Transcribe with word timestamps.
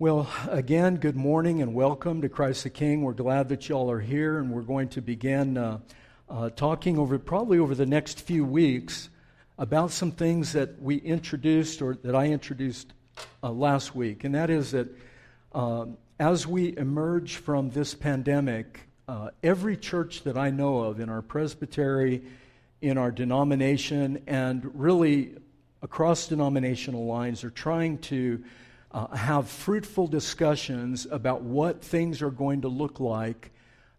Well, 0.00 0.30
again, 0.48 0.96
good 0.96 1.14
morning 1.14 1.60
and 1.60 1.74
welcome 1.74 2.22
to 2.22 2.30
Christ 2.30 2.62
the 2.62 2.70
King. 2.70 3.02
We're 3.02 3.12
glad 3.12 3.50
that 3.50 3.68
y'all 3.68 3.90
are 3.90 4.00
here, 4.00 4.38
and 4.38 4.50
we're 4.50 4.62
going 4.62 4.88
to 4.88 5.02
begin 5.02 5.58
uh, 5.58 5.80
uh, 6.26 6.48
talking 6.48 6.98
over 6.98 7.18
probably 7.18 7.58
over 7.58 7.74
the 7.74 7.84
next 7.84 8.22
few 8.22 8.46
weeks 8.46 9.10
about 9.58 9.90
some 9.90 10.10
things 10.10 10.54
that 10.54 10.80
we 10.80 10.96
introduced 10.96 11.82
or 11.82 11.96
that 11.96 12.14
I 12.14 12.28
introduced 12.28 12.94
uh, 13.42 13.50
last 13.50 13.94
week, 13.94 14.24
and 14.24 14.34
that 14.34 14.48
is 14.48 14.70
that 14.70 14.88
um, 15.52 15.98
as 16.18 16.46
we 16.46 16.74
emerge 16.78 17.36
from 17.36 17.68
this 17.68 17.92
pandemic, 17.92 18.80
uh, 19.06 19.28
every 19.42 19.76
church 19.76 20.22
that 20.22 20.38
I 20.38 20.48
know 20.48 20.78
of 20.78 20.98
in 21.00 21.10
our 21.10 21.20
presbytery, 21.20 22.22
in 22.80 22.96
our 22.96 23.10
denomination, 23.10 24.22
and 24.26 24.62
really 24.80 25.34
across 25.82 26.26
denominational 26.26 27.04
lines 27.04 27.44
are 27.44 27.50
trying 27.50 27.98
to 27.98 28.42
uh, 28.92 29.06
have 29.14 29.48
fruitful 29.48 30.06
discussions 30.06 31.06
about 31.10 31.42
what 31.42 31.82
things 31.82 32.22
are 32.22 32.30
going 32.30 32.62
to 32.62 32.68
look 32.68 32.98
like 33.00 33.50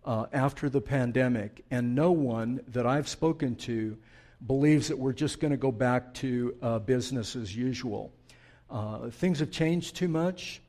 uh, 0.04 0.26
after 0.34 0.70
the 0.70 0.82
pandemic. 0.82 1.63
And 1.72 1.95
no 1.95 2.12
one 2.12 2.62
that 2.70 2.86
I've 2.86 3.08
spoken 3.08 3.55
to 3.58 3.98
believes 4.46 4.88
that 4.90 4.98
we're 4.98 5.13
just 5.13 5.40
going 5.40 5.52
to 5.52 5.58
go 5.58 5.72
back 5.72 6.13
to 6.16 6.55
uh, 6.62 6.80
business 6.80 7.35
as 7.35 7.55
usual. 7.55 8.12
Uh, 8.70 9.09
things 9.09 9.40
have 9.40 9.52
changed 9.52 9.96
too 9.96 10.08
much. 10.08 10.62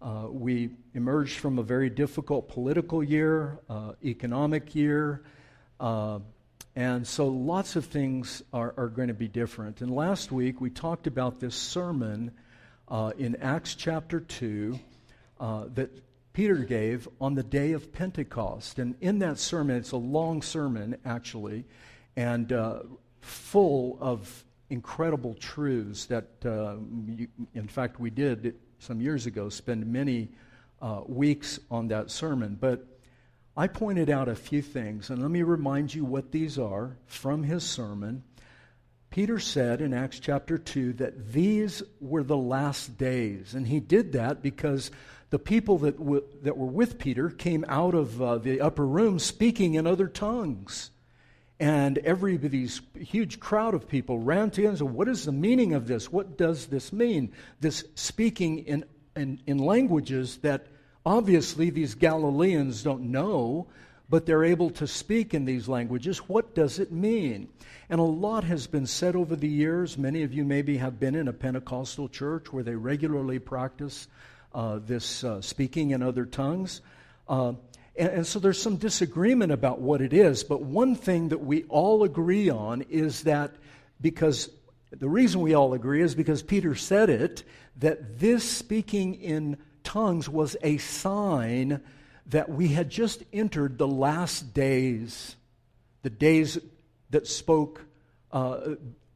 Uh, 0.00 0.26
we 0.28 0.70
emerged 0.94 1.38
from 1.38 1.58
a 1.58 1.62
very 1.62 1.88
difficult 1.88 2.48
political 2.48 3.04
year, 3.04 3.60
uh, 3.70 3.92
economic 4.04 4.74
year, 4.74 5.22
and 6.74 7.06
so 7.06 7.28
lots 7.28 7.76
of 7.76 7.84
things 7.84 8.42
are, 8.52 8.74
are, 8.78 8.88
going 8.88 9.08
to 9.08 9.14
be 9.14 9.28
different. 9.28 9.82
And 9.82 9.94
last 9.94 10.32
week 10.32 10.60
we 10.60 10.70
talked 10.70 11.06
about 11.06 11.38
this 11.38 11.54
sermon 11.54 12.32
uh, 12.92 13.10
in 13.16 13.34
Acts 13.36 13.74
chapter 13.74 14.20
2 14.20 14.78
uh, 15.40 15.64
that 15.74 15.90
Peter 16.34 16.56
gave 16.56 17.08
on 17.22 17.34
the 17.34 17.42
day 17.42 17.72
of 17.72 17.90
Pentecost. 17.90 18.78
And 18.78 18.94
in 19.00 19.18
that 19.20 19.38
sermon, 19.38 19.76
it's 19.76 19.92
a 19.92 19.96
long 19.96 20.42
sermon 20.42 20.96
actually, 21.06 21.64
and 22.16 22.52
uh, 22.52 22.80
full 23.22 23.96
of 23.98 24.44
incredible 24.68 25.34
truths 25.34 26.04
that, 26.06 26.26
you, 26.44 27.28
in 27.54 27.66
fact, 27.66 27.98
we 27.98 28.10
did 28.10 28.56
some 28.78 29.00
years 29.00 29.24
ago 29.26 29.48
spend 29.48 29.86
many 29.86 30.28
uh, 30.82 31.00
weeks 31.06 31.58
on 31.70 31.88
that 31.88 32.10
sermon. 32.10 32.58
But 32.60 32.86
I 33.56 33.68
pointed 33.68 34.10
out 34.10 34.28
a 34.28 34.34
few 34.34 34.60
things, 34.60 35.08
and 35.08 35.22
let 35.22 35.30
me 35.30 35.42
remind 35.42 35.94
you 35.94 36.04
what 36.04 36.30
these 36.30 36.58
are 36.58 36.98
from 37.06 37.42
his 37.42 37.64
sermon. 37.64 38.22
Peter 39.12 39.38
said 39.38 39.82
in 39.82 39.92
Acts 39.92 40.18
chapter 40.18 40.56
2 40.56 40.94
that 40.94 41.34
these 41.34 41.82
were 42.00 42.22
the 42.22 42.36
last 42.36 42.96
days. 42.96 43.54
And 43.54 43.68
he 43.68 43.78
did 43.78 44.12
that 44.12 44.42
because 44.42 44.90
the 45.28 45.38
people 45.38 45.76
that, 45.78 45.98
w- 45.98 46.24
that 46.40 46.56
were 46.56 46.64
with 46.64 46.98
Peter 46.98 47.28
came 47.28 47.62
out 47.68 47.94
of 47.94 48.22
uh, 48.22 48.38
the 48.38 48.62
upper 48.62 48.86
room 48.86 49.18
speaking 49.18 49.74
in 49.74 49.86
other 49.86 50.08
tongues. 50.08 50.90
And 51.60 51.98
every 51.98 52.38
these 52.38 52.80
huge 52.98 53.38
crowd 53.38 53.74
of 53.74 53.86
people 53.86 54.18
ran 54.18 54.50
to 54.52 54.62
him 54.62 54.70
and 54.70 54.78
said, 54.78 54.88
What 54.88 55.08
is 55.08 55.26
the 55.26 55.32
meaning 55.32 55.74
of 55.74 55.86
this? 55.86 56.10
What 56.10 56.38
does 56.38 56.66
this 56.66 56.90
mean? 56.90 57.32
This 57.60 57.84
speaking 57.94 58.60
in, 58.60 58.86
in, 59.14 59.42
in 59.46 59.58
languages 59.58 60.38
that 60.38 60.68
obviously 61.04 61.68
these 61.68 61.94
Galileans 61.94 62.82
don't 62.82 63.12
know, 63.12 63.66
but 64.12 64.26
they're 64.26 64.44
able 64.44 64.68
to 64.68 64.86
speak 64.86 65.32
in 65.32 65.46
these 65.46 65.68
languages. 65.68 66.18
What 66.18 66.54
does 66.54 66.78
it 66.78 66.92
mean? 66.92 67.48
And 67.88 67.98
a 67.98 68.02
lot 68.02 68.44
has 68.44 68.66
been 68.66 68.84
said 68.84 69.16
over 69.16 69.34
the 69.34 69.48
years. 69.48 69.96
Many 69.96 70.22
of 70.22 70.34
you 70.34 70.44
maybe 70.44 70.76
have 70.76 71.00
been 71.00 71.14
in 71.14 71.28
a 71.28 71.32
Pentecostal 71.32 72.10
church 72.10 72.52
where 72.52 72.62
they 72.62 72.74
regularly 72.74 73.38
practice 73.38 74.08
uh, 74.54 74.80
this 74.84 75.24
uh, 75.24 75.40
speaking 75.40 75.92
in 75.92 76.02
other 76.02 76.26
tongues. 76.26 76.82
Uh, 77.26 77.54
and, 77.96 78.08
and 78.10 78.26
so 78.26 78.38
there's 78.38 78.60
some 78.60 78.76
disagreement 78.76 79.50
about 79.50 79.80
what 79.80 80.02
it 80.02 80.12
is, 80.12 80.44
but 80.44 80.60
one 80.60 80.94
thing 80.94 81.30
that 81.30 81.42
we 81.42 81.64
all 81.70 82.04
agree 82.04 82.50
on 82.50 82.82
is 82.90 83.22
that 83.22 83.54
because 83.98 84.50
the 84.90 85.08
reason 85.08 85.40
we 85.40 85.54
all 85.54 85.72
agree 85.72 86.02
is 86.02 86.14
because 86.14 86.42
Peter 86.42 86.74
said 86.74 87.08
it, 87.08 87.44
that 87.78 88.18
this 88.18 88.44
speaking 88.44 89.14
in 89.14 89.56
tongues 89.84 90.28
was 90.28 90.54
a 90.62 90.76
sign 90.76 91.80
that 92.26 92.48
we 92.48 92.68
had 92.68 92.90
just 92.90 93.22
entered 93.32 93.78
the 93.78 93.86
last 93.88 94.54
days, 94.54 95.36
the 96.02 96.10
days 96.10 96.58
that 97.10 97.26
spoke, 97.26 97.84
uh, 98.30 98.74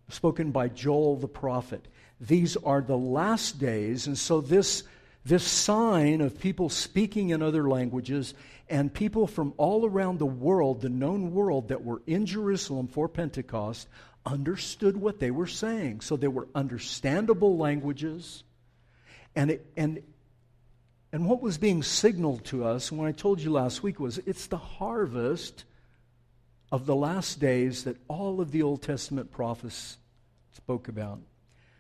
spoken 0.09 0.50
by 0.50 0.69
Joel 0.69 1.16
the 1.16 1.28
prophet. 1.28 1.87
These 2.21 2.56
are 2.56 2.81
the 2.81 2.97
last 2.97 3.59
days, 3.59 4.06
and 4.06 4.16
so 4.16 4.41
this, 4.41 4.83
this 5.25 5.45
sign 5.45 6.21
of 6.21 6.39
people 6.39 6.69
speaking 6.69 7.31
in 7.31 7.43
other 7.43 7.69
languages 7.69 8.34
and 8.69 8.93
people 8.93 9.27
from 9.27 9.55
all 9.56 9.87
around 9.87 10.19
the 10.19 10.27
world, 10.27 10.81
the 10.81 10.89
known 10.89 11.33
world 11.33 11.69
that 11.69 11.84
were 11.84 12.03
in 12.06 12.27
Jerusalem 12.27 12.89
for 12.89 13.09
Pentecost, 13.09 13.89
understood 14.25 14.97
what 14.97 15.21
they 15.21 15.31
were 15.31 15.47
saying. 15.47 16.00
So 16.00 16.16
they 16.16 16.28
were 16.28 16.49
understandable 16.55 17.56
languages. 17.56 18.43
And, 19.37 19.53
it, 19.53 19.66
and, 19.77 20.03
and 21.16 21.25
what 21.25 21.41
was 21.41 21.56
being 21.56 21.82
signaled 21.82 22.44
to 22.44 22.66
us, 22.66 22.93
when 22.93 23.09
I 23.09 23.12
told 23.12 23.41
you 23.41 23.50
last 23.50 23.82
week, 23.82 23.99
was 23.99 24.19
it's 24.27 24.49
the 24.49 24.59
harvest 24.59 25.65
of 26.71 26.84
the 26.84 26.94
last 26.94 27.41
days 27.41 27.84
that 27.84 27.97
all 28.06 28.43
of 28.43 28.50
the 28.50 28.62
Old 28.62 28.82
Testament 28.82 29.32
prophets 29.32 29.97
spoke 30.53 30.88
about. 30.88 31.21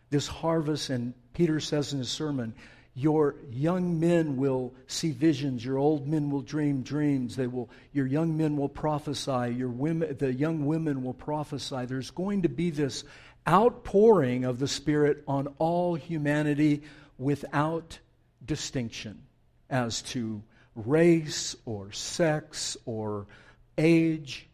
This 0.08 0.26
harvest, 0.26 0.88
and 0.88 1.12
Peter 1.34 1.60
says 1.60 1.92
in 1.92 1.98
his 1.98 2.08
sermon, 2.08 2.54
your 2.94 3.34
young 3.50 4.00
men 4.00 4.38
will 4.38 4.72
see 4.86 5.10
visions. 5.10 5.62
Your 5.62 5.76
old 5.76 6.08
men 6.08 6.30
will 6.30 6.40
dream 6.40 6.80
dreams. 6.80 7.36
They 7.36 7.46
will, 7.46 7.68
your 7.92 8.06
young 8.06 8.38
men 8.38 8.56
will 8.56 8.70
prophesy. 8.70 9.54
Your 9.54 9.68
women, 9.68 10.16
the 10.16 10.32
young 10.32 10.64
women 10.64 11.02
will 11.02 11.12
prophesy. 11.12 11.84
There's 11.84 12.10
going 12.10 12.40
to 12.44 12.48
be 12.48 12.70
this 12.70 13.04
outpouring 13.46 14.46
of 14.46 14.58
the 14.58 14.66
Spirit 14.66 15.24
on 15.28 15.48
all 15.58 15.94
humanity 15.94 16.84
without 17.18 17.98
distinction 18.42 19.24
as 19.70 20.02
to 20.02 20.42
race 20.74 21.56
or 21.64 21.90
sex 21.92 22.76
or 22.84 23.26
age. 23.78 24.48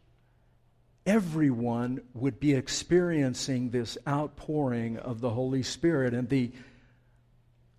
Everyone 1.05 2.01
would 2.15 2.39
be 2.39 2.55
experiencing 2.55 3.71
this 3.71 3.99
outpouring 4.07 4.99
of 4.99 5.21
the 5.21 5.31
Holy 5.31 5.63
Spirit. 5.63 6.15
And 6.15 6.29
the 6.29 6.53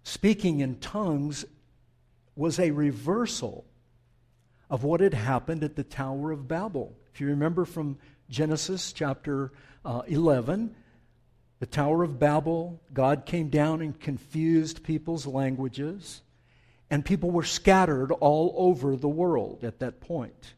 speaking 0.03 0.59
in 0.59 0.79
tongues 0.79 1.45
was 2.35 2.59
a 2.59 2.71
reversal 2.71 3.65
of 4.69 4.83
what 4.83 5.01
had 5.01 5.13
happened 5.13 5.63
at 5.63 5.75
the 5.75 5.83
Tower 5.83 6.31
of 6.31 6.47
Babel. 6.47 6.97
If 7.13 7.21
you 7.21 7.27
remember 7.27 7.63
from 7.63 7.97
Genesis 8.29 8.91
chapter 8.91 9.51
uh, 9.85 10.01
11, 10.07 10.75
the 11.59 11.65
Tower 11.67 12.03
of 12.03 12.19
Babel, 12.19 12.81
God 12.91 13.25
came 13.25 13.49
down 13.49 13.81
and 13.81 13.97
confused 13.97 14.83
people's 14.83 15.27
languages, 15.27 16.22
and 16.93 17.03
people 17.03 17.31
were 17.31 17.41
scattered 17.41 18.11
all 18.11 18.53
over 18.55 18.95
the 18.95 19.09
world 19.09 19.63
at 19.63 19.79
that 19.79 19.99
point. 19.99 20.53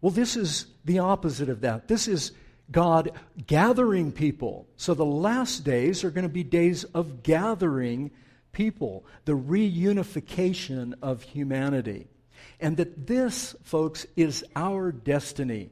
Well, 0.00 0.10
this 0.10 0.34
is 0.34 0.64
the 0.86 1.00
opposite 1.00 1.50
of 1.50 1.60
that. 1.60 1.88
This 1.88 2.08
is 2.08 2.32
God 2.70 3.10
gathering 3.46 4.12
people. 4.12 4.66
So 4.78 4.94
the 4.94 5.04
last 5.04 5.62
days 5.62 6.04
are 6.04 6.10
going 6.10 6.22
to 6.22 6.30
be 6.30 6.42
days 6.42 6.84
of 6.84 7.22
gathering 7.22 8.12
people, 8.52 9.04
the 9.26 9.36
reunification 9.36 10.94
of 11.02 11.22
humanity. 11.22 12.06
And 12.58 12.78
that 12.78 13.06
this, 13.06 13.54
folks, 13.62 14.06
is 14.16 14.42
our 14.56 14.90
destiny 14.90 15.68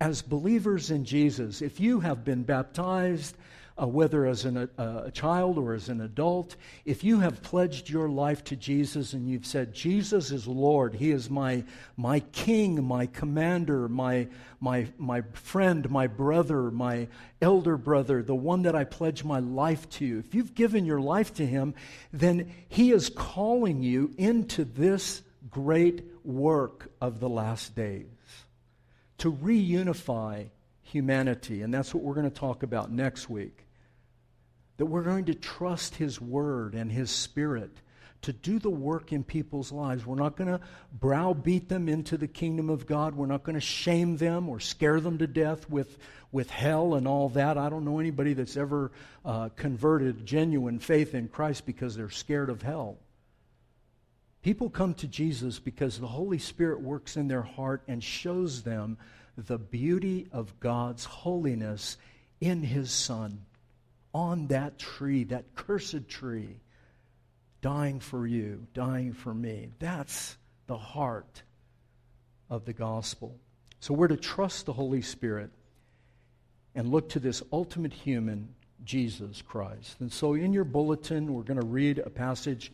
as 0.00 0.22
believers 0.22 0.92
in 0.92 1.04
Jesus. 1.04 1.62
If 1.62 1.80
you 1.80 1.98
have 1.98 2.24
been 2.24 2.44
baptized, 2.44 3.36
uh, 3.80 3.86
whether 3.86 4.24
as 4.24 4.44
an, 4.44 4.56
uh, 4.56 5.02
a 5.04 5.10
child 5.10 5.58
or 5.58 5.74
as 5.74 5.88
an 5.88 6.00
adult, 6.00 6.54
if 6.84 7.02
you 7.02 7.20
have 7.20 7.42
pledged 7.42 7.88
your 7.88 8.08
life 8.08 8.44
to 8.44 8.54
Jesus 8.54 9.12
and 9.12 9.28
you've 9.28 9.46
said, 9.46 9.74
Jesus 9.74 10.30
is 10.30 10.46
Lord, 10.46 10.94
He 10.94 11.10
is 11.10 11.28
my, 11.28 11.64
my 11.96 12.20
King, 12.20 12.84
my 12.84 13.06
commander, 13.06 13.88
my, 13.88 14.28
my, 14.60 14.86
my 14.96 15.22
friend, 15.32 15.90
my 15.90 16.06
brother, 16.06 16.70
my 16.70 17.08
elder 17.42 17.76
brother, 17.76 18.22
the 18.22 18.34
one 18.34 18.62
that 18.62 18.76
I 18.76 18.84
pledge 18.84 19.24
my 19.24 19.40
life 19.40 19.88
to, 19.90 20.22
if 20.24 20.34
you've 20.34 20.54
given 20.54 20.84
your 20.84 21.00
life 21.00 21.34
to 21.34 21.46
Him, 21.46 21.74
then 22.12 22.52
He 22.68 22.92
is 22.92 23.08
calling 23.08 23.82
you 23.82 24.14
into 24.16 24.64
this 24.64 25.22
great 25.50 26.04
work 26.22 26.92
of 27.00 27.18
the 27.18 27.28
last 27.28 27.74
days 27.74 28.06
to 29.18 29.32
reunify 29.32 30.46
humanity. 30.82 31.62
And 31.62 31.74
that's 31.74 31.92
what 31.92 32.04
we're 32.04 32.14
going 32.14 32.30
to 32.30 32.38
talk 32.38 32.62
about 32.62 32.92
next 32.92 33.28
week 33.28 33.63
that 34.76 34.86
we're 34.86 35.02
going 35.02 35.26
to 35.26 35.34
trust 35.34 35.96
His 35.96 36.20
Word 36.20 36.74
and 36.74 36.90
His 36.90 37.10
Spirit 37.10 37.70
to 38.24 38.32
do 38.32 38.58
the 38.58 38.70
work 38.70 39.12
in 39.12 39.22
people's 39.22 39.70
lives. 39.70 40.06
We're 40.06 40.14
not 40.14 40.36
going 40.36 40.48
to 40.48 40.60
browbeat 40.92 41.68
them 41.68 41.90
into 41.90 42.16
the 42.16 42.26
kingdom 42.26 42.70
of 42.70 42.86
God. 42.86 43.14
We're 43.14 43.26
not 43.26 43.44
going 43.44 43.54
to 43.54 43.60
shame 43.60 44.16
them 44.16 44.48
or 44.48 44.60
scare 44.60 44.98
them 44.98 45.18
to 45.18 45.26
death 45.26 45.68
with, 45.68 45.98
with 46.32 46.48
hell 46.48 46.94
and 46.94 47.06
all 47.06 47.28
that. 47.30 47.58
I 47.58 47.68
don't 47.68 47.84
know 47.84 47.98
anybody 47.98 48.32
that's 48.32 48.56
ever 48.56 48.92
uh, 49.26 49.50
converted 49.50 50.24
genuine 50.24 50.78
faith 50.78 51.14
in 51.14 51.28
Christ 51.28 51.66
because 51.66 51.96
they're 51.96 52.08
scared 52.08 52.48
of 52.48 52.62
hell. 52.62 52.96
People 54.40 54.70
come 54.70 54.94
to 54.94 55.06
Jesus 55.06 55.58
because 55.58 55.98
the 55.98 56.06
Holy 56.06 56.38
Spirit 56.38 56.80
works 56.80 57.18
in 57.18 57.28
their 57.28 57.42
heart 57.42 57.82
and 57.88 58.02
shows 58.02 58.62
them 58.62 58.96
the 59.36 59.58
beauty 59.58 60.28
of 60.32 60.58
God's 60.60 61.04
holiness 61.04 61.98
in 62.40 62.62
His 62.62 62.90
Son 62.90 63.44
on 64.14 64.46
that 64.46 64.78
tree, 64.78 65.24
that 65.24 65.54
cursed 65.54 66.08
tree, 66.08 66.60
dying 67.60 67.98
for 68.00 68.26
you, 68.26 68.66
dying 68.72 69.12
for 69.12 69.34
me. 69.34 69.70
That's 69.78 70.36
the 70.66 70.78
heart 70.78 71.42
of 72.48 72.64
the 72.64 72.72
gospel. 72.72 73.36
So 73.80 73.92
we're 73.92 74.08
to 74.08 74.16
trust 74.16 74.66
the 74.66 74.72
Holy 74.72 75.02
Spirit 75.02 75.50
and 76.74 76.90
look 76.90 77.10
to 77.10 77.20
this 77.20 77.42
ultimate 77.52 77.92
human, 77.92 78.54
Jesus 78.84 79.42
Christ. 79.42 79.96
And 80.00 80.12
so 80.12 80.34
in 80.34 80.52
your 80.52 80.64
bulletin, 80.64 81.34
we're 81.34 81.42
going 81.42 81.60
to 81.60 81.66
read 81.66 81.98
a 81.98 82.10
passage 82.10 82.72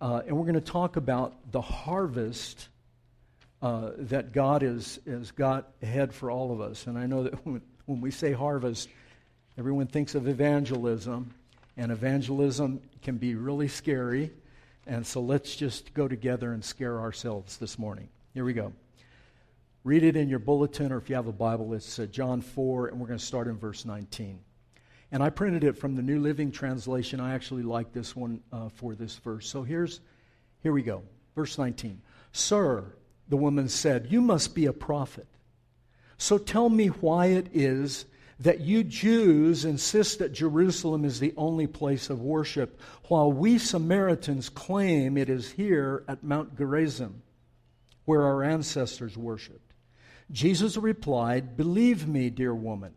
uh, 0.00 0.22
and 0.26 0.36
we're 0.36 0.44
going 0.44 0.54
to 0.54 0.60
talk 0.60 0.96
about 0.96 1.52
the 1.52 1.60
harvest 1.60 2.68
uh, 3.60 3.90
that 3.98 4.32
God 4.32 4.62
has, 4.62 4.98
has 5.06 5.30
got 5.32 5.70
ahead 5.82 6.14
for 6.14 6.30
all 6.30 6.52
of 6.52 6.60
us. 6.60 6.86
And 6.86 6.98
I 6.98 7.06
know 7.06 7.24
that 7.24 7.34
when, 7.46 7.60
when 7.84 8.00
we 8.00 8.10
say 8.10 8.32
harvest, 8.32 8.88
everyone 9.58 9.86
thinks 9.86 10.14
of 10.14 10.28
evangelism, 10.28 11.34
and 11.76 11.92
evangelism 11.92 12.80
can 13.02 13.16
be 13.16 13.34
really 13.34 13.68
scary. 13.68 14.30
And 14.86 15.06
so 15.06 15.20
let's 15.20 15.54
just 15.54 15.92
go 15.94 16.08
together 16.08 16.52
and 16.52 16.64
scare 16.64 17.00
ourselves 17.00 17.56
this 17.56 17.78
morning. 17.78 18.08
Here 18.34 18.44
we 18.44 18.52
go. 18.52 18.72
Read 19.82 20.02
it 20.02 20.16
in 20.16 20.28
your 20.28 20.38
bulletin, 20.38 20.92
or 20.92 20.98
if 20.98 21.08
you 21.08 21.16
have 21.16 21.26
a 21.26 21.32
Bible, 21.32 21.72
it's 21.74 21.98
uh, 21.98 22.06
John 22.06 22.40
4, 22.42 22.88
and 22.88 23.00
we're 23.00 23.06
going 23.06 23.18
to 23.18 23.24
start 23.24 23.46
in 23.46 23.56
verse 23.56 23.84
19. 23.84 24.38
And 25.12 25.22
I 25.22 25.30
printed 25.30 25.64
it 25.64 25.76
from 25.76 25.96
the 25.96 26.02
New 26.02 26.20
Living 26.20 26.52
Translation. 26.52 27.18
I 27.18 27.34
actually 27.34 27.62
like 27.62 27.92
this 27.92 28.14
one 28.14 28.40
uh, 28.52 28.68
for 28.68 28.94
this 28.94 29.16
verse. 29.16 29.48
So 29.48 29.62
here's, 29.62 30.00
here 30.62 30.72
we 30.72 30.82
go. 30.82 31.02
Verse 31.34 31.56
19. 31.58 32.00
Sir, 32.32 32.84
the 33.28 33.36
woman 33.36 33.68
said, 33.68 34.08
You 34.10 34.20
must 34.20 34.54
be 34.54 34.66
a 34.66 34.72
prophet. 34.72 35.26
So 36.18 36.36
tell 36.36 36.68
me 36.68 36.88
why 36.88 37.26
it 37.26 37.48
is 37.52 38.04
that 38.40 38.60
you 38.60 38.82
Jews 38.82 39.66
insist 39.66 40.18
that 40.18 40.32
Jerusalem 40.32 41.04
is 41.04 41.20
the 41.20 41.34
only 41.36 41.66
place 41.66 42.08
of 42.08 42.22
worship, 42.22 42.80
while 43.04 43.30
we 43.30 43.58
Samaritans 43.58 44.48
claim 44.48 45.16
it 45.16 45.28
is 45.28 45.52
here 45.52 46.04
at 46.08 46.24
Mount 46.24 46.56
Gerizim, 46.56 47.22
where 48.06 48.22
our 48.22 48.42
ancestors 48.42 49.16
worshiped. 49.16 49.74
Jesus 50.30 50.76
replied, 50.78 51.56
Believe 51.56 52.08
me, 52.08 52.30
dear 52.30 52.54
woman, 52.54 52.94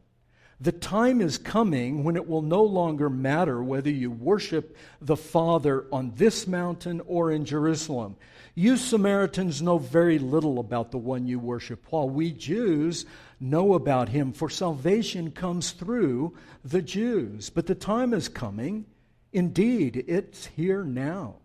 the 0.61 0.71
time 0.71 1.19
is 1.19 1.37
coming 1.37 2.05
when 2.05 2.15
it 2.15 2.27
will 2.27 2.41
no 2.41 2.63
longer 2.63 3.09
matter 3.09 3.61
whether 3.61 3.89
you 3.89 4.09
worship 4.11 4.77
the 5.01 5.17
Father 5.17 5.85
on 5.91 6.13
this 6.15 6.47
mountain 6.47 7.01
or 7.05 7.31
in 7.31 7.43
Jerusalem. 7.43 8.15
You 8.55 8.77
Samaritans 8.77 9.63
know 9.63 9.79
very 9.79 10.19
little 10.19 10.59
about 10.59 10.91
the 10.91 10.99
one 10.99 11.25
you 11.25 11.39
worship, 11.39 11.85
while 11.89 12.07
we 12.07 12.31
Jews 12.31 13.05
know 13.39 13.73
about 13.73 14.09
him, 14.09 14.31
for 14.31 14.49
salvation 14.49 15.31
comes 15.31 15.71
through 15.71 16.35
the 16.63 16.81
Jews. 16.81 17.49
But 17.49 17.65
the 17.65 17.75
time 17.75 18.13
is 18.13 18.29
coming, 18.29 18.85
indeed, 19.31 20.05
it's 20.07 20.45
here 20.45 20.83
now, 20.83 21.35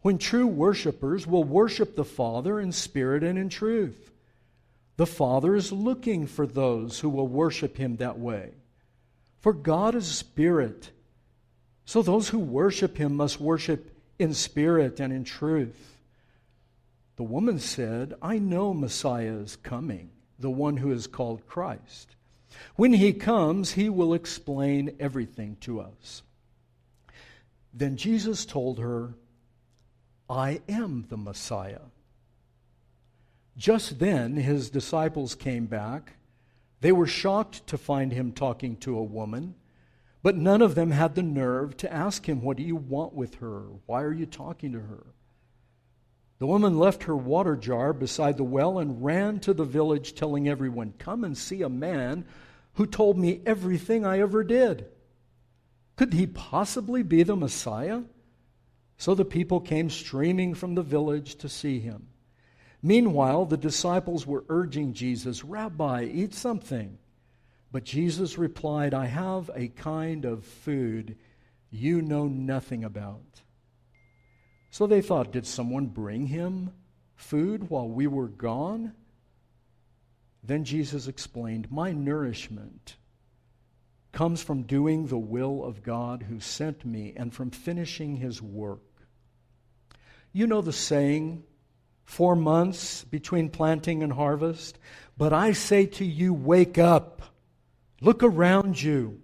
when 0.00 0.16
true 0.16 0.46
worshipers 0.46 1.26
will 1.26 1.44
worship 1.44 1.94
the 1.94 2.04
Father 2.06 2.58
in 2.58 2.72
spirit 2.72 3.22
and 3.22 3.38
in 3.38 3.50
truth. 3.50 4.10
The 4.96 5.06
Father 5.06 5.54
is 5.54 5.72
looking 5.72 6.26
for 6.26 6.46
those 6.46 7.00
who 7.00 7.10
will 7.10 7.28
worship 7.28 7.76
him 7.76 7.96
that 7.96 8.18
way. 8.18 8.52
For 9.40 9.52
God 9.52 9.94
is 9.94 10.06
spirit. 10.06 10.90
So 11.84 12.00
those 12.00 12.30
who 12.30 12.38
worship 12.38 12.96
him 12.96 13.14
must 13.14 13.40
worship 13.40 13.94
in 14.18 14.32
spirit 14.32 15.00
and 15.00 15.12
in 15.12 15.24
truth. 15.24 15.93
The 17.16 17.22
woman 17.22 17.58
said, 17.58 18.14
I 18.20 18.38
know 18.38 18.74
Messiah 18.74 19.34
is 19.34 19.56
coming, 19.56 20.10
the 20.38 20.50
one 20.50 20.76
who 20.76 20.90
is 20.90 21.06
called 21.06 21.46
Christ. 21.46 22.16
When 22.76 22.92
he 22.92 23.12
comes, 23.12 23.72
he 23.72 23.88
will 23.88 24.14
explain 24.14 24.96
everything 24.98 25.56
to 25.60 25.80
us. 25.80 26.22
Then 27.72 27.96
Jesus 27.96 28.44
told 28.44 28.78
her, 28.78 29.14
I 30.28 30.60
am 30.68 31.06
the 31.08 31.16
Messiah. 31.16 31.80
Just 33.56 33.98
then, 33.98 34.36
his 34.36 34.70
disciples 34.70 35.34
came 35.34 35.66
back. 35.66 36.14
They 36.80 36.92
were 36.92 37.06
shocked 37.06 37.66
to 37.68 37.78
find 37.78 38.12
him 38.12 38.32
talking 38.32 38.76
to 38.78 38.98
a 38.98 39.02
woman, 39.02 39.54
but 40.22 40.36
none 40.36 40.62
of 40.62 40.74
them 40.74 40.90
had 40.90 41.14
the 41.14 41.22
nerve 41.22 41.76
to 41.78 41.92
ask 41.92 42.28
him, 42.28 42.42
What 42.42 42.56
do 42.56 42.62
you 42.62 42.76
want 42.76 43.14
with 43.14 43.36
her? 43.36 43.62
Why 43.86 44.02
are 44.02 44.12
you 44.12 44.26
talking 44.26 44.72
to 44.72 44.80
her? 44.80 45.06
The 46.38 46.46
woman 46.46 46.78
left 46.78 47.04
her 47.04 47.16
water 47.16 47.56
jar 47.56 47.92
beside 47.92 48.36
the 48.36 48.44
well 48.44 48.78
and 48.78 49.04
ran 49.04 49.40
to 49.40 49.54
the 49.54 49.64
village, 49.64 50.14
telling 50.14 50.48
everyone, 50.48 50.94
Come 50.98 51.24
and 51.24 51.36
see 51.38 51.62
a 51.62 51.68
man 51.68 52.24
who 52.74 52.86
told 52.86 53.16
me 53.16 53.40
everything 53.46 54.04
I 54.04 54.18
ever 54.20 54.42
did. 54.42 54.86
Could 55.96 56.12
he 56.12 56.26
possibly 56.26 57.02
be 57.02 57.22
the 57.22 57.36
Messiah? 57.36 58.02
So 58.98 59.14
the 59.14 59.24
people 59.24 59.60
came 59.60 59.90
streaming 59.90 60.54
from 60.54 60.74
the 60.74 60.82
village 60.82 61.36
to 61.36 61.48
see 61.48 61.78
him. 61.78 62.08
Meanwhile, 62.82 63.46
the 63.46 63.56
disciples 63.56 64.26
were 64.26 64.44
urging 64.48 64.92
Jesus, 64.92 65.44
Rabbi, 65.44 66.04
eat 66.04 66.34
something. 66.34 66.98
But 67.72 67.84
Jesus 67.84 68.38
replied, 68.38 68.92
I 68.92 69.06
have 69.06 69.50
a 69.54 69.68
kind 69.68 70.24
of 70.24 70.44
food 70.44 71.16
you 71.70 72.02
know 72.02 72.26
nothing 72.28 72.84
about. 72.84 73.40
So 74.74 74.88
they 74.88 75.02
thought, 75.02 75.30
Did 75.30 75.46
someone 75.46 75.86
bring 75.86 76.26
him 76.26 76.72
food 77.14 77.70
while 77.70 77.88
we 77.88 78.08
were 78.08 78.26
gone? 78.26 78.92
Then 80.42 80.64
Jesus 80.64 81.06
explained, 81.06 81.70
My 81.70 81.92
nourishment 81.92 82.96
comes 84.10 84.42
from 84.42 84.64
doing 84.64 85.06
the 85.06 85.16
will 85.16 85.62
of 85.64 85.84
God 85.84 86.24
who 86.24 86.40
sent 86.40 86.84
me 86.84 87.12
and 87.16 87.32
from 87.32 87.52
finishing 87.52 88.16
his 88.16 88.42
work. 88.42 88.82
You 90.32 90.48
know 90.48 90.60
the 90.60 90.72
saying, 90.72 91.44
four 92.04 92.34
months 92.34 93.04
between 93.04 93.50
planting 93.50 94.02
and 94.02 94.12
harvest. 94.12 94.80
But 95.16 95.32
I 95.32 95.52
say 95.52 95.86
to 95.86 96.04
you, 96.04 96.34
wake 96.34 96.78
up, 96.78 97.22
look 98.00 98.24
around 98.24 98.82
you. 98.82 99.20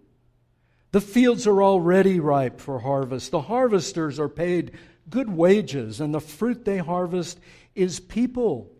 The 0.92 1.00
fields 1.00 1.48
are 1.48 1.60
already 1.60 2.20
ripe 2.20 2.60
for 2.60 2.78
harvest. 2.78 3.32
The 3.32 3.42
harvesters 3.42 4.20
are 4.20 4.28
paid 4.28 4.78
good 5.10 5.28
wages, 5.28 6.00
and 6.00 6.14
the 6.14 6.20
fruit 6.20 6.64
they 6.64 6.78
harvest 6.78 7.38
is 7.74 8.00
people 8.00 8.70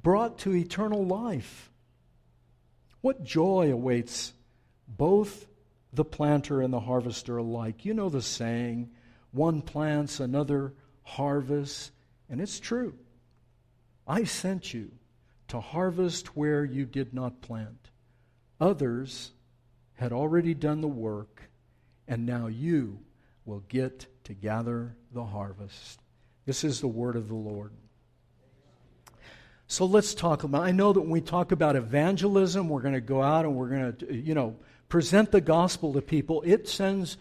brought 0.00 0.38
to 0.38 0.54
eternal 0.54 1.04
life. 1.04 1.70
What 3.00 3.24
joy 3.24 3.72
awaits 3.72 4.32
both 4.86 5.46
the 5.92 6.04
planter 6.04 6.60
and 6.60 6.72
the 6.72 6.80
harvester 6.80 7.36
alike. 7.36 7.84
You 7.84 7.94
know 7.94 8.08
the 8.08 8.22
saying 8.22 8.90
one 9.32 9.62
plants, 9.62 10.20
another 10.20 10.74
harvests, 11.02 11.90
and 12.28 12.40
it's 12.40 12.60
true. 12.60 12.94
I 14.06 14.24
sent 14.24 14.72
you 14.74 14.90
to 15.48 15.60
harvest 15.60 16.36
where 16.36 16.64
you 16.64 16.84
did 16.84 17.12
not 17.12 17.42
plant. 17.42 17.90
Others 18.60 19.32
had 19.94 20.12
already 20.12 20.54
done 20.54 20.80
the 20.80 20.88
work, 20.88 21.42
and 22.06 22.26
now 22.26 22.46
you 22.46 23.00
will 23.44 23.64
get 23.68 24.06
to 24.30 24.34
gather 24.34 24.94
the 25.12 25.24
harvest. 25.24 26.00
This 26.46 26.62
is 26.62 26.80
the 26.80 26.86
word 26.86 27.16
of 27.16 27.26
the 27.26 27.34
Lord. 27.34 27.72
So 29.66 29.86
let's 29.86 30.14
talk 30.14 30.44
about. 30.44 30.62
I 30.62 30.70
know 30.70 30.92
that 30.92 31.00
when 31.00 31.10
we 31.10 31.20
talk 31.20 31.50
about 31.50 31.74
evangelism, 31.74 32.68
we're 32.68 32.80
going 32.80 32.94
to 32.94 33.00
go 33.00 33.20
out 33.22 33.44
and 33.44 33.56
we're 33.56 33.68
going 33.68 33.96
to, 33.96 34.14
you 34.14 34.34
know, 34.34 34.54
present 34.88 35.32
the 35.32 35.40
gospel 35.40 35.92
to 35.94 36.00
people. 36.00 36.42
It 36.46 36.68
sends 36.68 37.16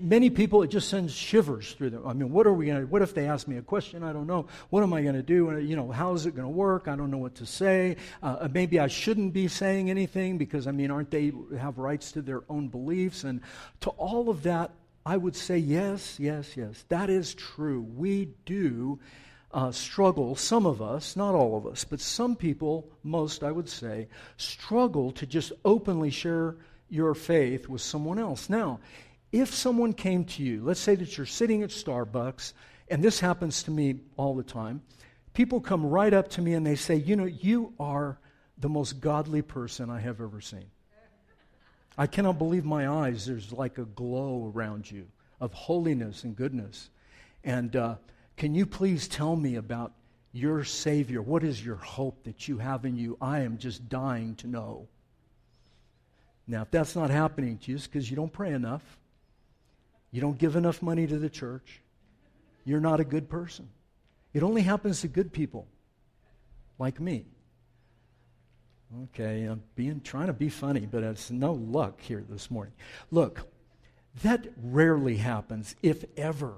many 0.00 0.30
people, 0.30 0.62
it 0.62 0.68
just 0.68 0.88
sends 0.88 1.12
shivers 1.12 1.72
through 1.72 1.90
them. 1.90 2.06
I 2.06 2.12
mean, 2.12 2.30
what 2.30 2.46
are 2.46 2.52
we 2.52 2.66
going 2.66 2.80
to, 2.80 2.86
what 2.86 3.02
if 3.02 3.14
they 3.14 3.26
ask 3.26 3.48
me 3.48 3.56
a 3.56 3.62
question? 3.62 4.02
I 4.02 4.12
don't 4.12 4.26
know. 4.26 4.46
What 4.70 4.82
am 4.82 4.92
I 4.92 5.02
going 5.02 5.16
to 5.16 5.22
do? 5.22 5.50
And 5.50 5.68
You 5.68 5.76
know, 5.76 5.90
how 5.90 6.14
is 6.14 6.26
it 6.26 6.34
going 6.34 6.46
to 6.46 6.54
work? 6.54 6.88
I 6.88 6.96
don't 6.96 7.10
know 7.10 7.18
what 7.18 7.34
to 7.36 7.46
say. 7.46 7.96
Uh, 8.22 8.48
maybe 8.52 8.78
I 8.78 8.86
shouldn't 8.86 9.32
be 9.32 9.48
saying 9.48 9.90
anything 9.90 10.38
because, 10.38 10.66
I 10.66 10.70
mean, 10.70 10.90
aren't 10.90 11.10
they 11.10 11.32
have 11.58 11.78
rights 11.78 12.12
to 12.12 12.22
their 12.22 12.42
own 12.48 12.68
beliefs? 12.68 13.24
And 13.24 13.40
to 13.80 13.90
all 13.90 14.30
of 14.30 14.44
that, 14.44 14.70
I 15.04 15.16
would 15.16 15.36
say 15.36 15.58
yes, 15.58 16.18
yes, 16.20 16.56
yes. 16.56 16.84
That 16.88 17.10
is 17.10 17.34
true. 17.34 17.80
We 17.96 18.30
do 18.44 19.00
uh, 19.52 19.72
struggle, 19.72 20.36
some 20.36 20.66
of 20.66 20.80
us, 20.80 21.16
not 21.16 21.34
all 21.34 21.56
of 21.56 21.66
us, 21.66 21.84
but 21.84 22.00
some 22.00 22.36
people, 22.36 22.88
most 23.02 23.42
I 23.42 23.50
would 23.50 23.68
say, 23.68 24.08
struggle 24.36 25.10
to 25.12 25.26
just 25.26 25.52
openly 25.64 26.10
share 26.10 26.56
your 26.88 27.14
faith 27.14 27.68
with 27.68 27.80
someone 27.80 28.18
else. 28.18 28.48
Now, 28.48 28.80
if 29.32 29.54
someone 29.54 29.92
came 29.92 30.24
to 30.24 30.42
you, 30.42 30.62
let's 30.62 30.80
say 30.80 30.94
that 30.96 31.16
you're 31.16 31.26
sitting 31.26 31.62
at 31.62 31.70
Starbucks, 31.70 32.52
and 32.88 33.02
this 33.02 33.20
happens 33.20 33.62
to 33.64 33.70
me 33.70 34.00
all 34.16 34.34
the 34.34 34.42
time, 34.42 34.82
people 35.32 35.60
come 35.60 35.86
right 35.86 36.12
up 36.12 36.28
to 36.30 36.42
me 36.42 36.54
and 36.54 36.66
they 36.66 36.76
say, 36.76 36.96
You 36.96 37.16
know, 37.16 37.24
you 37.24 37.72
are 37.78 38.18
the 38.58 38.68
most 38.68 39.00
godly 39.00 39.42
person 39.42 39.88
I 39.88 40.00
have 40.00 40.20
ever 40.20 40.40
seen. 40.40 40.66
I 42.00 42.06
cannot 42.06 42.38
believe 42.38 42.64
my 42.64 42.88
eyes. 42.88 43.26
There's 43.26 43.52
like 43.52 43.76
a 43.76 43.84
glow 43.84 44.50
around 44.54 44.90
you 44.90 45.06
of 45.38 45.52
holiness 45.52 46.24
and 46.24 46.34
goodness. 46.34 46.88
And, 47.44 47.76
uh, 47.76 47.96
Can 48.38 48.54
you 48.54 48.64
please 48.64 49.06
tell 49.06 49.36
me 49.36 49.56
about 49.56 49.92
your 50.32 50.64
Savior? 50.64 51.20
What 51.20 51.44
is 51.44 51.62
your 51.62 51.76
hope 51.76 52.24
that 52.24 52.48
you 52.48 52.56
have 52.56 52.86
in 52.86 52.96
you? 52.96 53.18
I 53.20 53.40
am 53.40 53.58
just 53.58 53.90
dying 53.90 54.34
to 54.36 54.46
know. 54.46 54.88
Now, 56.46 56.62
if 56.62 56.70
that's 56.70 56.96
not 56.96 57.10
happening 57.10 57.58
to 57.58 57.70
you, 57.70 57.76
it's 57.76 57.86
because 57.86 58.08
you 58.08 58.16
don't 58.16 58.32
pray 58.32 58.54
enough, 58.54 58.98
you 60.10 60.22
don't 60.22 60.38
give 60.38 60.56
enough 60.56 60.80
money 60.80 61.06
to 61.06 61.18
the 61.18 61.28
church, 61.28 61.82
you're 62.64 62.80
not 62.80 63.00
a 63.00 63.04
good 63.04 63.28
person. 63.28 63.68
It 64.32 64.42
only 64.42 64.62
happens 64.62 65.02
to 65.02 65.08
good 65.08 65.34
people 65.34 65.68
like 66.78 66.98
me. 66.98 67.26
Okay, 69.04 69.44
I'm 69.44 69.62
being 69.76 70.00
trying 70.00 70.26
to 70.26 70.32
be 70.32 70.48
funny, 70.48 70.80
but 70.80 71.04
it's 71.04 71.30
no 71.30 71.52
luck 71.52 72.00
here 72.00 72.24
this 72.28 72.50
morning. 72.50 72.74
Look, 73.10 73.48
that 74.22 74.48
rarely 74.60 75.16
happens, 75.16 75.76
if 75.82 76.04
ever. 76.16 76.54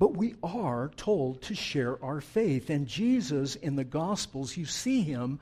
But 0.00 0.16
we 0.16 0.34
are 0.42 0.90
told 0.96 1.42
to 1.42 1.54
share 1.54 2.02
our 2.02 2.20
faith. 2.20 2.70
And 2.70 2.88
Jesus 2.88 3.54
in 3.54 3.76
the 3.76 3.84
Gospels, 3.84 4.56
you 4.56 4.64
see 4.64 5.02
him 5.02 5.38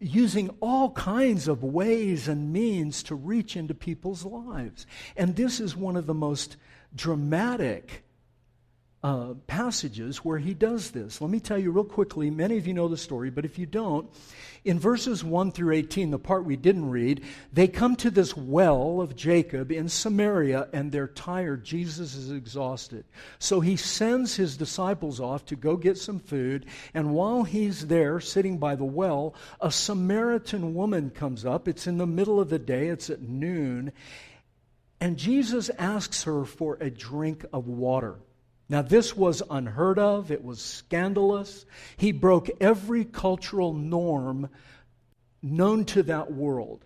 using 0.00 0.50
all 0.60 0.90
kinds 0.90 1.46
of 1.46 1.62
ways 1.62 2.26
and 2.26 2.52
means 2.52 3.04
to 3.04 3.14
reach 3.14 3.56
into 3.56 3.74
people's 3.74 4.24
lives. 4.24 4.84
And 5.16 5.36
this 5.36 5.60
is 5.60 5.76
one 5.76 5.96
of 5.96 6.06
the 6.06 6.14
most 6.14 6.56
dramatic 6.92 8.02
uh, 9.02 9.34
passages 9.48 10.18
where 10.18 10.38
he 10.38 10.54
does 10.54 10.92
this. 10.92 11.20
Let 11.20 11.30
me 11.30 11.40
tell 11.40 11.58
you 11.58 11.72
real 11.72 11.84
quickly. 11.84 12.30
Many 12.30 12.56
of 12.56 12.68
you 12.68 12.74
know 12.74 12.86
the 12.86 12.96
story, 12.96 13.30
but 13.30 13.44
if 13.44 13.58
you 13.58 13.66
don't, 13.66 14.08
in 14.64 14.78
verses 14.78 15.24
1 15.24 15.50
through 15.50 15.74
18, 15.74 16.12
the 16.12 16.20
part 16.20 16.44
we 16.44 16.54
didn't 16.54 16.88
read, 16.88 17.24
they 17.52 17.66
come 17.66 17.96
to 17.96 18.10
this 18.10 18.36
well 18.36 19.00
of 19.00 19.16
Jacob 19.16 19.72
in 19.72 19.88
Samaria 19.88 20.68
and 20.72 20.92
they're 20.92 21.08
tired. 21.08 21.64
Jesus 21.64 22.14
is 22.14 22.30
exhausted. 22.30 23.04
So 23.40 23.58
he 23.58 23.74
sends 23.74 24.36
his 24.36 24.56
disciples 24.56 25.18
off 25.18 25.44
to 25.46 25.56
go 25.56 25.76
get 25.76 25.98
some 25.98 26.20
food. 26.20 26.66
And 26.94 27.12
while 27.12 27.42
he's 27.42 27.88
there 27.88 28.20
sitting 28.20 28.58
by 28.58 28.76
the 28.76 28.84
well, 28.84 29.34
a 29.60 29.72
Samaritan 29.72 30.74
woman 30.74 31.10
comes 31.10 31.44
up. 31.44 31.66
It's 31.66 31.88
in 31.88 31.98
the 31.98 32.06
middle 32.06 32.38
of 32.38 32.50
the 32.50 32.60
day, 32.60 32.86
it's 32.86 33.10
at 33.10 33.20
noon. 33.20 33.90
And 35.00 35.16
Jesus 35.16 35.70
asks 35.70 36.22
her 36.22 36.44
for 36.44 36.78
a 36.80 36.88
drink 36.88 37.44
of 37.52 37.66
water. 37.66 38.20
Now, 38.68 38.82
this 38.82 39.16
was 39.16 39.42
unheard 39.50 39.98
of, 39.98 40.30
it 40.30 40.42
was 40.42 40.60
scandalous. 40.60 41.66
He 41.96 42.12
broke 42.12 42.48
every 42.60 43.04
cultural 43.04 43.74
norm 43.74 44.48
known 45.42 45.84
to 45.86 46.02
that 46.04 46.32
world. 46.32 46.84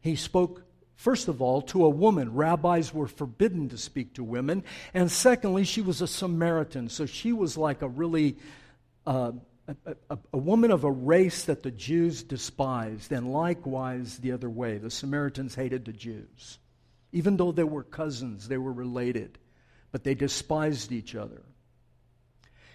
He 0.00 0.16
spoke, 0.16 0.62
first 0.96 1.28
of 1.28 1.42
all, 1.42 1.62
to 1.62 1.84
a 1.84 1.90
woman. 1.90 2.34
Rabbis 2.34 2.94
were 2.94 3.08
forbidden 3.08 3.68
to 3.70 3.78
speak 3.78 4.14
to 4.14 4.24
women. 4.24 4.64
And 4.94 5.10
secondly, 5.10 5.64
she 5.64 5.80
was 5.80 6.00
a 6.00 6.06
Samaritan, 6.06 6.88
so 6.88 7.06
she 7.06 7.32
was 7.32 7.56
like 7.56 7.82
a 7.82 7.88
really. 7.88 8.36
Uh, 9.06 9.32
a, 9.68 9.94
a, 10.10 10.18
a, 10.32 10.38
woman 10.38 10.72
of 10.72 10.82
a 10.82 10.90
race 10.90 11.44
that 11.44 11.62
the 11.62 11.70
Jews 11.70 12.24
despised, 12.24 13.12
and 13.12 13.32
likewise 13.32 14.18
the 14.18 14.32
other 14.32 14.50
way. 14.50 14.78
The 14.78 14.90
Samaritans 14.90 15.54
hated 15.54 15.84
the 15.84 15.92
Jews. 15.92 16.58
Even 17.12 17.36
though 17.36 17.52
they 17.52 17.64
were 17.64 17.84
cousins, 17.84 18.48
they 18.48 18.58
were 18.58 18.72
related 18.72 19.38
but 19.92 20.02
they 20.02 20.14
despised 20.14 20.90
each 20.90 21.14
other. 21.14 21.42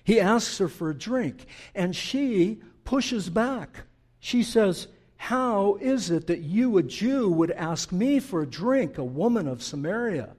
He 0.04 0.22
asks 0.22 0.58
her 0.60 0.70
for 0.70 0.90
a 0.90 0.98
drink, 0.98 1.46
and 1.76 1.94
she 1.94 2.62
pushes 2.86 3.30
back. 3.30 3.82
She 4.20 4.44
says, 4.44 4.88
How 5.18 5.76
is 5.82 6.10
it 6.10 6.28
that 6.28 6.40
you, 6.40 6.78
a 6.78 6.84
Jew, 6.84 7.30
would 7.30 7.52
ask 7.52 7.92
me 7.92 8.20
for 8.20 8.42
a 8.42 8.48
drink, 8.48 8.98
a 8.98 9.04
woman 9.04 9.48
of 9.48 9.62
Samaria? 9.62 10.36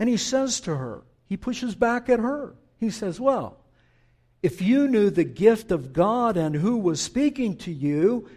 And 0.00 0.08
he 0.08 0.16
says 0.16 0.58
to 0.62 0.74
her, 0.74 1.04
he 1.32 1.36
pushes 1.38 1.74
back 1.74 2.10
at 2.10 2.18
her. 2.18 2.54
He 2.78 2.90
says, 2.90 3.18
Well, 3.18 3.56
if 4.42 4.60
you 4.60 4.86
knew 4.86 5.08
the 5.08 5.24
gift 5.24 5.70
of 5.70 5.92
God 5.94 6.36
and 6.36 6.54
who 6.54 6.76
was 6.76 7.00
speaking 7.00 7.56
to 7.58 7.72
you, 7.72 8.28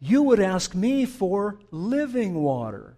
you 0.00 0.22
would 0.22 0.40
ask 0.40 0.74
me 0.74 1.04
for 1.04 1.58
living 1.70 2.42
water. 2.42 2.96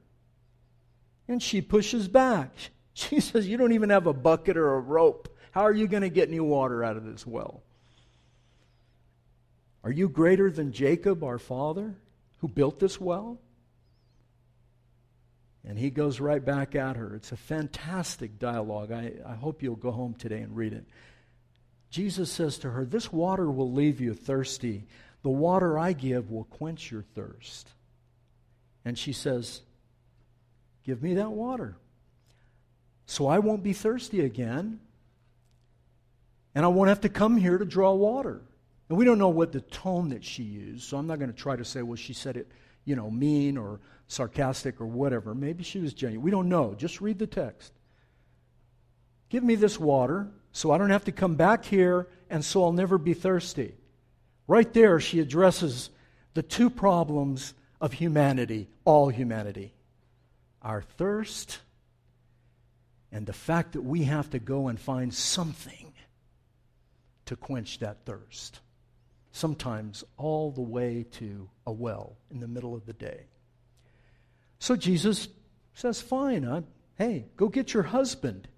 And 1.27 1.43
she 1.43 1.63
pushes 1.63 2.07
back. 2.07 2.53
She 2.95 3.21
says, 3.21 3.47
You 3.47 3.57
don't 3.57 3.73
even 3.73 3.91
have 3.91 4.07
a 4.07 4.13
bucket 4.13 4.57
or 4.57 4.75
a 4.75 4.81
rope. 4.81 5.29
How 5.53 5.63
are 5.63 5.73
you 5.73 5.87
going 5.87 6.03
to 6.03 6.09
get 6.09 6.29
any 6.29 6.41
water 6.41 6.85
out 6.85 6.97
of 6.97 7.05
this 7.05 7.27
well? 7.27 7.63
Are 9.83 9.91
you 9.91 10.09
greater 10.09 10.51
than 10.51 10.73
Jacob, 10.73 11.25
our 11.25 11.39
father, 11.39 11.95
who 12.39 12.49
built 12.49 12.79
this 12.79 13.01
well? 13.01 13.39
And 15.65 15.79
he 15.79 15.91
goes 15.91 16.21
right 16.21 16.45
back 16.45 16.75
at 16.75 16.97
her. 16.97 17.15
It's 17.15 17.33
a 17.33 17.37
fantastic 17.37 18.39
dialogue. 18.39 18.93
I, 18.93 19.13
I 19.27 19.35
hope 19.35 19.63
you'll 19.63 19.77
go 19.77 19.91
home 19.91 20.15
today 20.15 20.41
and 20.41 20.57
read 20.57 20.73
it. 20.73 20.87
Jesus 21.91 22.31
says 22.31 22.59
to 22.59 22.71
her, 22.71 22.85
This 22.85 23.13
water 23.13 23.51
will 23.51 23.73
leave 23.73 24.01
you 24.01 24.15
thirsty. 24.15 24.87
The 25.23 25.31
water 25.31 25.79
I 25.79 25.93
give 25.93 26.31
will 26.31 26.45
quench 26.45 26.91
your 26.91 27.03
thirst. 27.03 27.69
And 28.85 28.99
she 28.99 29.13
says, 29.13 29.61
Give 30.85 31.03
me 31.03 31.15
that 31.15 31.33
water 31.33 31.77
so 33.11 33.27
I 33.27 33.41
won't 33.41 33.65
be 33.65 33.73
thirsty 33.73 34.21
again. 34.21 34.79
And 36.55 36.65
I 36.65 36.69
won't 36.69 36.91
have 36.91 37.01
to 37.01 37.09
come 37.09 37.37
here 37.37 37.59
to 37.59 37.65
draw 37.65 37.93
water. 37.93 38.41
And 38.89 38.97
we 38.97 39.05
don't 39.05 39.19
know 39.19 39.31
what 39.31 39.51
the 39.51 39.63
tone 39.63 40.11
that 40.11 40.23
she 40.23 40.45
used, 40.45 40.85
so 40.85 40.97
I'm 40.97 41.09
not 41.09 41.19
going 41.19 41.33
to 41.33 41.37
try 41.37 41.57
to 41.57 41.65
say, 41.65 41.83
well, 41.83 41.97
she 41.97 42.13
said 42.13 42.37
it, 42.37 42.47
you 42.85 42.95
know, 42.95 43.11
mean 43.11 43.57
or 43.59 43.81
sarcastic 44.07 44.81
or 44.81 44.87
whatever. 44.87 45.35
Maybe 45.35 45.65
she 45.65 45.81
was 45.81 45.93
genuine. 45.93 46.23
We 46.23 46.31
don't 46.31 46.49
know. 46.49 46.75
Just 46.75 47.01
read 47.01 47.19
the 47.19 47.27
text. 47.27 47.73
Give 49.29 49.43
me 49.43 49.57
this 49.57 49.77
water 49.77 50.29
so 50.53 50.71
I 50.71 50.79
don't 50.79 50.91
have 50.91 51.07
to 51.07 51.13
come 51.13 51.35
back 51.35 51.65
here 51.65 52.07
and 52.31 52.45
so 52.45 52.63
I'll 52.63 52.73
never 52.73 52.97
be 52.97 53.15
thirsty. 53.15 53.75
Right 54.47 54.73
there, 54.73 55.01
she 55.01 55.19
addresses 55.19 55.91
the 56.35 56.45
two 56.45 56.71
problems 56.71 57.55
of 57.81 57.93
humanity, 57.93 58.69
all 58.85 59.09
humanity 59.09 59.75
our 60.63 60.83
thirst 60.83 61.59
and 63.13 63.27
the 63.27 63.33
fact 63.33 63.73
that 63.73 63.83
we 63.83 64.05
have 64.05 64.31
to 64.31 64.39
go 64.39 64.69
and 64.69 64.79
find 64.79 65.13
something 65.13 65.93
to 67.31 67.37
quench 67.37 67.79
that 67.79 68.05
thirst. 68.05 68.61
Sometimes 69.31 70.03
all 70.17 70.51
the 70.51 70.61
way 70.61 71.07
to 71.13 71.49
a 71.65 71.71
well 71.71 72.17
in 72.29 72.41
the 72.41 72.49
middle 72.49 72.75
of 72.75 72.87
the 72.87 72.93
day. 72.93 73.27
So 74.59 74.75
Jesus 74.75 75.29
says, 75.73 76.01
Fine, 76.01 76.65
hey, 76.97 77.27
go 77.37 77.49
get 77.49 77.73
your 77.73 77.85
husband. 77.85 78.49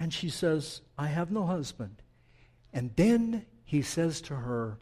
And 0.00 0.12
she 0.12 0.28
says, 0.28 0.80
I 0.98 1.06
have 1.06 1.30
no 1.30 1.46
husband. 1.46 2.02
And 2.72 2.90
then 2.96 3.46
he 3.64 3.82
says 3.82 4.20
to 4.22 4.34
her, 4.34 4.78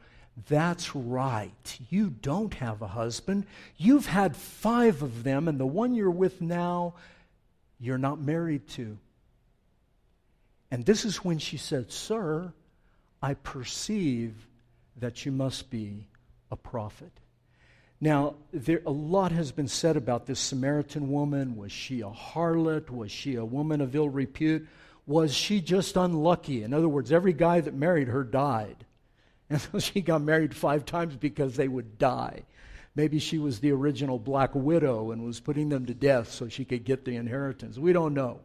That's 0.48 0.96
right. 0.96 1.78
You 1.90 2.08
don't 2.08 2.54
have 2.54 2.80
a 2.80 2.88
husband. 2.88 3.44
You've 3.76 4.06
had 4.06 4.34
five 4.34 5.02
of 5.02 5.24
them, 5.24 5.46
and 5.46 5.60
the 5.60 5.66
one 5.66 5.94
you're 5.94 6.10
with 6.10 6.40
now 6.40 6.94
you're 7.82 7.98
not 7.98 8.20
married 8.20 8.68
to. 8.68 8.96
And 10.70 10.86
this 10.86 11.04
is 11.04 11.16
when 11.16 11.38
she 11.38 11.56
said, 11.56 11.90
Sir, 11.90 12.52
I 13.20 13.34
perceive 13.34 14.34
that 14.96 15.26
you 15.26 15.32
must 15.32 15.68
be 15.68 16.06
a 16.50 16.56
prophet. 16.56 17.12
Now, 18.00 18.34
there, 18.52 18.82
a 18.86 18.90
lot 18.90 19.32
has 19.32 19.52
been 19.52 19.68
said 19.68 19.96
about 19.96 20.26
this 20.26 20.40
Samaritan 20.40 21.10
woman. 21.10 21.56
Was 21.56 21.72
she 21.72 22.00
a 22.00 22.08
harlot? 22.10 22.88
Was 22.88 23.10
she 23.10 23.34
a 23.34 23.44
woman 23.44 23.80
of 23.80 23.94
ill 23.94 24.08
repute? 24.08 24.66
Was 25.06 25.34
she 25.34 25.60
just 25.60 25.96
unlucky? 25.96 26.62
In 26.62 26.72
other 26.72 26.88
words, 26.88 27.10
every 27.12 27.32
guy 27.32 27.60
that 27.60 27.74
married 27.74 28.08
her 28.08 28.24
died. 28.24 28.84
And 29.50 29.60
so 29.60 29.78
she 29.80 30.00
got 30.00 30.22
married 30.22 30.56
five 30.56 30.86
times 30.86 31.14
because 31.14 31.56
they 31.56 31.68
would 31.68 31.98
die. 31.98 32.44
Maybe 32.94 33.18
she 33.18 33.38
was 33.38 33.60
the 33.60 33.72
original 33.72 34.18
black 34.18 34.54
widow 34.54 35.12
and 35.12 35.24
was 35.24 35.40
putting 35.40 35.70
them 35.70 35.86
to 35.86 35.94
death 35.94 36.30
so 36.30 36.48
she 36.48 36.64
could 36.64 36.84
get 36.84 37.04
the 37.04 37.16
inheritance. 37.16 37.78
We 37.78 37.92
don't 37.92 38.12
know. 38.12 38.40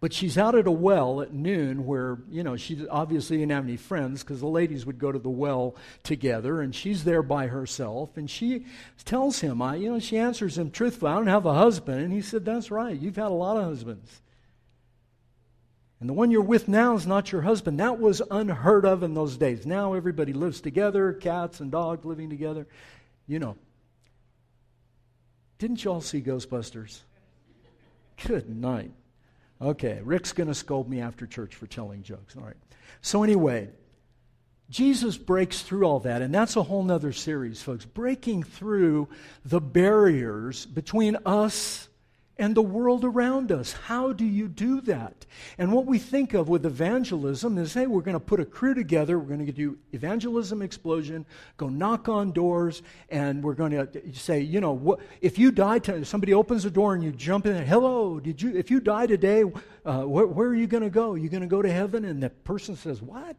But 0.00 0.12
she's 0.12 0.36
out 0.36 0.54
at 0.54 0.66
a 0.66 0.72
well 0.72 1.22
at 1.22 1.32
noon 1.32 1.86
where, 1.86 2.18
you 2.28 2.42
know, 2.42 2.56
she 2.56 2.86
obviously 2.88 3.38
didn't 3.38 3.52
have 3.52 3.64
any 3.64 3.76
friends 3.76 4.22
because 4.22 4.40
the 4.40 4.46
ladies 4.46 4.84
would 4.84 4.98
go 4.98 5.12
to 5.12 5.18
the 5.18 5.30
well 5.30 5.76
together 6.02 6.60
and 6.60 6.74
she's 6.74 7.04
there 7.04 7.22
by 7.22 7.46
herself. 7.46 8.16
And 8.16 8.28
she 8.28 8.66
tells 9.04 9.40
him, 9.40 9.62
I, 9.62 9.76
you 9.76 9.92
know, 9.92 10.00
she 10.00 10.18
answers 10.18 10.58
him 10.58 10.70
truthfully, 10.70 11.12
I 11.12 11.14
don't 11.14 11.28
have 11.28 11.46
a 11.46 11.54
husband. 11.54 12.00
And 12.00 12.12
he 12.12 12.20
said, 12.20 12.44
That's 12.44 12.70
right. 12.70 13.00
You've 13.00 13.16
had 13.16 13.28
a 13.28 13.30
lot 13.30 13.56
of 13.56 13.64
husbands. 13.64 14.20
And 16.00 16.08
the 16.10 16.12
one 16.12 16.30
you're 16.30 16.42
with 16.42 16.68
now 16.68 16.96
is 16.96 17.06
not 17.06 17.32
your 17.32 17.40
husband. 17.40 17.80
That 17.80 17.98
was 17.98 18.20
unheard 18.30 18.84
of 18.84 19.02
in 19.02 19.14
those 19.14 19.38
days. 19.38 19.64
Now 19.64 19.94
everybody 19.94 20.34
lives 20.34 20.60
together, 20.60 21.14
cats 21.14 21.60
and 21.60 21.70
dogs 21.70 22.04
living 22.04 22.28
together. 22.28 22.66
You 23.26 23.38
know, 23.38 23.56
didn't 25.64 25.82
you 25.82 25.92
all 25.92 26.02
see 26.02 26.20
Ghostbusters? 26.20 26.98
Good 28.26 28.54
night. 28.54 28.92
Okay, 29.62 29.98
Rick's 30.04 30.34
going 30.34 30.48
to 30.48 30.54
scold 30.54 30.90
me 30.90 31.00
after 31.00 31.26
church 31.26 31.54
for 31.54 31.66
telling 31.66 32.02
jokes. 32.02 32.36
All 32.36 32.42
right. 32.42 32.56
So, 33.00 33.22
anyway, 33.22 33.70
Jesus 34.68 35.16
breaks 35.16 35.62
through 35.62 35.84
all 35.84 36.00
that, 36.00 36.20
and 36.20 36.34
that's 36.34 36.56
a 36.56 36.62
whole 36.62 36.82
nother 36.82 37.14
series, 37.14 37.62
folks. 37.62 37.86
Breaking 37.86 38.42
through 38.42 39.08
the 39.42 39.58
barriers 39.58 40.66
between 40.66 41.16
us 41.24 41.88
and 42.36 42.54
the 42.54 42.62
world 42.62 43.04
around 43.04 43.52
us. 43.52 43.72
How 43.72 44.12
do 44.12 44.24
you 44.24 44.48
do 44.48 44.80
that? 44.82 45.24
And 45.56 45.72
what 45.72 45.86
we 45.86 45.98
think 45.98 46.34
of 46.34 46.48
with 46.48 46.66
evangelism 46.66 47.58
is 47.58 47.74
hey, 47.74 47.86
we're 47.86 48.02
going 48.02 48.14
to 48.14 48.20
put 48.20 48.40
a 48.40 48.44
crew 48.44 48.74
together, 48.74 49.18
we're 49.18 49.36
going 49.36 49.46
to 49.46 49.52
do 49.52 49.78
evangelism 49.92 50.62
explosion, 50.62 51.26
go 51.56 51.68
knock 51.68 52.08
on 52.08 52.32
doors, 52.32 52.82
and 53.08 53.42
we're 53.42 53.54
going 53.54 53.72
to 53.72 53.88
say, 54.14 54.40
you 54.40 54.60
know, 54.60 54.72
what, 54.72 55.00
if 55.20 55.38
you 55.38 55.52
die, 55.52 55.78
to, 55.80 56.04
somebody 56.04 56.34
opens 56.34 56.64
the 56.64 56.70
door 56.70 56.94
and 56.94 57.04
you 57.04 57.12
jump 57.12 57.46
in, 57.46 57.64
hello, 57.64 58.18
did 58.18 58.42
you, 58.42 58.56
if 58.56 58.70
you 58.70 58.80
die 58.80 59.06
today, 59.06 59.44
uh, 59.84 60.02
where, 60.02 60.26
where 60.26 60.48
are 60.48 60.54
you 60.54 60.66
going 60.66 60.82
to 60.82 60.90
go? 60.90 61.14
You 61.14 61.28
going 61.28 61.42
to 61.42 61.46
go 61.46 61.62
to 61.62 61.70
heaven? 61.70 62.04
And 62.04 62.22
the 62.22 62.30
person 62.30 62.76
says, 62.76 63.00
what? 63.00 63.36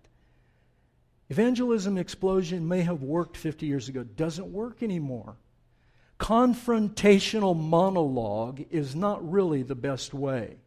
Evangelism 1.30 1.98
explosion 1.98 2.68
may 2.68 2.82
have 2.82 3.02
worked 3.02 3.36
50 3.36 3.66
years 3.66 3.90
ago, 3.90 4.04
doesn't 4.04 4.52
work 4.52 4.84
anymore 4.84 5.36
confrontational 6.20 7.58
monologue 7.58 8.66
is 8.70 8.96
not 8.96 9.30
really 9.30 9.64
the 9.64 9.76
best 9.76 10.14
way. 10.14 10.58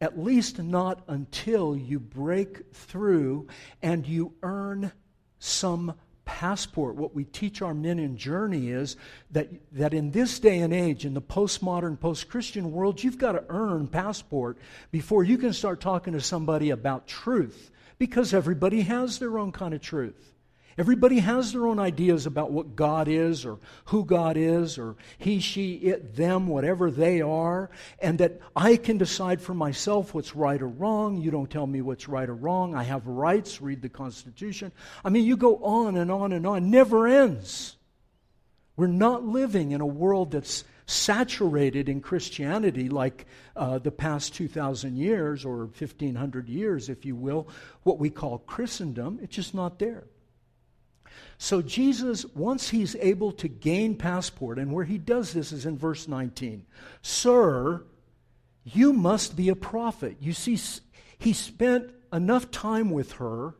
At 0.00 0.18
least 0.18 0.58
not 0.58 1.02
until 1.08 1.76
you 1.76 1.98
break 1.98 2.72
through 2.72 3.48
and 3.82 4.06
you 4.06 4.34
earn 4.42 4.92
some 5.38 5.94
passport. 6.24 6.96
What 6.96 7.14
we 7.14 7.24
teach 7.24 7.62
our 7.62 7.74
men 7.74 7.98
in 7.98 8.16
Journey 8.16 8.70
is 8.70 8.96
that, 9.30 9.48
that 9.72 9.94
in 9.94 10.10
this 10.10 10.38
day 10.38 10.58
and 10.58 10.72
age, 10.72 11.04
in 11.04 11.14
the 11.14 11.22
postmodern, 11.22 11.98
post 11.98 12.28
Christian 12.28 12.72
world, 12.72 13.02
you've 13.02 13.18
got 13.18 13.32
to 13.32 13.44
earn 13.48 13.88
passport 13.88 14.58
before 14.90 15.24
you 15.24 15.38
can 15.38 15.52
start 15.52 15.80
talking 15.80 16.12
to 16.14 16.20
somebody 16.20 16.70
about 16.70 17.06
truth 17.06 17.70
because 17.98 18.34
everybody 18.34 18.82
has 18.82 19.18
their 19.18 19.38
own 19.38 19.52
kind 19.52 19.74
of 19.74 19.80
truth. 19.80 20.33
Everybody 20.76 21.20
has 21.20 21.52
their 21.52 21.66
own 21.66 21.78
ideas 21.78 22.26
about 22.26 22.50
what 22.50 22.74
God 22.74 23.06
is 23.06 23.44
or 23.44 23.58
who 23.86 24.04
God 24.04 24.36
is 24.36 24.76
or 24.76 24.96
he, 25.18 25.38
she, 25.38 25.74
it, 25.74 26.16
them, 26.16 26.48
whatever 26.48 26.90
they 26.90 27.20
are, 27.20 27.70
and 28.00 28.18
that 28.18 28.40
I 28.56 28.76
can 28.76 28.98
decide 28.98 29.40
for 29.40 29.54
myself 29.54 30.14
what's 30.14 30.34
right 30.34 30.60
or 30.60 30.68
wrong. 30.68 31.16
You 31.16 31.30
don't 31.30 31.50
tell 31.50 31.66
me 31.66 31.80
what's 31.80 32.08
right 32.08 32.28
or 32.28 32.34
wrong. 32.34 32.74
I 32.74 32.82
have 32.82 33.06
rights, 33.06 33.60
read 33.60 33.82
the 33.82 33.88
Constitution. 33.88 34.72
I 35.04 35.10
mean, 35.10 35.24
you 35.24 35.36
go 35.36 35.56
on 35.58 35.96
and 35.96 36.10
on 36.10 36.32
and 36.32 36.46
on, 36.46 36.70
never 36.70 37.06
ends. 37.06 37.76
We're 38.76 38.86
not 38.88 39.24
living 39.24 39.70
in 39.70 39.80
a 39.80 39.86
world 39.86 40.32
that's 40.32 40.64
saturated 40.86 41.88
in 41.88 42.00
Christianity 42.00 42.88
like 42.88 43.26
uh, 43.56 43.78
the 43.78 43.90
past 43.90 44.34
2,000 44.34 44.96
years 44.96 45.44
or 45.44 45.66
1,500 45.66 46.48
years, 46.48 46.88
if 46.88 47.04
you 47.04 47.14
will, 47.14 47.48
what 47.84 47.98
we 47.98 48.10
call 48.10 48.38
Christendom. 48.38 49.18
It's 49.22 49.36
just 49.36 49.54
not 49.54 49.78
there. 49.78 50.04
So, 51.38 51.62
Jesus, 51.62 52.24
once 52.34 52.70
he's 52.70 52.96
able 52.96 53.32
to 53.32 53.48
gain 53.48 53.96
passport, 53.96 54.58
and 54.58 54.72
where 54.72 54.84
he 54.84 54.98
does 54.98 55.32
this 55.32 55.52
is 55.52 55.66
in 55.66 55.76
verse 55.76 56.08
19 56.08 56.64
Sir, 57.02 57.82
you 58.64 58.92
must 58.92 59.36
be 59.36 59.48
a 59.48 59.56
prophet. 59.56 60.16
You 60.20 60.32
see, 60.32 60.58
he 61.18 61.32
spent 61.32 61.90
enough 62.12 62.50
time 62.50 62.90
with 62.90 63.12
her, 63.12 63.54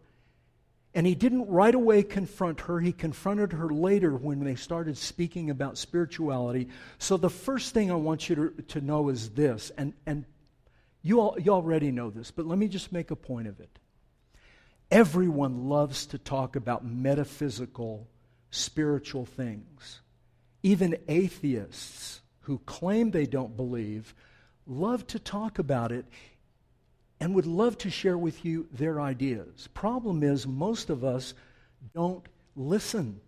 and 0.94 1.06
he 1.06 1.14
didn't 1.14 1.48
right 1.48 1.74
away 1.74 2.02
confront 2.04 2.60
her. 2.60 2.80
He 2.80 2.92
confronted 2.92 3.52
her 3.52 3.68
later 3.68 4.14
when 4.14 4.44
they 4.44 4.54
started 4.54 4.96
speaking 4.96 5.50
about 5.50 5.76
spirituality. 5.76 6.68
So, 6.98 7.16
the 7.16 7.30
first 7.30 7.74
thing 7.74 7.90
I 7.90 7.96
want 7.96 8.28
you 8.28 8.36
to, 8.36 8.62
to 8.62 8.80
know 8.80 9.08
is 9.08 9.30
this, 9.30 9.72
and, 9.76 9.92
and 10.06 10.24
you, 11.02 11.20
all, 11.20 11.36
you 11.38 11.52
already 11.52 11.90
know 11.90 12.10
this, 12.10 12.30
but 12.30 12.46
let 12.46 12.58
me 12.58 12.68
just 12.68 12.92
make 12.92 13.10
a 13.10 13.16
point 13.16 13.48
of 13.48 13.60
it. 13.60 13.78
Everyone 14.90 15.68
loves 15.68 16.06
to 16.06 16.18
talk 16.18 16.56
about 16.56 16.84
metaphysical, 16.84 18.06
spiritual 18.50 19.24
things. 19.24 20.00
Even 20.62 20.98
atheists 21.08 22.20
who 22.40 22.58
claim 22.66 23.10
they 23.10 23.26
don't 23.26 23.56
believe 23.56 24.14
love 24.66 25.06
to 25.08 25.18
talk 25.18 25.58
about 25.58 25.92
it 25.92 26.06
and 27.20 27.34
would 27.34 27.46
love 27.46 27.76
to 27.78 27.90
share 27.90 28.18
with 28.18 28.44
you 28.44 28.66
their 28.72 29.00
ideas. 29.00 29.68
Problem 29.74 30.22
is, 30.22 30.46
most 30.46 30.90
of 30.90 31.04
us 31.04 31.34
don't 31.94 32.24
listen. 32.56 33.20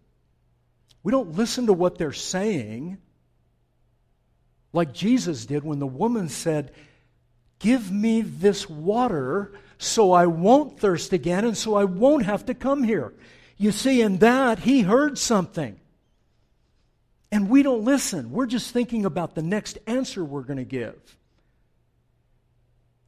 We 1.03 1.13
don't 1.13 1.37
listen 1.37 1.67
to 1.67 1.73
what 1.73 1.99
they're 1.99 2.13
saying 2.13 2.99
like 4.77 4.93
Jesus 4.93 5.47
did 5.47 5.65
when 5.65 5.79
the 5.79 5.87
woman 5.87 6.29
said, 6.29 6.71
Give 7.59 7.91
me 7.91 8.21
this 8.21 8.69
water 8.69 9.53
so 9.79 10.13
I 10.13 10.27
won't 10.27 10.79
thirst 10.79 11.13
again 11.13 11.45
and 11.45 11.57
so 11.57 11.75
I 11.75 11.85
won't 11.85 12.25
have 12.25 12.47
to 12.47 12.55
come 12.55 12.83
here. 12.83 13.13
You 13.57 13.73
see, 13.73 14.01
in 14.01 14.19
that, 14.19 14.61
he 14.61 14.83
heard 14.83 15.19
something. 15.19 15.81
And 17.33 17.49
we 17.49 17.63
don't 17.63 17.85
listen. 17.85 18.31
We're 18.31 18.47
just 18.47 18.71
thinking 18.71 19.05
about 19.05 19.35
the 19.35 19.43
next 19.43 19.79
answer 19.87 20.25
we're 20.25 20.43
going 20.43 20.59
to 20.59 20.65
give. 20.65 21.17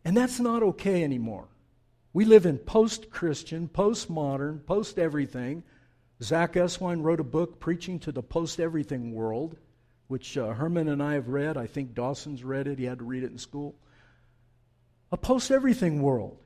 And 0.04 0.16
that's 0.16 0.40
not 0.40 0.62
okay 0.62 1.04
anymore. 1.04 1.48
We 2.12 2.24
live 2.24 2.46
in 2.46 2.58
post 2.58 3.10
Christian, 3.10 3.68
post 3.68 4.10
modern, 4.10 4.60
post 4.60 4.98
everything. 4.98 5.62
Zach 6.22 6.54
Eswine 6.54 7.02
wrote 7.02 7.20
a 7.20 7.24
book 7.24 7.60
preaching 7.60 7.98
to 8.00 8.12
the 8.12 8.22
post 8.22 8.58
everything 8.58 9.12
world, 9.12 9.56
which 10.08 10.36
uh, 10.36 10.48
Herman 10.48 10.88
and 10.88 11.02
I 11.02 11.14
have 11.14 11.28
read. 11.28 11.56
I 11.56 11.66
think 11.66 11.94
Dawson's 11.94 12.42
read 12.42 12.66
it. 12.66 12.78
He 12.78 12.86
had 12.86 12.98
to 12.98 13.04
read 13.04 13.22
it 13.22 13.30
in 13.30 13.38
school. 13.38 13.76
A 15.12 15.16
post 15.16 15.50
everything 15.50 16.02
world. 16.02 16.38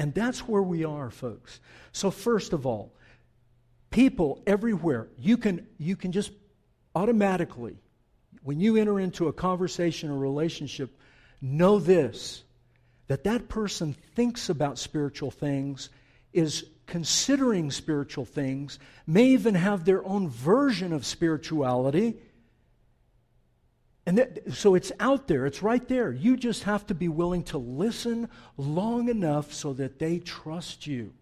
And 0.00 0.14
that's 0.14 0.48
where 0.48 0.62
we 0.62 0.82
are, 0.82 1.10
folks. 1.10 1.60
So, 1.92 2.10
first 2.10 2.54
of 2.54 2.64
all, 2.64 2.90
people 3.90 4.42
everywhere, 4.46 5.08
you 5.18 5.36
can, 5.36 5.66
you 5.76 5.94
can 5.94 6.10
just 6.10 6.32
automatically, 6.94 7.76
when 8.42 8.60
you 8.60 8.78
enter 8.78 8.98
into 8.98 9.28
a 9.28 9.32
conversation 9.34 10.10
or 10.10 10.16
relationship, 10.16 10.98
know 11.42 11.78
this 11.78 12.44
that 13.08 13.24
that 13.24 13.48
person 13.48 13.94
thinks 14.14 14.48
about 14.48 14.78
spiritual 14.78 15.30
things, 15.30 15.90
is 16.32 16.64
considering 16.86 17.70
spiritual 17.70 18.24
things, 18.24 18.78
may 19.06 19.26
even 19.26 19.54
have 19.54 19.84
their 19.84 20.02
own 20.06 20.30
version 20.30 20.94
of 20.94 21.04
spirituality 21.04 22.16
and 24.06 24.18
that, 24.18 24.52
so 24.52 24.74
it's 24.74 24.92
out 24.98 25.28
there, 25.28 25.46
it's 25.46 25.62
right 25.62 25.86
there. 25.86 26.12
You 26.12 26.36
just 26.36 26.64
have 26.64 26.86
to 26.86 26.94
be 26.94 27.08
willing 27.08 27.44
to 27.44 27.58
listen 27.58 28.28
long 28.56 29.08
enough 29.08 29.52
so 29.52 29.72
that 29.74 29.98
they 29.98 30.18
trust 30.18 30.86
you. 30.86 31.12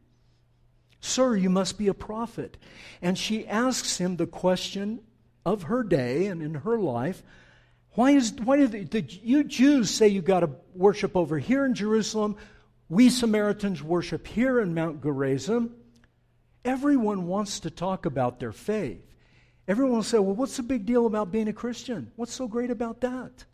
Sir, 1.01 1.37
you 1.37 1.51
must 1.51 1.79
be 1.79 1.89
a 1.89 1.95
prophet. 1.95 2.57
And 3.03 3.19
she 3.19 3.47
asks 3.47 3.99
him 3.99 4.17
the 4.17 4.27
question 4.27 5.01
of 5.45 5.65
her 5.65 5.83
day 5.83 6.27
and 6.27 6.43
in 6.43 6.55
her 6.55 6.79
life 6.79 7.23
why, 7.99 8.13
is, 8.13 8.33
why 8.45 8.65
the, 8.65 9.03
you 9.25 9.43
Jews 9.43 9.91
say 9.91 10.07
you 10.07 10.23
got 10.23 10.41
to 10.41 10.51
worship 10.73 11.17
over 11.17 11.37
here 11.37 11.67
in 11.67 11.75
Jerusalem? 11.75 12.37
We 12.89 13.11
Samaritans 13.11 13.83
worship 13.83 14.25
here 14.25 14.61
in 14.61 14.73
Mount 14.73 15.03
Gerizim. 15.03 15.75
Everyone 16.65 17.27
wants 17.27 17.59
to 17.61 17.71
talk 17.71 18.07
about 18.07 18.39
their 18.39 18.53
faith. 18.53 19.05
Everyone 19.69 19.97
will 19.97 20.03
say, 20.03 20.19
well, 20.19 20.35
what's 20.35 20.57
the 20.57 20.63
big 20.63 20.87
deal 20.87 21.07
about 21.07 21.31
being 21.31 21.47
a 21.49 21.53
Christian? 21.53 22.11
What's 22.17 22.33
so 22.33 22.49
great 22.49 22.71
about 22.71 23.03
that? 23.03 23.45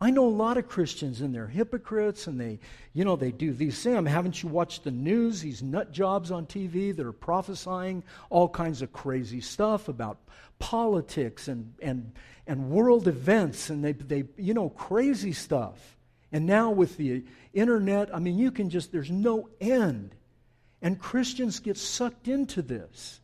I 0.00 0.10
know 0.10 0.26
a 0.26 0.28
lot 0.28 0.58
of 0.58 0.68
Christians 0.68 1.22
and 1.22 1.34
they're 1.34 1.46
hypocrites 1.46 2.26
and 2.26 2.38
they, 2.38 2.58
you 2.92 3.04
know, 3.04 3.16
they 3.16 3.30
do 3.30 3.52
these 3.52 3.82
things. 3.82 4.08
Haven't 4.08 4.42
you 4.42 4.48
watched 4.48 4.84
the 4.84 4.90
news? 4.90 5.40
These 5.40 5.62
nut 5.62 5.92
jobs 5.92 6.30
on 6.30 6.46
TV 6.46 6.94
that 6.94 7.06
are 7.06 7.12
prophesying 7.12 8.02
all 8.28 8.48
kinds 8.48 8.82
of 8.82 8.92
crazy 8.92 9.40
stuff 9.40 9.88
about 9.88 10.18
politics 10.58 11.48
and, 11.48 11.72
and, 11.80 12.12
and 12.46 12.68
world 12.68 13.08
events 13.08 13.70
and 13.70 13.82
they, 13.82 13.92
they, 13.92 14.24
you 14.36 14.52
know, 14.52 14.68
crazy 14.68 15.32
stuff. 15.32 15.96
And 16.30 16.44
now 16.44 16.72
with 16.72 16.98
the 16.98 17.24
internet, 17.54 18.14
I 18.14 18.18
mean, 18.18 18.36
you 18.36 18.50
can 18.50 18.68
just, 18.68 18.92
there's 18.92 19.10
no 19.10 19.48
end. 19.60 20.14
And 20.82 20.98
Christians 20.98 21.60
get 21.60 21.78
sucked 21.78 22.28
into 22.28 22.60
this. 22.60 23.20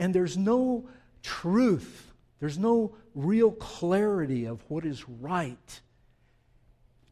And 0.00 0.12
there's 0.12 0.36
no 0.36 0.88
truth. 1.24 2.12
There's 2.38 2.58
no 2.58 2.94
real 3.14 3.50
clarity 3.50 4.44
of 4.44 4.62
what 4.68 4.84
is 4.84 5.08
right. 5.08 5.80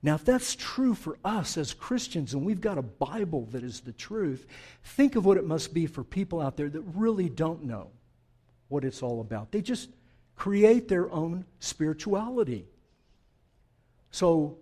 Now, 0.03 0.16
if 0.16 0.25
that's 0.25 0.55
true 0.57 0.94
for 0.94 1.16
us 1.25 1.57
as 1.57 1.75
Christians 1.75 2.35
and 2.35 2.44
we've 2.44 2.61
got 2.61 2.77
a 2.77 2.83
Bible 2.83 3.48
that 3.53 3.62
is 3.62 3.81
the 3.81 3.92
truth, 3.92 4.46
think 4.83 5.16
of 5.16 5.25
what 5.25 5.37
it 5.38 5.46
must 5.46 5.72
be 5.72 5.87
for 5.87 6.05
people 6.05 6.40
out 6.40 6.57
there 6.57 6.68
that 6.68 6.83
really 6.94 7.29
don't 7.29 7.64
know 7.64 7.90
what 8.68 8.85
it's 8.85 9.03
all 9.03 9.20
about. 9.20 9.53
They 9.53 9.62
just 9.62 9.90
create 10.35 10.88
their 10.88 11.11
own 11.11 11.44
spirituality. 11.61 12.66
So, 14.11 14.59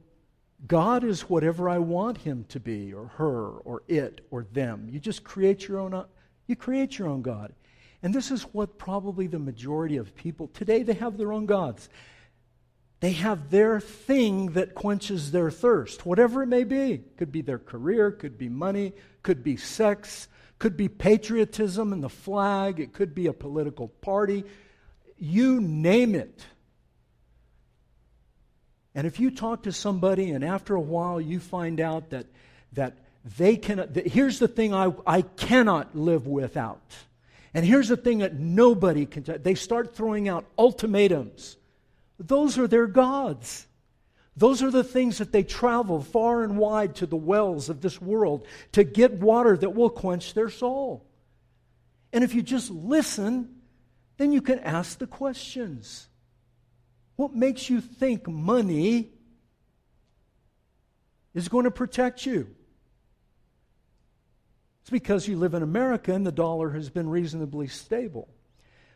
God 0.67 1.05
is 1.05 1.23
whatever 1.23 1.71
I 1.71 1.79
want 1.79 2.19
him 2.19 2.45
to 2.51 2.61
be, 2.61 2.93
or 2.93 3.07
her, 3.17 3.49
or 3.49 3.83
it, 3.89 4.21
or 4.31 4.45
them. 4.53 4.89
You 4.91 5.01
just 5.01 5.25
create 5.25 5.67
your 5.67 5.79
own, 5.79 6.05
you 6.47 6.55
create 6.55 6.99
your 6.99 7.09
own 7.09 7.23
God. 7.23 7.55
And 8.03 8.15
this 8.15 8.31
is 8.31 8.43
what 8.43 8.79
probably 8.79 9.27
the 9.27 9.39
majority 9.39 9.97
of 9.97 10.15
people 10.15 10.49
today 10.49 10.83
they 10.83 10.95
have 10.95 11.19
their 11.19 11.33
own 11.33 11.47
gods. 11.47 11.89
They 13.01 13.13
have 13.13 13.51
their 13.51 13.81
thing 13.81 14.53
that 14.53 14.75
quenches 14.75 15.31
their 15.33 15.51
thirst, 15.51 16.05
whatever 16.05 16.43
it 16.43 16.49
may 16.49 16.65
be. 16.65 17.03
Could 17.17 17.33
be 17.33 17.41
their 17.41 17.59
career, 17.59 18.11
could 18.11 18.37
be 18.37 18.51
money, 18.51 18.93
could 19.23 19.43
be 19.43 19.57
sex, 19.57 20.29
could 20.59 20.77
be 20.77 20.89
patriotism 20.89 21.93
and 21.95 22.03
the 22.03 22.11
flag, 22.11 22.79
it 22.79 22.93
could 22.93 23.15
be 23.15 23.27
a 23.27 23.33
political 23.33 23.89
party. 23.89 24.45
You 25.19 25.61
name 25.61 26.15
it. 26.15 26.45
And 28.95 29.07
if 29.07 29.19
you 29.19 29.31
talk 29.31 29.63
to 29.63 29.73
somebody 29.73 30.31
and 30.31 30.45
after 30.45 30.75
a 30.75 30.81
while 30.81 31.21
you 31.21 31.41
find 31.41 31.81
out 31.81 32.11
that, 32.11 32.27
that 32.73 32.99
they 33.39 33.57
cannot, 33.57 33.95
that 33.95 34.07
here's 34.07 34.39
the 34.39 34.49
thing 34.49 34.75
I, 34.75 34.93
I 35.07 35.23
cannot 35.23 35.97
live 35.97 36.27
without. 36.27 36.83
And 37.53 37.65
here's 37.65 37.89
the 37.89 37.97
thing 37.97 38.19
that 38.19 38.35
nobody 38.35 39.07
can, 39.07 39.25
they 39.43 39.55
start 39.55 39.95
throwing 39.95 40.29
out 40.29 40.47
ultimatums. 40.59 41.57
Those 42.19 42.59
are 42.59 42.69
their 42.69 42.87
gods. 42.87 43.67
Those 44.37 44.63
are 44.63 44.71
the 44.71 44.85
things 44.85 45.19
that 45.19 45.33
they 45.33 45.43
travel 45.43 46.01
far 46.01 46.45
and 46.45 46.57
wide 46.57 46.95
to 46.97 47.07
the 47.07 47.17
wells 47.17 47.69
of 47.69 47.81
this 47.81 48.01
world 48.01 48.47
to 48.73 48.85
get 48.85 49.15
water 49.15 49.57
that 49.57 49.75
will 49.75 49.91
quench 49.91 50.35
their 50.35 50.49
soul. 50.49 51.05
And 52.13 52.25
if 52.25 52.35
you 52.35 52.43
just 52.43 52.71
listen, 52.71 53.57
then 54.17 54.33
you 54.33 54.43
can 54.43 54.59
ask 54.61 54.99
the 54.99 55.07
questions. 55.07 56.09
What 57.17 57.35
makes 57.35 57.69
you 57.69 57.81
think 57.81 58.29
money 58.29 59.11
is 61.35 61.49
going 61.49 61.65
to 61.65 61.71
protect 61.71 62.25
you? 62.25 62.49
It's 64.91 64.93
because 64.93 65.29
you 65.29 65.37
live 65.37 65.55
in 65.55 65.63
America 65.63 66.13
and 66.13 66.27
the 66.27 66.33
dollar 66.33 66.71
has 66.71 66.91
been 66.91 67.09
reasonably 67.09 67.69
stable. 67.69 68.27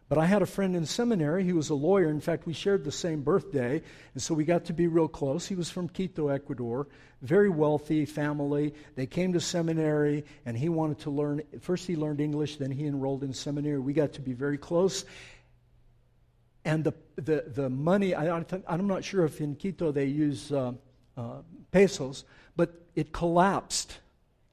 But 0.09 0.19
I 0.19 0.27
had 0.27 0.43
a 0.43 0.47
friend 0.47 0.75
in 0.75 0.87
seminary. 0.87 1.45
He 1.45 1.53
was 1.53 1.71
a 1.71 1.77
lawyer. 1.77 2.09
In 2.09 2.21
fact, 2.21 2.47
we 2.47 2.53
shared 2.53 2.83
the 2.83 2.91
same 2.91 3.23
birthday, 3.23 3.81
and 4.13 4.21
so 4.21 4.35
we 4.35 4.45
got 4.45 4.65
to 4.65 4.73
be 4.73 4.89
real 4.89 5.07
close. 5.07 5.47
He 5.47 5.55
was 5.55 5.71
from 5.71 5.89
Quito, 5.89 6.27
Ecuador, 6.27 6.89
very 7.23 7.49
wealthy 7.49 8.07
family. 8.07 8.75
They 8.97 9.07
came 9.07 9.35
to 9.35 9.41
seminary, 9.41 10.25
and 10.45 10.59
he 10.59 10.69
wanted 10.69 10.99
to 11.01 11.11
learn. 11.11 11.43
First, 11.61 11.87
he 11.87 11.95
learned 11.95 12.21
English, 12.21 12.57
then, 12.57 12.73
he 12.73 12.87
enrolled 12.87 13.23
in 13.23 13.33
seminary. 13.33 13.79
We 13.79 13.93
got 13.93 14.15
to 14.15 14.21
be 14.21 14.33
very 14.33 14.59
close. 14.59 15.05
And 16.65 16.83
the, 16.83 16.95
the, 17.15 17.45
the 17.47 17.71
money, 17.71 18.17
I, 18.17 18.45
I'm 18.67 18.89
not 18.89 19.05
sure 19.05 19.25
if 19.25 19.41
in 19.41 19.55
Quito 19.55 19.93
they 19.93 20.07
use 20.07 20.51
uh, 20.51 20.73
uh, 21.17 21.43
pesos, 21.71 22.25
but 22.57 22.75
it 22.97 23.13
collapsed 23.13 24.01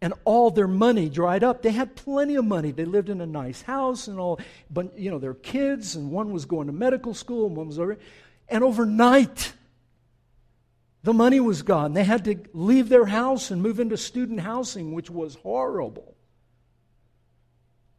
and 0.02 0.14
all 0.26 0.50
their 0.50 0.68
money 0.68 1.10
dried 1.10 1.44
up. 1.44 1.62
They 1.62 1.72
had 1.72 1.96
plenty 1.96 2.36
of 2.36 2.46
money. 2.46 2.72
They 2.72 2.86
lived 2.86 3.10
in 3.10 3.22
a 3.22 3.26
nice 3.28 3.62
house 3.62 4.08
and 4.08 4.20
all, 4.20 4.40
but 4.70 4.98
you 4.98 5.12
know, 5.12 5.20
their 5.20 5.36
kids, 5.36 5.96
and 5.96 6.12
one 6.12 6.34
was 6.34 6.46
going 6.46 6.68
to 6.68 6.74
medical 6.74 7.14
school, 7.14 7.46
and 7.46 7.56
one 7.56 7.68
was 7.68 7.78
over. 7.78 7.98
And 8.50 8.64
overnight, 8.64 9.54
the 11.04 11.14
money 11.14 11.40
was 11.40 11.62
gone. 11.62 11.94
They 11.94 12.04
had 12.04 12.26
to 12.26 12.36
leave 12.54 12.90
their 12.90 13.06
house 13.06 13.52
and 13.52 13.62
move 13.62 13.80
into 13.80 13.96
student 13.96 14.40
housing, 14.40 14.94
which 14.94 15.10
was 15.10 15.36
horrible. 15.36 16.16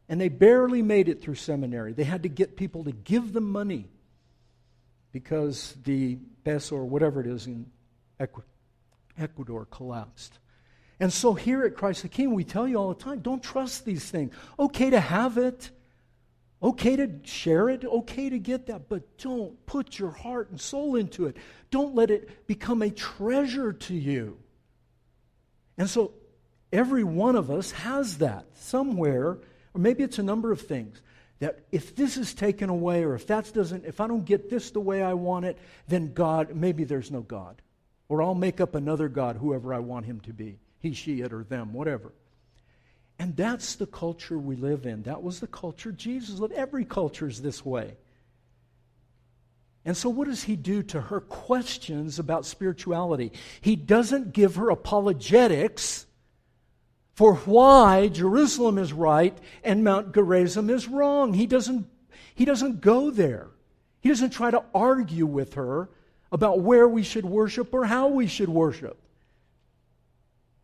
And 0.09 0.21
they 0.21 0.29
barely 0.29 0.83
made 0.83 1.09
it 1.09 1.23
through 1.23 1.37
seminary. 1.37 1.95
They 1.95 2.05
had 2.05 2.25
to 2.25 2.29
get 2.29 2.57
people 2.57 2.85
to 2.85 2.93
give 2.93 3.33
them 3.33 3.51
money 3.51 3.89
because 5.13 5.75
the 5.85 6.19
peso 6.45 6.77
or 6.77 6.85
whatever 6.85 7.21
it 7.21 7.27
is 7.27 7.47
in 7.47 7.67
Ecuador 9.17 9.67
collapsed. 9.71 10.39
And 11.03 11.13
so 11.13 11.35
here 11.35 11.65
at 11.65 11.75
Christ 11.75 12.03
the 12.03 12.09
King, 12.09 12.33
we 12.33 12.45
tell 12.45 12.69
you 12.69 12.77
all 12.77 12.91
the 12.91 13.03
time 13.03 13.19
don't 13.19 13.43
trust 13.43 13.85
these 13.85 14.09
things. 14.09 14.33
Okay 14.57 14.89
to 14.91 15.01
have 15.01 15.37
it, 15.37 15.73
okay 16.63 16.95
to 16.95 17.11
share 17.25 17.69
it, 17.69 17.85
okay 17.85 18.31
to 18.31 18.39
get 18.39 18.67
that, 18.67 18.89
but 18.89 19.19
don't 19.19 19.67
put 19.67 19.99
your 19.99 20.13
heart 20.13 20.51
and 20.51 20.61
soul 20.61 20.95
into 20.95 21.27
it. 21.27 21.37
Don't 21.73 21.97
let 21.97 22.13
it 22.13 22.47
become 22.47 22.83
a 22.83 22.91
treasure 22.91 23.73
to 23.73 23.95
you. 23.95 24.39
And 25.77 25.91
so 25.91 26.13
every 26.73 27.03
one 27.03 27.35
of 27.35 27.51
us 27.51 27.73
has 27.73 28.19
that 28.19 28.47
somewhere, 28.55 29.39
or 29.75 29.81
maybe 29.81 30.05
it's 30.05 30.21
a 30.21 30.23
number 30.23 30.53
of 30.53 30.61
things. 30.61 31.03
That 31.41 31.65
if 31.73 31.97
this 31.97 32.17
is 32.17 32.33
taken 32.33 32.71
away, 32.71 33.03
or 33.03 33.17
if 33.17 33.27
that 33.27 33.53
doesn't, 33.53 33.87
if 33.87 34.01
I 34.01 34.07
don't 34.07 34.25
get 34.25 34.49
this 34.49 34.71
the 34.71 34.79
way 34.79 35.03
I 35.03 35.15
want 35.15 35.47
it, 35.47 35.59
then 35.89 36.13
God, 36.13 36.55
maybe 36.55 36.85
there's 36.85 37.11
no 37.11 37.23
God. 37.23 37.61
Or 38.09 38.23
I'll 38.23 38.37
make 38.37 38.61
up 38.61 38.77
another 38.77 39.09
God, 39.09 39.35
whoever 39.35 39.75
I 39.75 39.81
want 39.81 40.07
him 40.07 40.21
to 40.21 40.33
be 40.33 40.61
he, 40.83 40.93
she, 40.93 41.21
it, 41.21 41.33
or 41.33 41.45
them, 41.45 41.73
whatever. 41.73 42.13
And 43.19 43.37
that's 43.37 43.77
the 43.77 43.87
culture 43.87 44.37
we 44.37 44.57
live 44.57 44.85
in. 44.85 45.05
That 45.05 45.23
was 45.23 45.39
the 45.39 45.47
culture 45.47 45.93
Jesus 45.93 46.41
lived. 46.41 46.55
Every 46.55 46.85
culture 46.85 47.29
is 47.29 47.41
this 47.41 47.65
way. 47.65 47.95
And 49.85 49.97
so, 49.97 50.09
what 50.09 50.27
does 50.27 50.43
he 50.45 50.57
do 50.57 50.83
to 50.85 51.01
her 51.01 51.21
questions 51.21 52.19
about 52.19 52.47
spirituality? 52.47 53.33
He 53.61 53.77
doesn't 53.77 54.33
give 54.33 54.57
her 54.57 54.71
apologetics 54.71 56.07
for 57.15 57.35
why 57.37 58.09
Jerusalem 58.09 58.79
is 58.79 58.93
right 58.93 59.37
and 59.63 59.85
Mount 59.85 60.15
Gerizim 60.15 60.71
is 60.71 60.89
wrong. 60.89 61.33
He 61.33 61.47
doesn't, 61.47 61.87
he 62.35 62.45
doesn't 62.45 62.81
go 62.81 63.11
there. 63.11 63.49
He 64.01 64.09
doesn't 64.09 64.31
try 64.31 64.51
to 64.51 64.65
argue 64.75 65.27
with 65.27 65.55
her 65.55 65.91
about 66.33 66.61
where 66.61 66.89
we 66.89 67.05
should 67.05 67.25
worship 67.25 67.73
or 67.73 67.85
how 67.85 68.09
we 68.09 68.27
should 68.27 68.49
worship. 68.49 68.99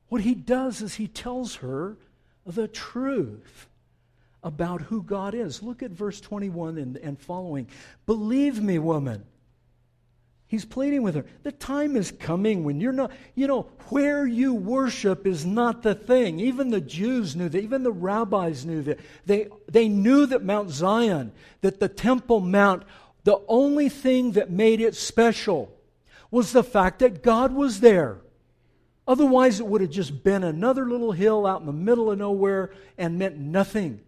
What 0.08 0.22
he 0.22 0.34
does 0.34 0.82
is 0.82 0.94
he 0.94 1.08
tells 1.08 1.56
her 1.56 1.96
the 2.46 2.68
truth 2.68 3.68
about 4.42 4.82
who 4.82 5.02
God 5.02 5.34
is. 5.34 5.62
Look 5.62 5.82
at 5.82 5.90
verse 5.90 6.20
21 6.20 6.78
and, 6.78 6.96
and 6.96 7.18
following. 7.18 7.68
Believe 8.06 8.62
me, 8.62 8.78
woman. 8.78 9.24
He's 10.46 10.64
pleading 10.64 11.02
with 11.02 11.14
her. 11.14 11.26
The 11.42 11.52
time 11.52 11.94
is 11.94 12.10
coming 12.10 12.64
when 12.64 12.80
you're 12.80 12.92
not, 12.92 13.12
you 13.34 13.46
know, 13.46 13.68
where 13.90 14.26
you 14.26 14.54
worship 14.54 15.26
is 15.26 15.44
not 15.44 15.82
the 15.82 15.94
thing. 15.94 16.40
Even 16.40 16.70
the 16.70 16.80
Jews 16.80 17.36
knew 17.36 17.50
that. 17.50 17.62
Even 17.62 17.82
the 17.82 17.92
rabbis 17.92 18.64
knew 18.64 18.80
that. 18.82 18.98
They, 19.26 19.48
they 19.70 19.88
knew 19.88 20.24
that 20.24 20.42
Mount 20.42 20.70
Zion, 20.70 21.32
that 21.60 21.80
the 21.80 21.88
Temple 21.88 22.40
Mount, 22.40 22.84
the 23.24 23.38
only 23.46 23.90
thing 23.90 24.32
that 24.32 24.50
made 24.50 24.80
it 24.80 24.94
special 24.94 25.70
was 26.30 26.52
the 26.52 26.64
fact 26.64 27.00
that 27.00 27.22
God 27.22 27.52
was 27.52 27.80
there. 27.80 28.18
Otherwise, 29.08 29.58
it 29.58 29.66
would 29.66 29.80
have 29.80 29.90
just 29.90 30.22
been 30.22 30.44
another 30.44 30.84
little 30.84 31.12
hill 31.12 31.46
out 31.46 31.60
in 31.60 31.66
the 31.66 31.72
middle 31.72 32.10
of 32.10 32.18
nowhere 32.18 32.70
and 32.98 33.18
meant 33.18 33.38
nothing. 33.38 34.00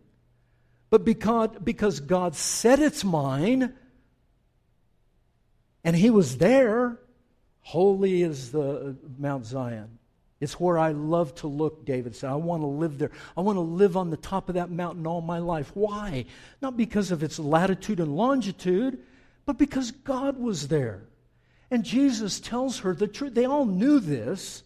But 0.90 1.06
because, 1.06 1.48
because 1.64 2.00
God 2.00 2.36
said 2.36 2.80
it's 2.80 3.02
mine, 3.02 3.72
and 5.82 5.96
He 5.96 6.10
was 6.10 6.36
there, 6.36 7.00
holy 7.62 8.22
is 8.22 8.52
the 8.52 8.94
Mount 9.18 9.46
Zion. 9.46 9.98
It's 10.38 10.60
where 10.60 10.78
I 10.78 10.92
love 10.92 11.34
to 11.36 11.46
look, 11.46 11.86
David 11.86 12.14
said. 12.14 12.28
I 12.28 12.34
want 12.34 12.62
to 12.62 12.66
live 12.66 12.98
there. 12.98 13.10
I 13.36 13.40
want 13.40 13.56
to 13.56 13.62
live 13.62 13.96
on 13.96 14.10
the 14.10 14.16
top 14.18 14.50
of 14.50 14.56
that 14.56 14.70
mountain 14.70 15.06
all 15.06 15.22
my 15.22 15.38
life. 15.38 15.70
Why? 15.72 16.26
Not 16.60 16.76
because 16.76 17.10
of 17.10 17.22
its 17.22 17.38
latitude 17.38 18.00
and 18.00 18.16
longitude, 18.16 18.98
but 19.46 19.56
because 19.56 19.92
God 19.92 20.38
was 20.38 20.68
there. 20.68 21.04
And 21.70 21.84
Jesus 21.84 22.38
tells 22.38 22.80
her 22.80 22.94
the 22.94 23.06
truth. 23.06 23.34
They 23.34 23.46
all 23.46 23.64
knew 23.64 23.98
this. 23.98 24.62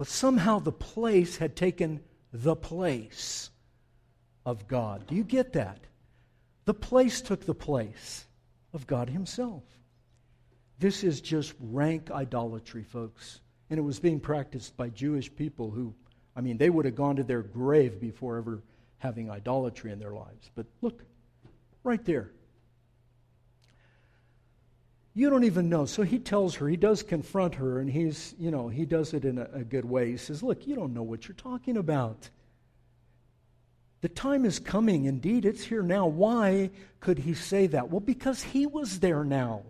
But 0.00 0.08
somehow 0.08 0.60
the 0.60 0.72
place 0.72 1.36
had 1.36 1.54
taken 1.54 2.00
the 2.32 2.56
place 2.56 3.50
of 4.46 4.66
God. 4.66 5.06
Do 5.06 5.14
you 5.14 5.24
get 5.24 5.52
that? 5.52 5.78
The 6.64 6.72
place 6.72 7.20
took 7.20 7.44
the 7.44 7.54
place 7.54 8.24
of 8.72 8.86
God 8.86 9.10
Himself. 9.10 9.62
This 10.78 11.04
is 11.04 11.20
just 11.20 11.52
rank 11.60 12.10
idolatry, 12.10 12.82
folks. 12.82 13.42
And 13.68 13.78
it 13.78 13.82
was 13.82 14.00
being 14.00 14.20
practiced 14.20 14.74
by 14.74 14.88
Jewish 14.88 15.36
people 15.36 15.70
who, 15.70 15.92
I 16.34 16.40
mean, 16.40 16.56
they 16.56 16.70
would 16.70 16.86
have 16.86 16.96
gone 16.96 17.16
to 17.16 17.22
their 17.22 17.42
grave 17.42 18.00
before 18.00 18.38
ever 18.38 18.62
having 18.96 19.30
idolatry 19.30 19.92
in 19.92 19.98
their 19.98 20.14
lives. 20.14 20.50
But 20.54 20.64
look, 20.80 21.04
right 21.84 22.02
there. 22.06 22.30
You 25.12 25.28
don't 25.28 25.44
even 25.44 25.68
know. 25.68 25.86
So 25.86 26.02
he 26.02 26.18
tells 26.18 26.54
her, 26.56 26.68
he 26.68 26.76
does 26.76 27.02
confront 27.02 27.56
her, 27.56 27.80
and 27.80 27.90
he's, 27.90 28.34
you 28.38 28.50
know, 28.50 28.68
he 28.68 28.84
does 28.84 29.12
it 29.12 29.24
in 29.24 29.38
a, 29.38 29.48
a 29.52 29.64
good 29.64 29.84
way. 29.84 30.10
He 30.10 30.16
says, 30.16 30.42
Look, 30.42 30.66
you 30.66 30.76
don't 30.76 30.94
know 30.94 31.02
what 31.02 31.26
you're 31.26 31.34
talking 31.34 31.76
about. 31.76 32.30
The 34.02 34.08
time 34.08 34.44
is 34.44 34.58
coming. 34.58 35.04
Indeed, 35.04 35.44
it's 35.44 35.64
here 35.64 35.82
now. 35.82 36.06
Why 36.06 36.70
could 37.00 37.18
he 37.18 37.34
say 37.34 37.66
that? 37.68 37.90
Well, 37.90 38.00
because 38.00 38.42
he 38.42 38.66
was 38.66 39.00
there 39.00 39.24
now. 39.24 39.62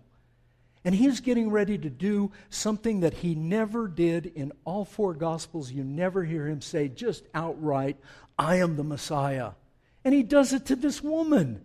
And 0.84 0.94
he's 0.94 1.20
getting 1.20 1.50
ready 1.50 1.76
to 1.76 1.90
do 1.90 2.30
something 2.48 3.00
that 3.00 3.12
he 3.12 3.34
never 3.34 3.86
did 3.86 4.26
in 4.26 4.52
all 4.64 4.84
four 4.84 5.14
Gospels. 5.14 5.70
You 5.70 5.84
never 5.84 6.24
hear 6.24 6.46
him 6.46 6.62
say 6.62 6.88
just 6.88 7.24
outright, 7.34 7.98
I 8.38 8.56
am 8.56 8.76
the 8.76 8.84
Messiah. 8.84 9.50
And 10.04 10.14
he 10.14 10.22
does 10.22 10.52
it 10.52 10.66
to 10.66 10.76
this 10.76 11.02
woman. 11.02 11.62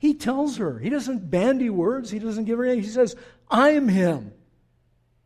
He 0.00 0.14
tells 0.14 0.56
her. 0.56 0.78
He 0.78 0.88
doesn't 0.88 1.30
bandy 1.30 1.68
words. 1.68 2.10
He 2.10 2.18
doesn't 2.18 2.46
give 2.46 2.56
her 2.56 2.64
anything. 2.64 2.84
He 2.84 2.88
says, 2.88 3.14
I 3.50 3.70
am 3.70 3.86
him. 3.86 4.32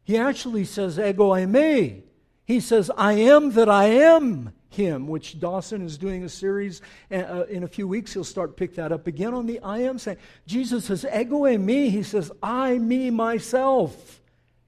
He 0.03 0.19
actually 0.19 0.65
says, 0.65 0.99
ego 0.99 1.31
eimi. 1.31 2.03
He 2.45 2.59
says, 2.59 2.91
I 2.97 3.13
am 3.13 3.53
that 3.53 3.69
I 3.69 3.85
am 3.85 4.53
him, 4.69 5.07
which 5.07 5.39
Dawson 5.39 5.81
is 5.81 5.97
doing 5.97 6.25
a 6.25 6.29
series 6.29 6.83
uh, 7.13 7.45
in 7.49 7.63
a 7.63 7.69
few 7.69 7.87
weeks. 7.87 8.13
He'll 8.13 8.25
start 8.25 8.57
pick 8.57 8.75
that 8.75 8.91
up 8.91 9.07
again 9.07 9.33
on 9.33 9.47
the 9.47 9.61
I 9.61 9.79
am 9.79 10.01
saying. 10.01 10.19
Jesus 10.45 10.87
says, 10.87 11.05
ego 11.05 11.43
eimi. 11.43 11.89
He 11.89 12.03
says, 12.03 12.33
I, 12.43 12.77
me, 12.77 13.11
myself 13.11 14.21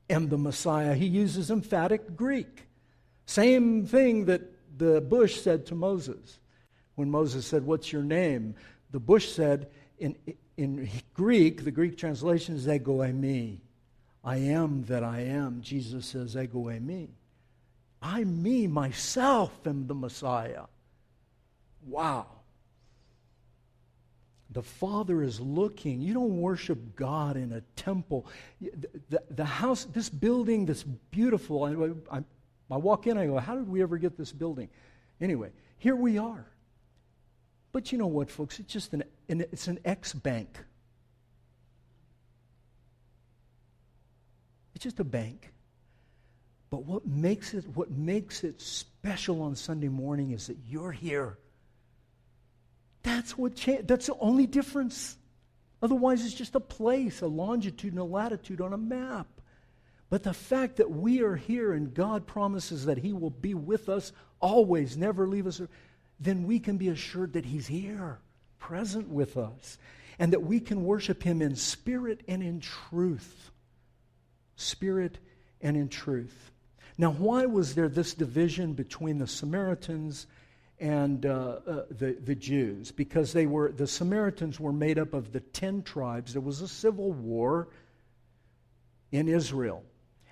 am 0.09 0.29
the 0.29 0.39
Messiah. 0.39 0.95
He 0.95 1.07
uses 1.07 1.51
emphatic 1.51 2.15
Greek. 2.15 2.69
Same 3.27 3.85
thing 3.85 4.27
that 4.27 4.43
the 4.79 5.01
bush 5.01 5.41
said 5.41 5.67
to 5.67 5.75
Moses. 5.75 6.39
When 6.95 7.11
Moses 7.11 7.45
said, 7.45 7.67
What's 7.67 7.93
your 7.93 8.05
name? 8.05 8.55
The 8.93 9.01
bush 9.01 9.29
said, 9.29 9.69
in, 9.99 10.17
in 10.57 10.89
Greek, 11.15 11.65
the 11.65 11.71
Greek 11.71 11.97
translation 11.97 12.57
is 12.57 12.69
ego 12.69 12.99
eimi. 12.99 13.59
I 14.27 14.39
am 14.39 14.83
that 14.87 15.05
I 15.05 15.21
am, 15.21 15.63
Jesus 15.63 16.07
says, 16.07 16.37
Ego 16.37 16.65
eimi. 16.65 17.07
I, 18.03 18.25
me, 18.25 18.67
myself, 18.67 19.53
am 19.65 19.87
the 19.87 19.95
Messiah. 19.95 20.65
Wow. 21.87 22.27
The 24.51 24.65
Father 24.65 25.23
is 25.23 25.41
looking. 25.41 26.01
You 26.01 26.13
don't 26.13 26.41
worship 26.41 26.97
God 26.97 27.37
in 27.37 27.53
a 27.53 27.61
temple. 27.77 28.27
The, 28.61 28.89
the, 29.11 29.23
the 29.31 29.45
house, 29.45 29.85
this 29.85 30.09
building 30.09 30.67
that's 30.67 30.83
beautiful, 30.83 31.63
I, 31.63 32.17
I, 32.17 32.25
I 32.69 32.77
walk 32.79 33.07
in, 33.07 33.17
I 33.17 33.27
go, 33.27 33.39
How 33.39 33.55
did 33.55 33.69
we 33.69 33.81
ever 33.81 33.97
get 33.97 34.19
this 34.19 34.33
building? 34.33 34.69
Anyway, 35.21 35.51
here 35.79 35.95
we 35.95 36.19
are. 36.19 36.47
But 37.77 37.93
you 37.93 37.99
know 37.99 38.07
what, 38.07 38.31
folks? 38.31 38.59
It's 38.59 38.73
just 38.73 38.95
an, 38.95 39.05
it's 39.29 39.69
an 39.69 39.81
ex 39.85 40.15
bank. 40.15 40.49
It's 44.75 44.83
just 44.83 44.99
a 44.99 45.05
bank. 45.05 45.53
But 46.71 46.87
what 46.87 47.07
makes 47.07 47.53
it 47.53 47.67
what 47.75 47.91
makes 47.91 48.45
it 48.45 48.63
special 48.63 49.43
on 49.43 49.57
Sunday 49.57 49.89
morning 49.89 50.31
is 50.31 50.47
that 50.47 50.57
you're 50.67 50.91
here. 50.91 51.37
That's 53.03 53.37
what 53.37 53.57
cha- 53.57 53.83
that's 53.85 54.07
the 54.07 54.17
only 54.21 54.47
difference. 54.47 55.19
Otherwise 55.83 56.25
it's 56.25 56.33
just 56.33 56.55
a 56.55 56.61
place, 56.61 57.21
a 57.21 57.27
longitude 57.27 57.93
and 57.93 58.01
a 58.01 58.05
latitude 58.05 58.63
on 58.63 58.73
a 58.73 58.79
map. 58.79 59.27
But 60.09 60.23
the 60.23 60.33
fact 60.33 60.77
that 60.77 60.91
we 60.91 61.21
are 61.21 61.37
here 61.37 61.75
and 61.75 61.93
God 61.93 62.27
promises 62.27 62.87
that 62.87 62.97
he 62.97 63.13
will 63.13 63.29
be 63.29 63.53
with 63.53 63.91
us 63.91 64.13
always, 64.41 64.97
never 64.97 65.27
leave 65.27 65.47
us, 65.47 65.61
then 66.19 66.47
we 66.47 66.59
can 66.59 66.77
be 66.77 66.89
assured 66.89 67.35
that 67.35 67.45
he's 67.45 67.67
here, 67.67 68.19
present 68.59 69.09
with 69.09 69.37
us, 69.37 69.79
and 70.19 70.33
that 70.33 70.43
we 70.43 70.61
can 70.61 70.85
worship 70.85 71.23
him 71.23 71.43
in 71.43 71.55
spirit 71.57 72.23
and 72.27 72.43
in 72.43 72.61
truth 72.61 73.51
spirit 74.57 75.19
and 75.61 75.77
in 75.77 75.89
truth. 75.89 76.51
Now, 76.99 77.13
why 77.13 77.47
was 77.47 77.75
there 77.75 77.89
this 77.89 78.15
division 78.15 78.73
between 78.73 79.19
the 79.19 79.27
Samaritans 79.27 80.27
and 80.81 81.25
uh, 81.25 81.59
uh, 81.67 81.83
the, 81.91 82.17
the 82.25 82.35
Jews? 82.35 82.91
Because 82.91 83.33
they 83.33 83.47
were, 83.47 83.71
the 83.71 83.87
Samaritans 83.87 84.59
were 84.59 84.73
made 84.73 84.99
up 84.99 85.13
of 85.13 85.33
the 85.33 85.41
ten 85.41 85.83
tribes. 85.83 86.33
There 86.33 86.43
was 86.43 86.63
a 86.63 86.69
civil 86.69 87.13
war 87.13 87.69
in 89.13 89.29
Israel. 89.29 89.85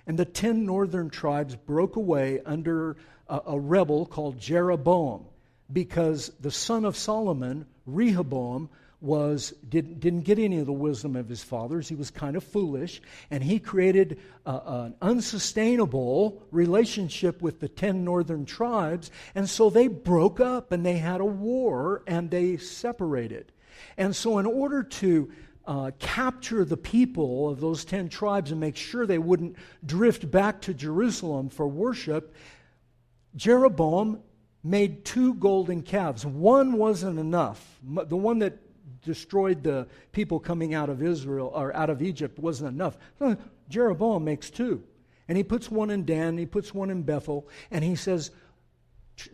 And 0.07 0.17
the 0.17 0.25
ten 0.25 0.65
northern 0.65 1.09
tribes 1.09 1.55
broke 1.55 1.95
away 1.95 2.41
under 2.45 2.97
a, 3.27 3.41
a 3.47 3.59
rebel 3.59 4.05
called 4.05 4.39
Jeroboam 4.39 5.25
because 5.71 6.31
the 6.39 6.51
son 6.51 6.85
of 6.85 6.95
Solomon, 6.95 7.65
Rehoboam, 7.85 8.69
was 9.01 9.51
didn't, 9.67 9.99
didn't 9.99 10.21
get 10.21 10.39
any 10.39 10.57
of 10.59 10.65
the 10.65 10.73
wisdom 10.73 11.15
of 11.15 11.29
his 11.29 11.43
fathers. 11.43 11.87
He 11.87 11.95
was 11.95 12.09
kind 12.09 12.35
of 12.35 12.43
foolish, 12.43 13.01
and 13.29 13.43
he 13.43 13.59
created 13.59 14.19
uh, 14.45 14.59
an 14.65 14.95
unsustainable 15.01 16.41
relationship 16.51 17.41
with 17.41 17.59
the 17.59 17.67
ten 17.67 18.03
northern 18.03 18.45
tribes, 18.45 19.11
and 19.35 19.49
so 19.49 19.69
they 19.69 19.87
broke 19.87 20.39
up 20.39 20.71
and 20.71 20.85
they 20.85 20.97
had 20.97 21.21
a 21.21 21.25
war 21.25 22.03
and 22.07 22.31
they 22.31 22.57
separated. 22.57 23.51
And 23.97 24.15
so, 24.15 24.39
in 24.39 24.45
order 24.45 24.83
to 24.83 25.31
uh, 25.67 25.91
capture 25.99 26.63
the 26.63 26.77
people 26.77 27.49
of 27.49 27.59
those 27.59 27.85
ten 27.85 28.09
tribes 28.09 28.51
and 28.51 28.59
make 28.59 28.77
sure 28.77 29.05
they 29.05 29.17
wouldn't 29.17 29.55
drift 29.85 30.29
back 30.29 30.61
to 30.61 30.73
Jerusalem 30.73 31.49
for 31.49 31.67
worship, 31.67 32.33
Jeroboam 33.35 34.21
made 34.65 35.05
two 35.05 35.35
golden 35.35 35.83
calves. 35.83 36.25
One 36.25 36.73
wasn't 36.73 37.19
enough. 37.19 37.79
The 37.83 38.17
one 38.17 38.39
that 38.39 38.57
destroyed 39.03 39.63
the 39.63 39.87
people 40.11 40.39
coming 40.39 40.73
out 40.73 40.89
of 40.89 41.03
Israel 41.03 41.51
or 41.53 41.73
out 41.75 41.91
of 41.91 42.01
Egypt 42.01 42.39
wasn't 42.39 42.73
enough. 42.73 42.97
Jeroboam 43.69 44.25
makes 44.25 44.49
two. 44.49 44.83
And 45.27 45.37
he 45.37 45.43
puts 45.43 45.69
one 45.69 45.91
in 45.91 46.03
Dan, 46.03 46.37
he 46.37 46.47
puts 46.47 46.73
one 46.73 46.89
in 46.89 47.03
Bethel, 47.03 47.47
and 47.71 47.83
he 47.83 47.95
says, 47.95 48.31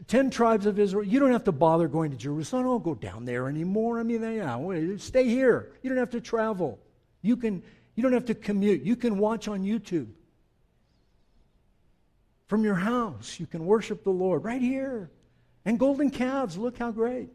Ten 0.07 0.29
tribes 0.29 0.65
of 0.67 0.77
Israel, 0.77 1.03
you 1.03 1.19
don't 1.19 1.31
have 1.31 1.45
to 1.45 1.51
bother 1.51 1.87
going 1.87 2.11
to 2.11 2.17
Jerusalem. 2.17 2.65
Don't 2.65 2.83
go 2.83 2.93
down 2.93 3.25
there 3.25 3.47
anymore. 3.49 3.99
I 3.99 4.03
mean, 4.03 4.21
yeah, 4.21 4.97
stay 4.97 5.27
here. 5.27 5.71
You 5.81 5.89
don't 5.89 5.97
have 5.97 6.11
to 6.11 6.21
travel. 6.21 6.77
You, 7.21 7.35
can, 7.35 7.63
you 7.95 8.03
don't 8.03 8.13
have 8.13 8.25
to 8.25 8.35
commute. 8.35 8.83
You 8.83 8.95
can 8.95 9.17
watch 9.17 9.47
on 9.47 9.63
YouTube. 9.63 10.07
From 12.47 12.63
your 12.63 12.75
house, 12.75 13.39
you 13.39 13.47
can 13.47 13.65
worship 13.65 14.03
the 14.03 14.11
Lord 14.11 14.43
right 14.43 14.61
here. 14.61 15.09
And 15.65 15.79
golden 15.79 16.09
calves, 16.09 16.57
look 16.57 16.77
how 16.77 16.91
great. 16.91 17.29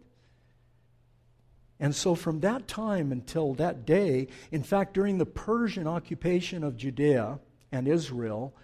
And 1.79 1.95
so, 1.95 2.15
from 2.15 2.41
that 2.41 2.67
time 2.67 3.13
until 3.13 3.55
that 3.55 3.85
day, 3.85 4.29
in 4.51 4.63
fact, 4.63 4.95
during 4.95 5.19
the 5.19 5.27
Persian 5.27 5.87
occupation 5.87 6.65
of 6.65 6.77
Judea 6.77 7.39
and 7.71 7.87
Israel 7.87 8.55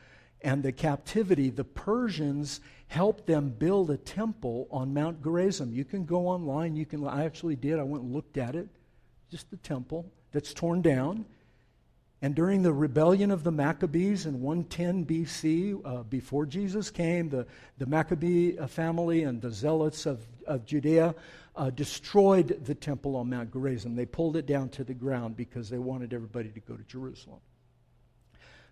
and 0.40 0.62
the 0.62 0.72
captivity, 0.72 1.50
the 1.50 1.64
Persians 1.64 2.60
helped 2.88 3.26
them 3.26 3.50
build 3.50 3.90
a 3.90 3.98
temple 3.98 4.66
on 4.70 4.94
Mount 4.94 5.22
Gerizim. 5.22 5.72
You 5.72 5.84
can 5.84 6.04
go 6.04 6.26
online. 6.26 6.74
You 6.74 6.86
can. 6.86 7.06
I 7.06 7.24
actually 7.24 7.56
did. 7.56 7.78
I 7.78 7.82
went 7.82 8.04
and 8.04 8.14
looked 8.14 8.38
at 8.38 8.56
it. 8.56 8.68
Just 9.30 9.50
the 9.50 9.58
temple 9.58 10.10
that's 10.32 10.54
torn 10.54 10.80
down. 10.80 11.26
And 12.22 12.36
during 12.36 12.62
the 12.62 12.72
rebellion 12.72 13.32
of 13.32 13.42
the 13.42 13.50
Maccabees 13.50 14.26
in 14.26 14.40
110 14.40 15.04
BC, 15.04 15.80
uh, 15.84 16.02
before 16.04 16.46
Jesus 16.46 16.88
came, 16.88 17.28
the, 17.28 17.46
the 17.78 17.86
Maccabee 17.86 18.52
family 18.68 19.24
and 19.24 19.42
the 19.42 19.50
zealots 19.50 20.06
of, 20.06 20.24
of 20.46 20.64
Judea 20.64 21.16
uh, 21.56 21.70
destroyed 21.70 22.64
the 22.64 22.76
temple 22.76 23.16
on 23.16 23.28
Mount 23.28 23.52
Gerizim. 23.52 23.96
They 23.96 24.06
pulled 24.06 24.36
it 24.36 24.46
down 24.46 24.68
to 24.70 24.84
the 24.84 24.94
ground 24.94 25.36
because 25.36 25.68
they 25.68 25.78
wanted 25.78 26.14
everybody 26.14 26.50
to 26.50 26.60
go 26.60 26.76
to 26.76 26.84
Jerusalem. 26.84 27.40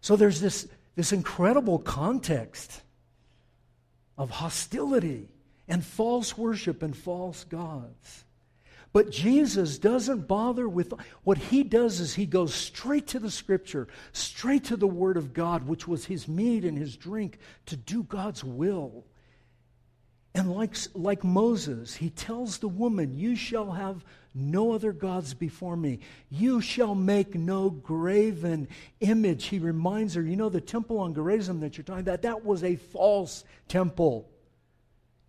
So 0.00 0.14
there's 0.14 0.40
this, 0.40 0.68
this 0.94 1.12
incredible 1.12 1.80
context 1.80 2.82
of 4.16 4.30
hostility 4.30 5.28
and 5.66 5.84
false 5.84 6.38
worship 6.38 6.84
and 6.84 6.96
false 6.96 7.42
gods. 7.42 8.24
But 8.92 9.10
Jesus 9.10 9.78
doesn't 9.78 10.26
bother 10.26 10.68
with 10.68 10.92
what 11.22 11.38
he 11.38 11.62
does 11.62 12.00
is 12.00 12.14
he 12.14 12.26
goes 12.26 12.52
straight 12.52 13.06
to 13.08 13.20
the 13.20 13.30
scripture, 13.30 13.86
straight 14.12 14.64
to 14.64 14.76
the 14.76 14.88
word 14.88 15.16
of 15.16 15.32
God, 15.32 15.68
which 15.68 15.86
was 15.86 16.06
his 16.06 16.26
meat 16.26 16.64
and 16.64 16.76
his 16.76 16.96
drink 16.96 17.38
to 17.66 17.76
do 17.76 18.02
God's 18.02 18.42
will. 18.42 19.04
And 20.34 20.52
like, 20.52 20.76
like 20.94 21.22
Moses, 21.22 21.94
he 21.94 22.10
tells 22.10 22.58
the 22.58 22.68
woman, 22.68 23.14
You 23.14 23.36
shall 23.36 23.72
have 23.72 24.04
no 24.34 24.72
other 24.72 24.92
gods 24.92 25.34
before 25.34 25.76
me. 25.76 26.00
You 26.28 26.60
shall 26.60 26.94
make 26.94 27.34
no 27.34 27.70
graven 27.70 28.68
image. 29.00 29.46
He 29.46 29.58
reminds 29.58 30.14
her, 30.14 30.22
You 30.22 30.36
know, 30.36 30.48
the 30.48 30.60
temple 30.60 30.98
on 30.98 31.14
Gerizim 31.14 31.60
that 31.60 31.76
you're 31.76 31.84
talking 31.84 32.02
about, 32.02 32.22
that 32.22 32.44
was 32.44 32.62
a 32.64 32.76
false 32.76 33.44
temple. 33.68 34.28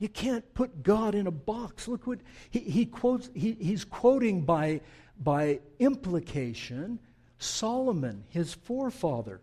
You 0.01 0.09
can't 0.09 0.51
put 0.55 0.81
God 0.81 1.13
in 1.13 1.27
a 1.27 1.31
box. 1.31 1.87
Look 1.87 2.07
what 2.07 2.21
he, 2.49 2.57
he 2.57 2.85
quotes, 2.87 3.29
he, 3.35 3.55
he's 3.61 3.85
quoting 3.85 4.41
by, 4.41 4.81
by 5.19 5.59
implication 5.77 6.97
Solomon, 7.37 8.23
his 8.29 8.55
forefather. 8.55 9.41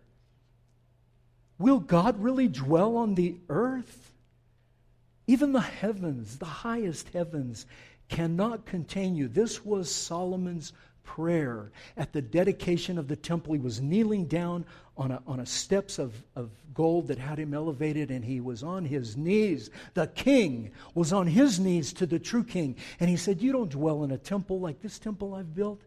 Will 1.60 1.78
God 1.78 2.20
really 2.20 2.48
dwell 2.48 2.96
on 2.96 3.14
the 3.14 3.36
earth? 3.48 4.12
Even 5.28 5.52
the 5.52 5.60
heavens, 5.60 6.38
the 6.38 6.44
highest 6.44 7.08
heavens, 7.10 7.66
cannot 8.08 8.66
contain 8.66 9.14
you. 9.14 9.28
This 9.28 9.64
was 9.64 9.88
Solomon's 9.88 10.72
prayer 11.08 11.72
at 11.96 12.12
the 12.12 12.20
dedication 12.20 12.98
of 12.98 13.08
the 13.08 13.16
temple. 13.16 13.54
He 13.54 13.58
was 13.58 13.80
kneeling 13.80 14.26
down 14.26 14.66
on 14.98 15.10
a, 15.10 15.22
on 15.26 15.40
a 15.40 15.46
steps 15.46 15.98
of, 15.98 16.12
of 16.36 16.50
gold 16.74 17.08
that 17.08 17.18
had 17.18 17.38
him 17.38 17.54
elevated, 17.54 18.10
and 18.10 18.22
he 18.22 18.40
was 18.42 18.62
on 18.62 18.84
his 18.84 19.16
knees. 19.16 19.70
The 19.94 20.08
king 20.08 20.70
was 20.94 21.10
on 21.14 21.26
his 21.26 21.58
knees 21.58 21.94
to 21.94 22.06
the 22.06 22.18
true 22.18 22.44
king. 22.44 22.76
And 23.00 23.08
he 23.08 23.16
said, 23.16 23.40
You 23.40 23.52
don't 23.52 23.70
dwell 23.70 24.04
in 24.04 24.10
a 24.10 24.18
temple 24.18 24.60
like 24.60 24.82
this 24.82 24.98
temple 24.98 25.34
I've 25.34 25.54
built. 25.54 25.80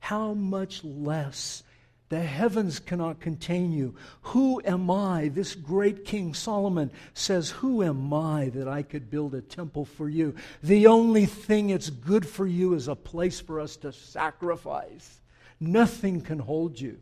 How 0.00 0.34
much 0.34 0.82
less 0.82 1.62
the 2.08 2.20
heavens 2.20 2.78
cannot 2.78 3.20
contain 3.20 3.70
you. 3.70 3.94
Who 4.22 4.62
am 4.64 4.90
I? 4.90 5.28
This 5.28 5.54
great 5.54 6.06
King 6.06 6.32
Solomon 6.32 6.90
says, 7.12 7.50
Who 7.50 7.82
am 7.82 8.12
I 8.14 8.48
that 8.50 8.66
I 8.66 8.82
could 8.82 9.10
build 9.10 9.34
a 9.34 9.42
temple 9.42 9.84
for 9.84 10.08
you? 10.08 10.34
The 10.62 10.86
only 10.86 11.26
thing 11.26 11.68
it's 11.68 11.90
good 11.90 12.26
for 12.26 12.46
you 12.46 12.72
is 12.72 12.88
a 12.88 12.96
place 12.96 13.40
for 13.40 13.60
us 13.60 13.76
to 13.78 13.92
sacrifice. 13.92 15.20
Nothing 15.60 16.22
can 16.22 16.38
hold 16.38 16.80
you. 16.80 16.98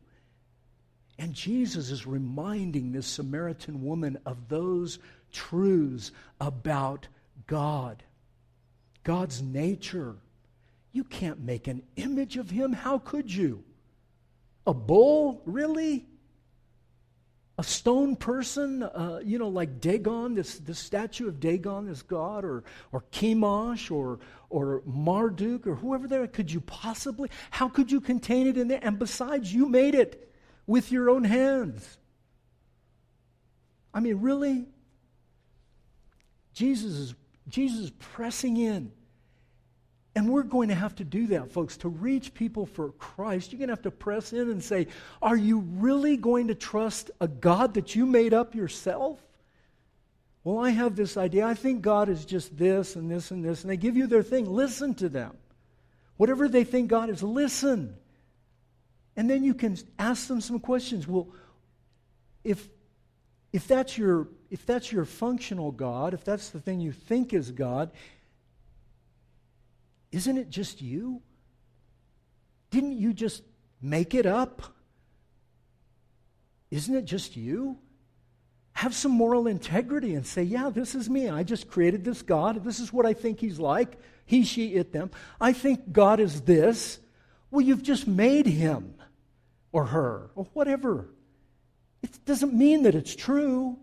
And 1.18 1.32
Jesus 1.32 1.90
is 1.90 2.06
reminding 2.06 2.90
this 2.90 3.06
Samaritan 3.06 3.84
woman 3.84 4.18
of 4.26 4.48
those 4.48 4.98
truths 5.32 6.10
about 6.40 7.06
God, 7.46 8.02
God's 9.04 9.40
nature. 9.40 10.16
You 10.92 11.04
can't 11.04 11.40
make 11.40 11.68
an 11.68 11.82
image 11.94 12.36
of 12.36 12.50
Him. 12.50 12.72
How 12.72 12.98
could 12.98 13.32
you? 13.32 13.62
A 14.66 14.74
bull? 14.74 15.42
Really? 15.46 16.06
A 17.58 17.62
stone 17.62 18.16
person? 18.16 18.82
Uh, 18.82 19.20
you 19.24 19.38
know, 19.38 19.48
like 19.48 19.80
Dagon, 19.80 20.34
this, 20.34 20.58
this 20.58 20.78
statue 20.78 21.28
of 21.28 21.40
Dagon, 21.40 21.86
this 21.86 22.02
god, 22.02 22.44
or, 22.44 22.64
or 22.92 23.04
Chemosh, 23.12 23.90
or, 23.90 24.18
or 24.50 24.82
Marduk, 24.84 25.66
or 25.66 25.74
whoever 25.74 26.06
there. 26.08 26.26
Could 26.26 26.50
you 26.50 26.60
possibly? 26.60 27.30
How 27.50 27.68
could 27.68 27.90
you 27.90 28.00
contain 28.00 28.46
it 28.46 28.56
in 28.56 28.68
there? 28.68 28.80
And 28.82 28.98
besides, 28.98 29.54
you 29.54 29.66
made 29.66 29.94
it. 29.94 30.22
with 30.66 30.90
your 30.90 31.08
own 31.08 31.24
hands. 31.24 31.98
I 33.94 34.00
mean, 34.00 34.20
really? 34.20 34.66
Jesus 36.52 36.92
is, 36.92 37.14
Jesus 37.48 37.78
is 37.84 37.90
pressing 37.90 38.56
in. 38.56 38.92
And 40.16 40.30
we're 40.30 40.44
going 40.44 40.70
to 40.70 40.74
have 40.74 40.94
to 40.96 41.04
do 41.04 41.26
that, 41.26 41.52
folks. 41.52 41.76
To 41.78 41.90
reach 41.90 42.32
people 42.32 42.64
for 42.64 42.92
Christ, 42.92 43.52
you're 43.52 43.58
going 43.58 43.68
to 43.68 43.74
have 43.74 43.82
to 43.82 43.90
press 43.90 44.32
in 44.32 44.50
and 44.50 44.64
say, 44.64 44.86
Are 45.20 45.36
you 45.36 45.58
really 45.58 46.16
going 46.16 46.48
to 46.48 46.54
trust 46.54 47.10
a 47.20 47.28
God 47.28 47.74
that 47.74 47.94
you 47.94 48.06
made 48.06 48.32
up 48.32 48.54
yourself? 48.54 49.20
Well, 50.42 50.58
I 50.58 50.70
have 50.70 50.96
this 50.96 51.18
idea. 51.18 51.46
I 51.46 51.52
think 51.52 51.82
God 51.82 52.08
is 52.08 52.24
just 52.24 52.56
this 52.56 52.96
and 52.96 53.10
this 53.10 53.30
and 53.30 53.44
this. 53.44 53.60
And 53.60 53.70
they 53.70 53.76
give 53.76 53.94
you 53.94 54.06
their 54.06 54.22
thing. 54.22 54.50
Listen 54.50 54.94
to 54.94 55.10
them. 55.10 55.36
Whatever 56.16 56.48
they 56.48 56.64
think 56.64 56.88
God 56.88 57.10
is, 57.10 57.22
listen. 57.22 57.94
And 59.16 59.28
then 59.28 59.44
you 59.44 59.52
can 59.52 59.76
ask 59.98 60.28
them 60.28 60.40
some 60.40 60.60
questions. 60.60 61.06
Well, 61.06 61.28
if, 62.42 62.66
if, 63.52 63.68
that's 63.68 63.98
your, 63.98 64.28
if 64.50 64.64
that's 64.64 64.90
your 64.90 65.04
functional 65.04 65.72
God, 65.72 66.14
if 66.14 66.24
that's 66.24 66.48
the 66.48 66.60
thing 66.60 66.80
you 66.80 66.92
think 66.92 67.34
is 67.34 67.50
God, 67.50 67.90
isn't 70.16 70.38
it 70.38 70.48
just 70.48 70.80
you? 70.80 71.20
Didn't 72.70 72.96
you 72.96 73.12
just 73.12 73.42
make 73.82 74.14
it 74.14 74.24
up? 74.24 74.62
Isn't 76.70 76.94
it 76.94 77.04
just 77.04 77.36
you? 77.36 77.76
Have 78.72 78.94
some 78.94 79.12
moral 79.12 79.46
integrity 79.46 80.14
and 80.14 80.26
say, 80.26 80.42
yeah, 80.42 80.70
this 80.70 80.94
is 80.94 81.10
me. 81.10 81.28
I 81.28 81.42
just 81.42 81.68
created 81.68 82.02
this 82.02 82.22
God. 82.22 82.64
This 82.64 82.80
is 82.80 82.94
what 82.94 83.04
I 83.04 83.12
think 83.12 83.40
he's 83.40 83.58
like. 83.58 83.98
He, 84.24 84.42
she, 84.44 84.76
it, 84.76 84.90
them. 84.90 85.10
I 85.38 85.52
think 85.52 85.92
God 85.92 86.18
is 86.18 86.40
this. 86.40 86.98
Well, 87.50 87.60
you've 87.60 87.82
just 87.82 88.08
made 88.08 88.46
him 88.46 88.94
or 89.70 89.84
her 89.84 90.30
or 90.34 90.44
whatever. 90.54 91.10
It 92.02 92.24
doesn't 92.24 92.54
mean 92.54 92.84
that 92.84 92.94
it's 92.94 93.14
true. 93.14 93.78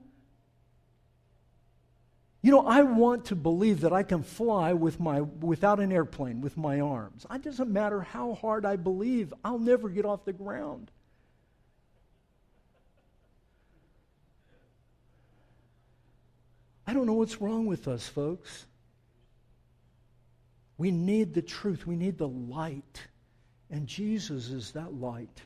You 2.43 2.51
know, 2.51 2.67
I 2.67 2.83
want 2.83 3.25
to 3.25 3.37
believe 3.37 3.81
that 3.81 3.93
I 3.93 4.03
can 4.03 4.21
fly 4.21 4.73
with 4.73 4.99
my, 4.99 5.21
without 5.21 5.79
an 5.79 5.93
airplane 5.93 6.41
with 6.41 6.57
my 6.57 6.81
arms. 6.81 7.25
It 7.33 7.41
doesn't 7.41 7.71
matter 7.71 8.01
how 8.01 8.33
hard 8.33 8.65
I 8.65 8.75
believe, 8.75 9.33
I'll 9.45 9.57
never 9.57 9.87
get 9.87 10.03
off 10.03 10.25
the 10.25 10.33
ground. 10.33 10.91
I 16.85 16.93
don't 16.93 17.07
know 17.07 17.13
what's 17.13 17.39
wrong 17.39 17.65
with 17.65 17.87
us, 17.87 18.09
folks. 18.09 18.65
We 20.77 20.91
need 20.91 21.33
the 21.33 21.41
truth, 21.41 21.87
we 21.87 21.95
need 21.95 22.17
the 22.17 22.27
light. 22.27 23.07
And 23.69 23.87
Jesus 23.87 24.49
is 24.49 24.73
that 24.73 24.93
light. 24.93 25.41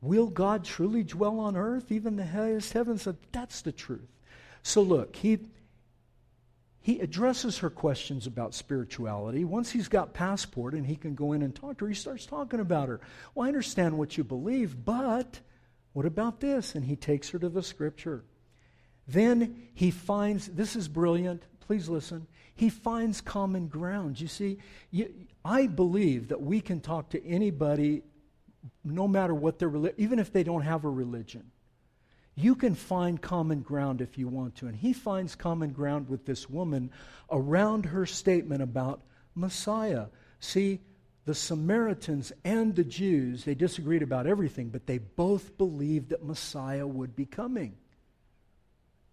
Will 0.00 0.26
God 0.26 0.64
truly 0.64 1.04
dwell 1.04 1.38
on 1.38 1.56
earth, 1.56 1.92
even 1.92 2.16
the 2.16 2.26
highest 2.26 2.72
heavens? 2.72 3.06
That's 3.30 3.62
the 3.62 3.70
truth. 3.70 4.13
So 4.64 4.80
look, 4.80 5.14
he 5.14 5.38
he 6.80 6.98
addresses 7.00 7.58
her 7.58 7.70
questions 7.70 8.26
about 8.26 8.52
spirituality. 8.52 9.44
Once 9.44 9.70
he's 9.70 9.88
got 9.88 10.12
passport 10.12 10.74
and 10.74 10.86
he 10.86 10.96
can 10.96 11.14
go 11.14 11.32
in 11.32 11.40
and 11.40 11.54
talk 11.54 11.78
to 11.78 11.84
her, 11.84 11.88
he 11.88 11.94
starts 11.94 12.26
talking 12.26 12.60
about 12.60 12.88
her. 12.88 13.00
Well, 13.34 13.46
I 13.46 13.48
understand 13.48 13.96
what 13.96 14.18
you 14.18 14.24
believe, 14.24 14.84
but 14.84 15.40
what 15.92 16.04
about 16.04 16.40
this? 16.40 16.74
And 16.74 16.84
he 16.84 16.96
takes 16.96 17.30
her 17.30 17.38
to 17.38 17.48
the 17.48 17.62
scripture. 17.62 18.24
Then 19.06 19.68
he 19.74 19.90
finds 19.90 20.48
this 20.48 20.76
is 20.76 20.88
brilliant. 20.88 21.44
Please 21.60 21.88
listen. 21.88 22.26
He 22.54 22.70
finds 22.70 23.20
common 23.20 23.68
ground. 23.68 24.20
You 24.20 24.28
see, 24.28 24.58
you, 24.90 25.12
I 25.44 25.66
believe 25.66 26.28
that 26.28 26.40
we 26.40 26.60
can 26.60 26.80
talk 26.80 27.10
to 27.10 27.26
anybody, 27.26 28.02
no 28.82 29.08
matter 29.08 29.34
what 29.34 29.58
their 29.58 29.68
religion, 29.68 29.96
even 29.98 30.18
if 30.18 30.32
they 30.32 30.42
don't 30.42 30.62
have 30.62 30.84
a 30.84 30.90
religion. 30.90 31.50
You 32.36 32.56
can 32.56 32.74
find 32.74 33.20
common 33.20 33.60
ground 33.60 34.00
if 34.00 34.18
you 34.18 34.28
want 34.28 34.56
to. 34.56 34.66
And 34.66 34.76
he 34.76 34.92
finds 34.92 35.34
common 35.36 35.72
ground 35.72 36.08
with 36.08 36.26
this 36.26 36.50
woman 36.50 36.90
around 37.30 37.86
her 37.86 38.06
statement 38.06 38.62
about 38.62 39.02
Messiah. 39.34 40.06
See, 40.40 40.80
the 41.26 41.34
Samaritans 41.34 42.32
and 42.44 42.74
the 42.74 42.84
Jews, 42.84 43.44
they 43.44 43.54
disagreed 43.54 44.02
about 44.02 44.26
everything, 44.26 44.68
but 44.68 44.86
they 44.86 44.98
both 44.98 45.56
believed 45.56 46.10
that 46.10 46.24
Messiah 46.24 46.86
would 46.86 47.16
be 47.16 47.24
coming. 47.24 47.76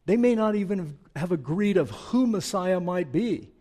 They 0.05 0.17
may 0.17 0.35
not 0.35 0.55
even 0.55 0.97
have 1.15 1.31
agreed 1.31 1.77
of 1.77 1.91
who 1.91 2.27
Messiah 2.27 2.79
might 2.79 3.11
be, 3.11 3.51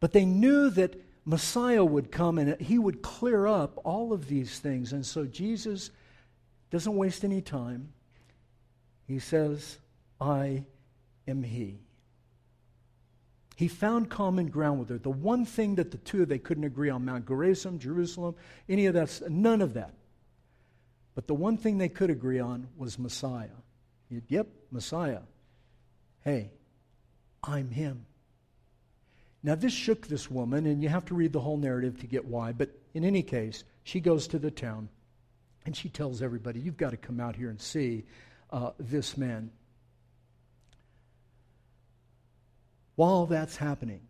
but 0.00 0.12
they 0.12 0.26
knew 0.26 0.70
that 0.70 1.00
Messiah 1.24 1.84
would 1.84 2.12
come 2.12 2.38
and 2.38 2.60
he 2.60 2.78
would 2.78 3.02
clear 3.02 3.46
up 3.46 3.80
all 3.84 4.12
of 4.12 4.28
these 4.28 4.58
things. 4.58 4.92
And 4.92 5.04
so 5.04 5.24
Jesus 5.24 5.90
doesn't 6.70 6.94
waste 6.94 7.24
any 7.24 7.40
time. 7.40 7.92
He 9.08 9.18
says, 9.18 9.78
I 10.20 10.64
am 11.26 11.42
he. 11.42 11.80
He 13.56 13.66
found 13.66 14.10
common 14.10 14.48
ground 14.48 14.78
with 14.78 14.90
her. 14.90 14.98
The 14.98 15.10
one 15.10 15.44
thing 15.44 15.76
that 15.76 15.90
the 15.90 15.96
two 15.96 16.22
of 16.22 16.28
they 16.28 16.38
couldn't 16.38 16.64
agree 16.64 16.90
on 16.90 17.06
Mount 17.06 17.26
Gerizim, 17.26 17.78
Jerusalem, 17.78 18.36
any 18.68 18.86
of 18.86 18.94
that, 18.94 19.30
none 19.30 19.62
of 19.62 19.74
that. 19.74 19.94
But 21.14 21.26
the 21.26 21.34
one 21.34 21.56
thing 21.56 21.78
they 21.78 21.88
could 21.88 22.10
agree 22.10 22.38
on 22.38 22.68
was 22.76 22.98
Messiah. 22.98 23.48
Yep, 24.28 24.46
Messiah. 24.70 25.22
Hey, 26.22 26.52
I'm 27.42 27.70
him. 27.70 28.06
Now, 29.42 29.54
this 29.54 29.72
shook 29.72 30.06
this 30.06 30.30
woman, 30.30 30.66
and 30.66 30.82
you 30.82 30.88
have 30.90 31.06
to 31.06 31.14
read 31.14 31.32
the 31.32 31.40
whole 31.40 31.56
narrative 31.56 31.98
to 32.00 32.06
get 32.06 32.26
why. 32.26 32.52
But 32.52 32.70
in 32.94 33.04
any 33.04 33.22
case, 33.22 33.64
she 33.84 34.00
goes 34.00 34.28
to 34.28 34.38
the 34.38 34.50
town 34.50 34.90
and 35.64 35.76
she 35.76 35.88
tells 35.88 36.22
everybody, 36.22 36.60
You've 36.60 36.76
got 36.76 36.90
to 36.90 36.96
come 36.96 37.20
out 37.20 37.36
here 37.36 37.50
and 37.50 37.60
see 37.60 38.04
uh, 38.50 38.70
this 38.78 39.16
man. 39.16 39.50
While 42.96 43.26
that's 43.26 43.56
happening, 43.56 44.00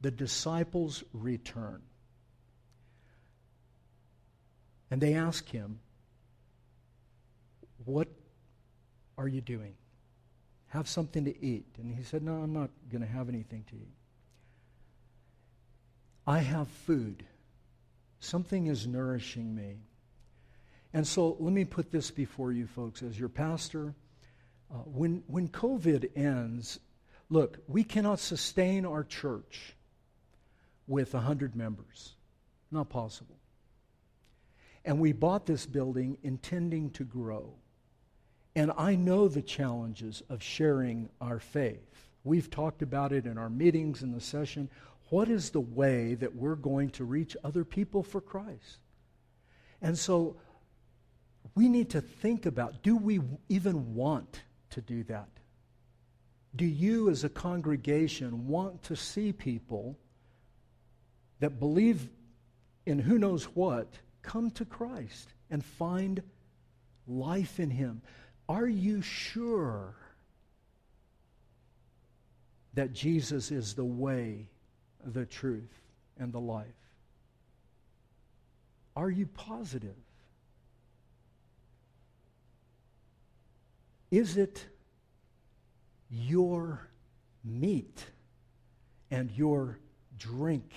the 0.00 0.10
disciples 0.10 1.04
return. 1.12 1.82
And 4.90 5.00
they 5.00 5.14
ask 5.14 5.48
him, 5.48 5.80
What 7.84 8.08
are 9.18 9.28
you 9.28 9.40
doing? 9.40 9.74
Have 10.68 10.88
something 10.88 11.24
to 11.24 11.44
eat. 11.44 11.66
And 11.78 11.94
he 11.94 12.02
said, 12.02 12.22
No, 12.22 12.36
I'm 12.42 12.52
not 12.52 12.70
going 12.90 13.02
to 13.02 13.08
have 13.08 13.28
anything 13.28 13.64
to 13.70 13.76
eat. 13.76 13.94
I 16.26 16.38
have 16.40 16.68
food. 16.68 17.24
Something 18.20 18.66
is 18.66 18.86
nourishing 18.86 19.54
me. 19.54 19.76
And 20.92 21.06
so 21.06 21.36
let 21.38 21.52
me 21.52 21.64
put 21.64 21.90
this 21.90 22.10
before 22.10 22.52
you 22.52 22.66
folks 22.66 23.02
as 23.02 23.18
your 23.18 23.28
pastor. 23.28 23.94
Uh, 24.70 24.78
when, 24.84 25.22
when 25.26 25.48
COVID 25.48 26.10
ends, 26.16 26.80
look, 27.28 27.58
we 27.66 27.84
cannot 27.84 28.18
sustain 28.18 28.86
our 28.86 29.04
church 29.04 29.74
with 30.86 31.12
100 31.12 31.54
members. 31.54 32.14
Not 32.70 32.88
possible. 32.88 33.36
And 34.84 34.98
we 34.98 35.12
bought 35.12 35.46
this 35.46 35.66
building 35.66 36.18
intending 36.22 36.90
to 36.92 37.04
grow. 37.04 37.54
And 38.54 38.72
I 38.76 38.94
know 38.96 39.28
the 39.28 39.42
challenges 39.42 40.22
of 40.28 40.42
sharing 40.42 41.10
our 41.20 41.38
faith. 41.38 42.08
We've 42.24 42.50
talked 42.50 42.82
about 42.82 43.12
it 43.12 43.26
in 43.26 43.38
our 43.38 43.50
meetings 43.50 44.02
in 44.02 44.12
the 44.12 44.20
session. 44.20 44.68
What 45.10 45.28
is 45.28 45.50
the 45.50 45.60
way 45.60 46.14
that 46.14 46.34
we're 46.34 46.56
going 46.56 46.90
to 46.90 47.04
reach 47.04 47.36
other 47.44 47.64
people 47.64 48.02
for 48.02 48.20
Christ? 48.20 48.78
And 49.80 49.96
so 49.96 50.36
we 51.58 51.68
need 51.68 51.90
to 51.90 52.00
think 52.00 52.46
about 52.46 52.84
do 52.84 52.96
we 52.96 53.18
even 53.48 53.96
want 53.96 54.42
to 54.70 54.80
do 54.80 55.02
that? 55.02 55.28
Do 56.54 56.64
you, 56.64 57.10
as 57.10 57.24
a 57.24 57.28
congregation, 57.28 58.46
want 58.46 58.84
to 58.84 58.94
see 58.94 59.32
people 59.32 59.98
that 61.40 61.58
believe 61.58 62.10
in 62.86 63.00
who 63.00 63.18
knows 63.18 63.46
what 63.56 63.88
come 64.22 64.52
to 64.52 64.64
Christ 64.64 65.34
and 65.50 65.64
find 65.64 66.22
life 67.08 67.58
in 67.58 67.70
Him? 67.70 68.02
Are 68.48 68.68
you 68.68 69.02
sure 69.02 69.96
that 72.74 72.92
Jesus 72.92 73.50
is 73.50 73.74
the 73.74 73.84
way, 73.84 74.46
the 75.04 75.26
truth, 75.26 75.80
and 76.20 76.32
the 76.32 76.38
life? 76.38 76.66
Are 78.94 79.10
you 79.10 79.26
positive? 79.26 79.96
Is 84.10 84.36
it 84.36 84.66
your 86.10 86.88
meat 87.44 88.04
and 89.10 89.30
your 89.30 89.78
drink? 90.18 90.72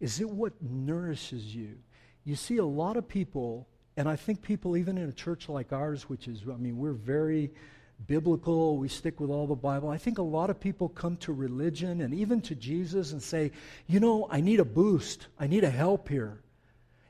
Is 0.00 0.20
it 0.20 0.28
what 0.28 0.52
nourishes 0.62 1.54
you? 1.54 1.76
You 2.24 2.36
see, 2.36 2.56
a 2.56 2.64
lot 2.64 2.96
of 2.96 3.08
people, 3.08 3.68
and 3.96 4.08
I 4.08 4.16
think 4.16 4.42
people, 4.42 4.76
even 4.76 4.98
in 4.98 5.08
a 5.08 5.12
church 5.12 5.48
like 5.48 5.72
ours, 5.72 6.08
which 6.08 6.28
is, 6.28 6.42
I 6.50 6.56
mean, 6.56 6.78
we're 6.78 6.92
very 6.92 7.50
biblical, 8.06 8.78
we 8.78 8.88
stick 8.88 9.20
with 9.20 9.30
all 9.30 9.46
the 9.46 9.54
Bible. 9.54 9.88
I 9.88 9.98
think 9.98 10.18
a 10.18 10.22
lot 10.22 10.50
of 10.50 10.58
people 10.58 10.88
come 10.88 11.16
to 11.18 11.32
religion 11.32 12.00
and 12.00 12.14
even 12.14 12.40
to 12.42 12.54
Jesus 12.54 13.12
and 13.12 13.22
say, 13.22 13.52
you 13.86 14.00
know, 14.00 14.26
I 14.30 14.40
need 14.40 14.60
a 14.60 14.64
boost, 14.64 15.26
I 15.38 15.46
need 15.46 15.64
a 15.64 15.70
help 15.70 16.08
here. 16.08 16.40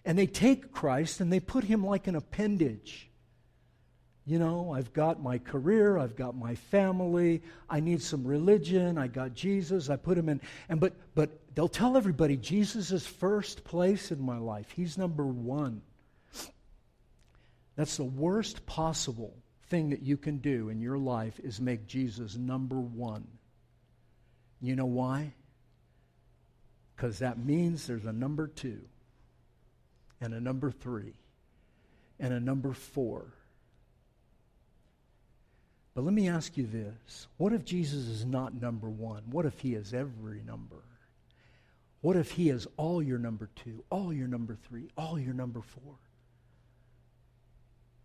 And 0.04 0.18
they 0.18 0.26
take 0.26 0.72
Christ 0.72 1.20
and 1.20 1.32
they 1.32 1.40
put 1.40 1.64
him 1.64 1.84
like 1.84 2.06
an 2.06 2.16
appendage. 2.16 3.09
You 4.30 4.38
know, 4.38 4.72
I've 4.72 4.92
got 4.92 5.20
my 5.20 5.38
career, 5.38 5.98
I've 5.98 6.14
got 6.14 6.36
my 6.36 6.54
family, 6.54 7.42
I 7.68 7.80
need 7.80 8.00
some 8.00 8.24
religion, 8.24 8.96
I 8.96 9.08
got 9.08 9.34
Jesus, 9.34 9.90
I 9.90 9.96
put 9.96 10.16
him 10.16 10.28
in. 10.28 10.40
And 10.68 10.78
but 10.78 10.92
but 11.16 11.30
they'll 11.56 11.66
tell 11.66 11.96
everybody 11.96 12.36
Jesus 12.36 12.92
is 12.92 13.04
first 13.04 13.64
place 13.64 14.12
in 14.12 14.22
my 14.22 14.38
life. 14.38 14.70
He's 14.70 14.96
number 14.96 15.26
1. 15.26 15.82
That's 17.74 17.96
the 17.96 18.04
worst 18.04 18.64
possible 18.66 19.34
thing 19.66 19.90
that 19.90 20.02
you 20.02 20.16
can 20.16 20.38
do 20.38 20.68
in 20.68 20.80
your 20.80 20.98
life 20.98 21.40
is 21.40 21.60
make 21.60 21.88
Jesus 21.88 22.36
number 22.36 22.78
1. 22.78 23.26
You 24.60 24.76
know 24.76 24.86
why? 24.86 25.32
Because 26.94 27.18
that 27.18 27.36
means 27.44 27.84
there's 27.84 28.04
a 28.04 28.12
number 28.12 28.46
2 28.46 28.80
and 30.20 30.34
a 30.34 30.40
number 30.40 30.70
3 30.70 31.14
and 32.20 32.32
a 32.32 32.38
number 32.38 32.72
4 32.72 33.34
but 36.00 36.06
let 36.06 36.14
me 36.14 36.30
ask 36.30 36.56
you 36.56 36.66
this 36.66 37.26
what 37.36 37.52
if 37.52 37.62
Jesus 37.62 38.08
is 38.08 38.24
not 38.24 38.58
number 38.58 38.88
one? 38.88 39.22
What 39.30 39.44
if 39.44 39.60
he 39.60 39.74
is 39.74 39.92
every 39.92 40.40
number? 40.46 40.82
What 42.00 42.16
if 42.16 42.30
he 42.30 42.48
is 42.48 42.66
all 42.78 43.02
your 43.02 43.18
number 43.18 43.50
two, 43.54 43.84
all 43.90 44.10
your 44.10 44.26
number 44.26 44.56
three, 44.66 44.88
all 44.96 45.18
your 45.18 45.34
number 45.34 45.60
four? 45.60 45.96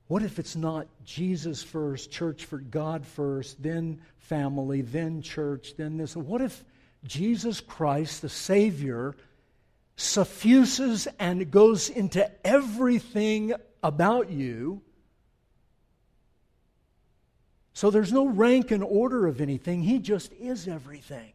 What 0.07 0.23
if 0.23 0.39
it's 0.39 0.57
not 0.57 0.87
Jesus 1.05 1.63
first, 1.63 2.11
church 2.11 2.43
for 2.43 2.57
God 2.57 3.05
first, 3.05 3.63
then 3.63 4.01
family, 4.17 4.81
then 4.81 5.21
church, 5.21 5.75
then 5.77 5.95
this? 5.95 6.17
What 6.17 6.41
if 6.41 6.65
Jesus 7.05 7.61
Christ, 7.61 8.21
the 8.21 8.27
Savior, 8.27 9.15
suffuses 9.95 11.07
and 11.17 11.49
goes 11.49 11.87
into 11.87 12.29
everything 12.45 13.53
about 13.81 14.31
you? 14.31 14.81
So 17.75 17.91
there's 17.91 18.13
no 18.13 18.25
rank 18.25 18.71
and 18.71 18.81
order 18.81 19.27
of 19.27 19.41
anything. 19.41 19.83
He 19.83 19.99
just 19.99 20.31
is 20.39 20.65
everything. 20.65 21.33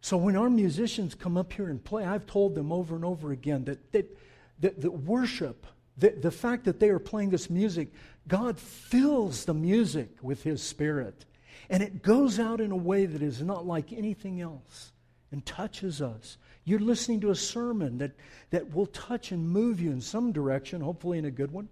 So 0.00 0.16
when 0.16 0.34
our 0.34 0.50
musicians 0.50 1.14
come 1.14 1.36
up 1.36 1.52
here 1.52 1.68
and 1.68 1.82
play, 1.82 2.04
I've 2.04 2.26
told 2.26 2.56
them 2.56 2.72
over 2.72 2.96
and 2.96 3.04
over 3.04 3.30
again 3.30 3.64
that, 3.66 3.92
that, 3.92 4.18
that, 4.58 4.80
that 4.80 4.90
worship, 4.90 5.68
that 5.98 6.20
the 6.20 6.32
fact 6.32 6.64
that 6.64 6.80
they 6.80 6.88
are 6.88 6.98
playing 6.98 7.30
this 7.30 7.48
music, 7.48 7.92
God 8.26 8.58
fills 8.58 9.44
the 9.44 9.54
music 9.54 10.10
with 10.20 10.42
His 10.42 10.60
Spirit. 10.60 11.26
And 11.70 11.80
it 11.80 12.02
goes 12.02 12.40
out 12.40 12.60
in 12.60 12.72
a 12.72 12.76
way 12.76 13.06
that 13.06 13.22
is 13.22 13.40
not 13.40 13.68
like 13.68 13.92
anything 13.92 14.40
else 14.40 14.90
and 15.30 15.46
touches 15.46 16.02
us. 16.02 16.38
You're 16.64 16.80
listening 16.80 17.20
to 17.20 17.30
a 17.30 17.36
sermon 17.36 17.98
that, 17.98 18.16
that 18.50 18.74
will 18.74 18.86
touch 18.86 19.30
and 19.30 19.48
move 19.48 19.80
you 19.80 19.92
in 19.92 20.00
some 20.00 20.32
direction, 20.32 20.80
hopefully 20.80 21.18
in 21.18 21.24
a 21.24 21.30
good 21.30 21.52
one. 21.52 21.68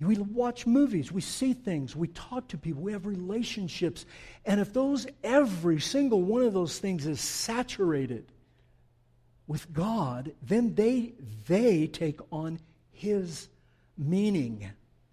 We 0.00 0.16
watch 0.16 0.66
movies, 0.66 1.12
we 1.12 1.20
see 1.20 1.52
things, 1.52 1.94
we 1.94 2.08
talk 2.08 2.48
to 2.48 2.58
people, 2.58 2.82
we 2.82 2.92
have 2.92 3.04
relationships. 3.04 4.06
And 4.46 4.58
if 4.58 4.72
those, 4.72 5.06
every 5.22 5.78
single 5.78 6.22
one 6.22 6.42
of 6.42 6.54
those 6.54 6.78
things 6.78 7.06
is 7.06 7.20
saturated 7.20 8.24
with 9.46 9.70
God, 9.74 10.32
then 10.42 10.74
they, 10.74 11.12
they 11.46 11.86
take 11.86 12.20
on 12.32 12.60
His 12.92 13.48
meaning, 13.98 14.70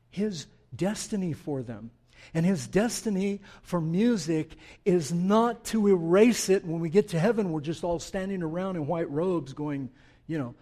His 0.09 0.47
destiny 0.73 1.33
for 1.33 1.61
them. 1.63 1.91
And 2.33 2.45
His 2.45 2.65
destiny 2.65 3.41
for 3.63 3.81
music 3.81 4.51
is 4.85 5.11
not 5.11 5.65
to 5.65 5.87
erase 5.87 6.47
it. 6.47 6.63
When 6.63 6.79
we 6.79 6.89
get 6.89 7.09
to 7.09 7.19
heaven, 7.19 7.51
we're 7.51 7.59
just 7.59 7.83
all 7.83 7.99
standing 7.99 8.41
around 8.41 8.77
in 8.77 8.87
white 8.87 9.09
robes 9.11 9.51
going, 9.51 9.89
you 10.27 10.37
know, 10.37 10.55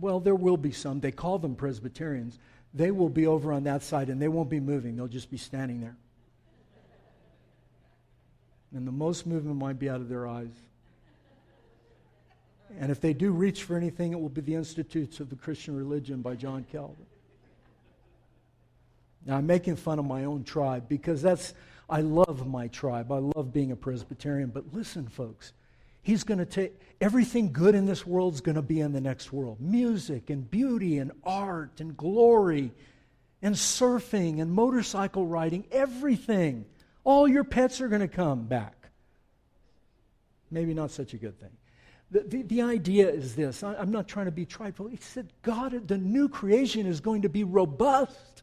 well, 0.00 0.20
there 0.20 0.34
will 0.34 0.56
be 0.56 0.72
some. 0.72 1.00
They 1.00 1.10
call 1.10 1.38
them 1.40 1.56
Presbyterians 1.56 2.38
they 2.72 2.90
will 2.90 3.08
be 3.08 3.26
over 3.26 3.52
on 3.52 3.64
that 3.64 3.82
side 3.82 4.08
and 4.08 4.20
they 4.20 4.28
won't 4.28 4.50
be 4.50 4.60
moving. 4.60 4.96
They'll 4.96 5.08
just 5.08 5.30
be 5.30 5.36
standing 5.36 5.80
there. 5.80 5.96
And 8.72 8.86
the 8.86 8.92
most 8.92 9.26
movement 9.26 9.56
might 9.56 9.78
be 9.78 9.90
out 9.90 10.00
of 10.00 10.08
their 10.08 10.28
eyes. 10.28 10.52
And 12.78 12.92
if 12.92 13.00
they 13.00 13.12
do 13.12 13.32
reach 13.32 13.64
for 13.64 13.76
anything, 13.76 14.12
it 14.12 14.20
will 14.20 14.28
be 14.28 14.42
the 14.42 14.54
Institutes 14.54 15.18
of 15.18 15.28
the 15.28 15.34
Christian 15.34 15.76
Religion 15.76 16.22
by 16.22 16.36
John 16.36 16.64
Calvin. 16.70 17.06
Now, 19.26 19.36
I'm 19.36 19.46
making 19.46 19.76
fun 19.76 19.98
of 19.98 20.04
my 20.04 20.24
own 20.24 20.44
tribe 20.44 20.88
because 20.88 21.20
that's, 21.20 21.52
I 21.88 22.00
love 22.00 22.46
my 22.46 22.68
tribe. 22.68 23.10
I 23.10 23.18
love 23.18 23.52
being 23.52 23.72
a 23.72 23.76
Presbyterian. 23.76 24.50
But 24.50 24.72
listen, 24.72 25.08
folks, 25.08 25.52
He's 26.02 26.24
going 26.24 26.38
to 26.38 26.46
take 26.46 26.80
everything 27.00 27.52
good 27.52 27.74
in 27.74 27.86
this 27.86 28.06
world 28.06 28.34
is 28.34 28.40
going 28.40 28.56
to 28.56 28.62
be 28.62 28.80
in 28.80 28.92
the 28.92 29.00
next 29.00 29.32
world 29.32 29.60
music 29.60 30.30
and 30.30 30.50
beauty 30.50 30.98
and 30.98 31.12
art 31.24 31.80
and 31.80 31.96
glory 31.96 32.72
and 33.42 33.54
surfing 33.54 34.40
and 34.40 34.52
motorcycle 34.52 35.26
riding, 35.26 35.64
everything. 35.70 36.64
All 37.04 37.26
your 37.26 37.44
pets 37.44 37.80
are 37.80 37.88
going 37.88 38.02
to 38.02 38.08
come 38.08 38.46
back. 38.46 38.90
Maybe 40.50 40.74
not 40.74 40.90
such 40.90 41.14
a 41.14 41.16
good 41.16 41.38
thing. 41.38 41.50
The, 42.10 42.20
the, 42.20 42.42
the 42.42 42.62
idea 42.62 43.08
is 43.08 43.36
this 43.36 43.62
I, 43.62 43.74
I'm 43.76 43.92
not 43.92 44.08
trying 44.08 44.26
to 44.26 44.32
be 44.32 44.44
trifle. 44.44 44.88
He 44.88 44.96
said, 44.96 45.32
God, 45.42 45.86
the 45.86 45.98
new 45.98 46.28
creation 46.28 46.86
is 46.86 47.00
going 47.00 47.22
to 47.22 47.28
be 47.28 47.44
robust, 47.44 48.42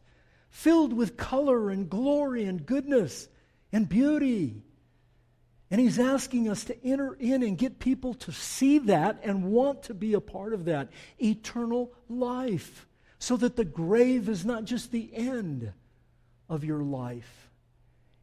filled 0.50 0.92
with 0.92 1.16
color 1.16 1.70
and 1.70 1.88
glory 1.88 2.44
and 2.44 2.64
goodness 2.64 3.28
and 3.72 3.88
beauty. 3.88 4.62
And 5.70 5.80
he's 5.80 5.98
asking 5.98 6.48
us 6.48 6.64
to 6.64 6.84
enter 6.84 7.14
in 7.14 7.42
and 7.42 7.58
get 7.58 7.78
people 7.78 8.14
to 8.14 8.32
see 8.32 8.78
that 8.80 9.20
and 9.22 9.44
want 9.44 9.82
to 9.84 9.94
be 9.94 10.14
a 10.14 10.20
part 10.20 10.54
of 10.54 10.64
that 10.64 10.88
eternal 11.18 11.92
life 12.08 12.86
so 13.18 13.36
that 13.36 13.56
the 13.56 13.64
grave 13.64 14.28
is 14.28 14.44
not 14.44 14.64
just 14.64 14.90
the 14.90 15.10
end 15.12 15.72
of 16.48 16.64
your 16.64 16.82
life. 16.82 17.50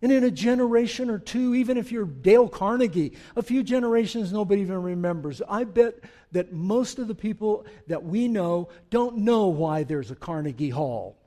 And 0.01 0.11
in 0.11 0.23
a 0.23 0.31
generation 0.31 1.09
or 1.09 1.19
two, 1.19 1.55
even 1.55 1.77
if 1.77 1.91
you're 1.91 2.05
Dale 2.05 2.49
Carnegie, 2.49 3.13
a 3.35 3.41
few 3.41 3.63
generations 3.63 4.31
nobody 4.31 4.61
even 4.61 4.81
remembers. 4.81 5.41
I 5.47 5.63
bet 5.63 5.95
that 6.31 6.51
most 6.51 6.99
of 6.99 7.07
the 7.07 7.15
people 7.15 7.65
that 7.87 8.03
we 8.03 8.27
know 8.27 8.69
don't 8.89 9.17
know 9.19 9.47
why 9.47 9.83
there's 9.83 10.11
a 10.11 10.15
Carnegie 10.15 10.69
Hall, 10.69 11.17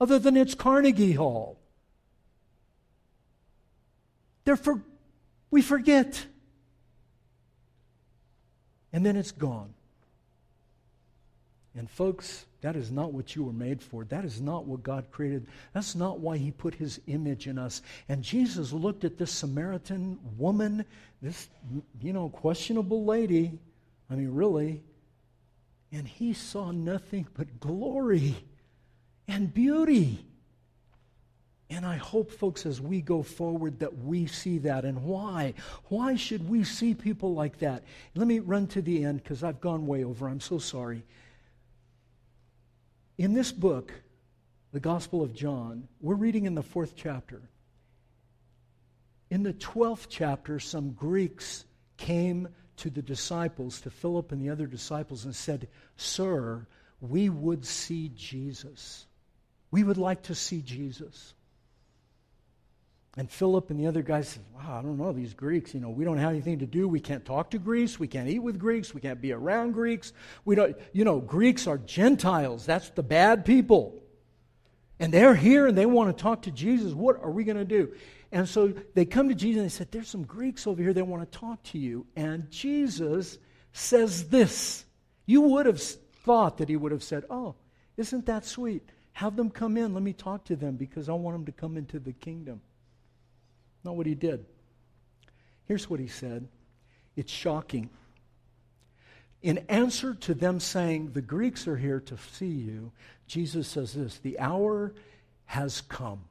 other 0.00 0.18
than 0.18 0.36
it's 0.36 0.54
Carnegie 0.54 1.12
Hall. 1.12 1.58
They're 4.44 4.56
for 4.56 4.82
we 5.50 5.62
forget. 5.62 6.26
And 8.92 9.04
then 9.04 9.16
it's 9.16 9.32
gone. 9.32 9.74
And, 11.76 11.90
folks, 11.90 12.46
that 12.62 12.74
is 12.74 12.90
not 12.90 13.12
what 13.12 13.36
you 13.36 13.44
were 13.44 13.52
made 13.52 13.82
for. 13.82 14.04
That 14.04 14.24
is 14.24 14.40
not 14.40 14.64
what 14.64 14.82
God 14.82 15.10
created. 15.10 15.46
That's 15.74 15.94
not 15.94 16.18
why 16.18 16.38
He 16.38 16.50
put 16.50 16.74
His 16.74 17.00
image 17.06 17.46
in 17.46 17.58
us. 17.58 17.82
And 18.08 18.22
Jesus 18.22 18.72
looked 18.72 19.04
at 19.04 19.18
this 19.18 19.30
Samaritan 19.30 20.18
woman, 20.38 20.84
this, 21.20 21.48
you 22.00 22.14
know, 22.14 22.30
questionable 22.30 23.04
lady. 23.04 23.58
I 24.10 24.14
mean, 24.14 24.32
really. 24.32 24.82
And 25.92 26.08
He 26.08 26.32
saw 26.32 26.70
nothing 26.70 27.26
but 27.36 27.60
glory 27.60 28.36
and 29.28 29.52
beauty. 29.52 30.25
And 31.68 31.84
I 31.84 31.96
hope, 31.96 32.30
folks, 32.30 32.64
as 32.64 32.80
we 32.80 33.00
go 33.00 33.22
forward, 33.22 33.80
that 33.80 33.98
we 33.98 34.26
see 34.26 34.58
that. 34.58 34.84
And 34.84 35.02
why? 35.02 35.54
Why 35.88 36.14
should 36.14 36.48
we 36.48 36.62
see 36.62 36.94
people 36.94 37.34
like 37.34 37.58
that? 37.58 37.82
Let 38.14 38.28
me 38.28 38.38
run 38.38 38.68
to 38.68 38.82
the 38.82 39.04
end 39.04 39.22
because 39.22 39.42
I've 39.42 39.60
gone 39.60 39.86
way 39.86 40.04
over. 40.04 40.28
I'm 40.28 40.40
so 40.40 40.58
sorry. 40.58 41.02
In 43.18 43.34
this 43.34 43.50
book, 43.50 43.92
the 44.72 44.80
Gospel 44.80 45.22
of 45.22 45.34
John, 45.34 45.88
we're 46.00 46.14
reading 46.14 46.44
in 46.44 46.54
the 46.54 46.62
fourth 46.62 46.94
chapter. 46.94 47.42
In 49.30 49.42
the 49.42 49.54
12th 49.54 50.06
chapter, 50.08 50.60
some 50.60 50.92
Greeks 50.92 51.64
came 51.96 52.48
to 52.76 52.90
the 52.90 53.02
disciples, 53.02 53.80
to 53.80 53.90
Philip 53.90 54.30
and 54.30 54.40
the 54.40 54.50
other 54.50 54.66
disciples, 54.66 55.24
and 55.24 55.34
said, 55.34 55.66
Sir, 55.96 56.66
we 57.00 57.28
would 57.28 57.64
see 57.64 58.12
Jesus. 58.14 59.06
We 59.70 59.82
would 59.82 59.98
like 59.98 60.22
to 60.24 60.34
see 60.34 60.62
Jesus. 60.62 61.34
And 63.18 63.30
Philip 63.30 63.70
and 63.70 63.80
the 63.80 63.86
other 63.86 64.02
guys 64.02 64.28
said, 64.28 64.42
Wow, 64.54 64.78
I 64.78 64.82
don't 64.82 64.98
know, 64.98 65.12
these 65.12 65.32
Greeks, 65.32 65.72
you 65.72 65.80
know, 65.80 65.88
we 65.88 66.04
don't 66.04 66.18
have 66.18 66.30
anything 66.30 66.58
to 66.58 66.66
do. 66.66 66.86
We 66.86 67.00
can't 67.00 67.24
talk 67.24 67.50
to 67.50 67.58
Greeks. 67.58 67.98
We 67.98 68.08
can't 68.08 68.28
eat 68.28 68.40
with 68.40 68.58
Greeks. 68.58 68.92
We 68.92 69.00
can't 69.00 69.20
be 69.20 69.32
around 69.32 69.72
Greeks. 69.72 70.12
We 70.44 70.54
don't, 70.54 70.76
you 70.92 71.04
know, 71.04 71.20
Greeks 71.20 71.66
are 71.66 71.78
Gentiles. 71.78 72.66
That's 72.66 72.90
the 72.90 73.02
bad 73.02 73.44
people. 73.44 74.02
And 74.98 75.12
they're 75.12 75.34
here 75.34 75.66
and 75.66 75.76
they 75.76 75.86
want 75.86 76.16
to 76.16 76.22
talk 76.22 76.42
to 76.42 76.50
Jesus. 76.50 76.92
What 76.92 77.22
are 77.22 77.30
we 77.30 77.44
going 77.44 77.56
to 77.56 77.64
do? 77.64 77.92
And 78.32 78.48
so 78.48 78.74
they 78.94 79.04
come 79.04 79.28
to 79.28 79.34
Jesus 79.34 79.60
and 79.60 79.64
they 79.64 79.74
said, 79.74 79.90
There's 79.90 80.08
some 80.08 80.24
Greeks 80.24 80.66
over 80.66 80.82
here 80.82 80.92
that 80.92 81.06
want 81.06 81.30
to 81.30 81.38
talk 81.38 81.62
to 81.64 81.78
you. 81.78 82.06
And 82.16 82.50
Jesus 82.50 83.38
says 83.72 84.28
this. 84.28 84.84
You 85.24 85.40
would 85.40 85.66
have 85.66 85.80
thought 85.80 86.58
that 86.58 86.68
he 86.68 86.76
would 86.76 86.92
have 86.92 87.02
said, 87.02 87.24
Oh, 87.30 87.54
isn't 87.96 88.26
that 88.26 88.44
sweet? 88.44 88.82
Have 89.12 89.36
them 89.36 89.48
come 89.48 89.78
in. 89.78 89.94
Let 89.94 90.02
me 90.02 90.12
talk 90.12 90.44
to 90.46 90.56
them 90.56 90.76
because 90.76 91.08
I 91.08 91.12
want 91.12 91.34
them 91.36 91.46
to 91.46 91.52
come 91.52 91.78
into 91.78 91.98
the 91.98 92.12
kingdom. 92.12 92.60
Not 93.86 93.96
what 93.96 94.06
he 94.06 94.16
did. 94.16 94.44
Here's 95.66 95.88
what 95.88 96.00
he 96.00 96.08
said 96.08 96.48
it's 97.14 97.32
shocking. 97.32 97.88
in 99.42 99.58
answer 99.68 100.12
to 100.12 100.34
them 100.34 100.58
saying, 100.58 101.12
The 101.12 101.22
Greeks 101.22 101.68
are 101.68 101.76
here 101.76 102.00
to 102.00 102.18
see 102.32 102.48
you, 102.48 102.90
Jesus 103.28 103.68
says 103.68 103.92
this 103.92 104.18
The 104.18 104.40
hour 104.40 104.92
has 105.44 105.82
come 105.82 106.24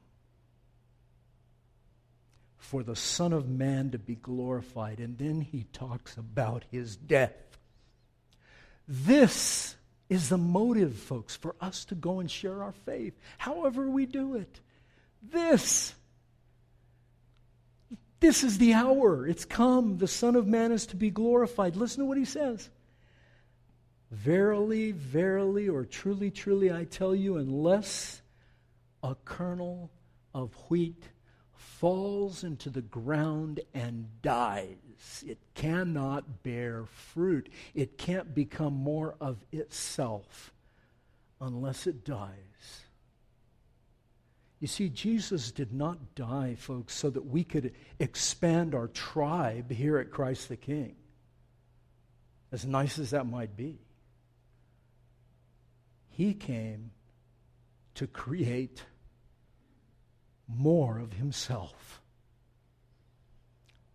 for 2.58 2.82
the 2.82 2.94
Son 2.94 3.32
of 3.32 3.48
Man 3.48 3.90
to 3.92 3.98
be 3.98 4.16
glorified. 4.16 5.00
And 5.00 5.16
then 5.16 5.40
he 5.40 5.64
talks 5.72 6.18
about 6.18 6.64
his 6.70 6.94
death. 6.94 7.32
This 8.86 9.76
is 10.10 10.28
the 10.28 10.36
motive, 10.36 10.94
folks, 10.94 11.36
for 11.36 11.56
us 11.60 11.86
to 11.86 11.94
go 11.94 12.20
and 12.20 12.30
share 12.30 12.62
our 12.62 12.74
faith, 12.84 13.14
however 13.38 13.88
we 13.88 14.04
do 14.04 14.36
it. 14.36 14.60
This. 15.22 15.94
This 18.26 18.42
is 18.42 18.58
the 18.58 18.74
hour. 18.74 19.24
It's 19.24 19.44
come. 19.44 19.98
The 19.98 20.08
Son 20.08 20.34
of 20.34 20.48
Man 20.48 20.72
is 20.72 20.84
to 20.86 20.96
be 20.96 21.10
glorified. 21.10 21.76
Listen 21.76 22.00
to 22.00 22.06
what 22.06 22.18
he 22.18 22.24
says. 22.24 22.70
Verily, 24.10 24.90
verily, 24.90 25.68
or 25.68 25.84
truly, 25.84 26.32
truly, 26.32 26.72
I 26.72 26.86
tell 26.86 27.14
you, 27.14 27.36
unless 27.36 28.22
a 29.00 29.14
kernel 29.24 29.92
of 30.34 30.52
wheat 30.68 31.04
falls 31.54 32.42
into 32.42 32.68
the 32.68 32.82
ground 32.82 33.60
and 33.72 34.08
dies. 34.22 35.22
It 35.24 35.38
cannot 35.54 36.42
bear 36.42 36.86
fruit. 36.86 37.48
It 37.76 37.96
can't 37.96 38.34
become 38.34 38.74
more 38.74 39.14
of 39.20 39.36
itself 39.52 40.52
unless 41.40 41.86
it 41.86 42.04
dies. 42.04 42.85
You 44.58 44.66
see, 44.66 44.88
Jesus 44.88 45.52
did 45.52 45.72
not 45.72 46.14
die, 46.14 46.54
folks, 46.54 46.94
so 46.94 47.10
that 47.10 47.26
we 47.26 47.44
could 47.44 47.74
expand 47.98 48.74
our 48.74 48.88
tribe 48.88 49.70
here 49.70 49.98
at 49.98 50.10
Christ 50.10 50.48
the 50.48 50.56
King, 50.56 50.96
as 52.50 52.64
nice 52.64 52.98
as 52.98 53.10
that 53.10 53.26
might 53.26 53.56
be. 53.56 53.78
He 56.08 56.32
came 56.32 56.92
to 57.96 58.06
create 58.06 58.82
more 60.48 60.98
of 60.98 61.12
himself. 61.12 62.00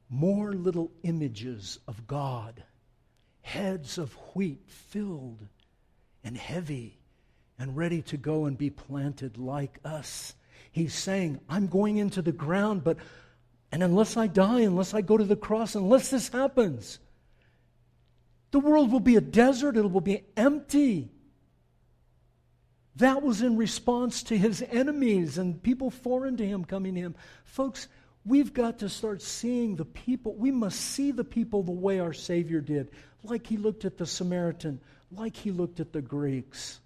More 0.09 0.53
little 0.53 0.91
images 1.03 1.80
of 1.88 2.05
God, 2.05 2.64
heads 3.41 3.97
of 3.97 4.14
wheat 4.36 4.62
filled 4.68 5.47
and 6.24 6.38
heavy 6.38 6.99
and 7.57 7.78
ready 7.78 8.01
to 8.03 8.18
go 8.18 8.45
and 8.45 8.57
be 8.57 8.70
planted 8.70 9.38
like 9.38 9.80
us. 9.86 10.36
He's 10.72 10.93
saying, 10.93 11.39
I'm 11.49 11.67
going 11.67 11.97
into 11.97 12.22
the 12.22 12.32
ground, 12.32 12.84
but, 12.84 12.97
and 13.72 13.84
unless 13.84 14.17
I 14.17 14.28
die, 14.28 14.61
unless 14.61 14.93
I 14.93 15.01
go 15.01 15.17
to 15.17 15.24
the 15.24 15.36
cross, 15.36 15.76
unless 15.76 16.09
this 16.09 16.30
happens, 16.30 16.99
the 18.51 18.59
world 18.59 18.91
will 18.91 18.99
be 18.99 19.15
a 19.15 19.22
desert, 19.22 19.78
it 19.78 19.91
will 19.91 20.01
be 20.01 20.24
empty. 20.36 21.11
That 22.97 23.22
was 23.22 23.41
in 23.41 23.55
response 23.55 24.24
to 24.24 24.38
his 24.38 24.61
enemies 24.69 25.38
and 25.38 25.63
people 25.63 25.89
foreign 25.89 26.38
to 26.38 26.45
him 26.45 26.65
coming 26.65 26.95
to 26.95 27.01
him. 27.01 27.15
Folks, 27.45 27.88
we've 28.26 28.53
got 28.53 28.80
to 28.80 28.89
start 28.89 29.22
seeing 29.22 29.76
the 29.76 29.86
people. 29.86 30.36
We 30.36 30.51
must 30.51 30.80
see 30.80 31.11
the 31.11 31.24
people 31.24 31.63
the 31.63 31.72
way 31.72 31.99
our 31.99 32.13
Savior 32.13 32.59
did, 32.59 32.91
like 33.24 33.47
he 33.47 33.55
looked 33.55 33.86
at 33.86 33.97
the 33.97 34.05
Samaritan, 34.05 34.82
like 35.09 35.38
he 35.38 35.51
looked 35.51 35.80
at 35.80 35.93
the 35.93 36.01
Greeks. 36.01 36.80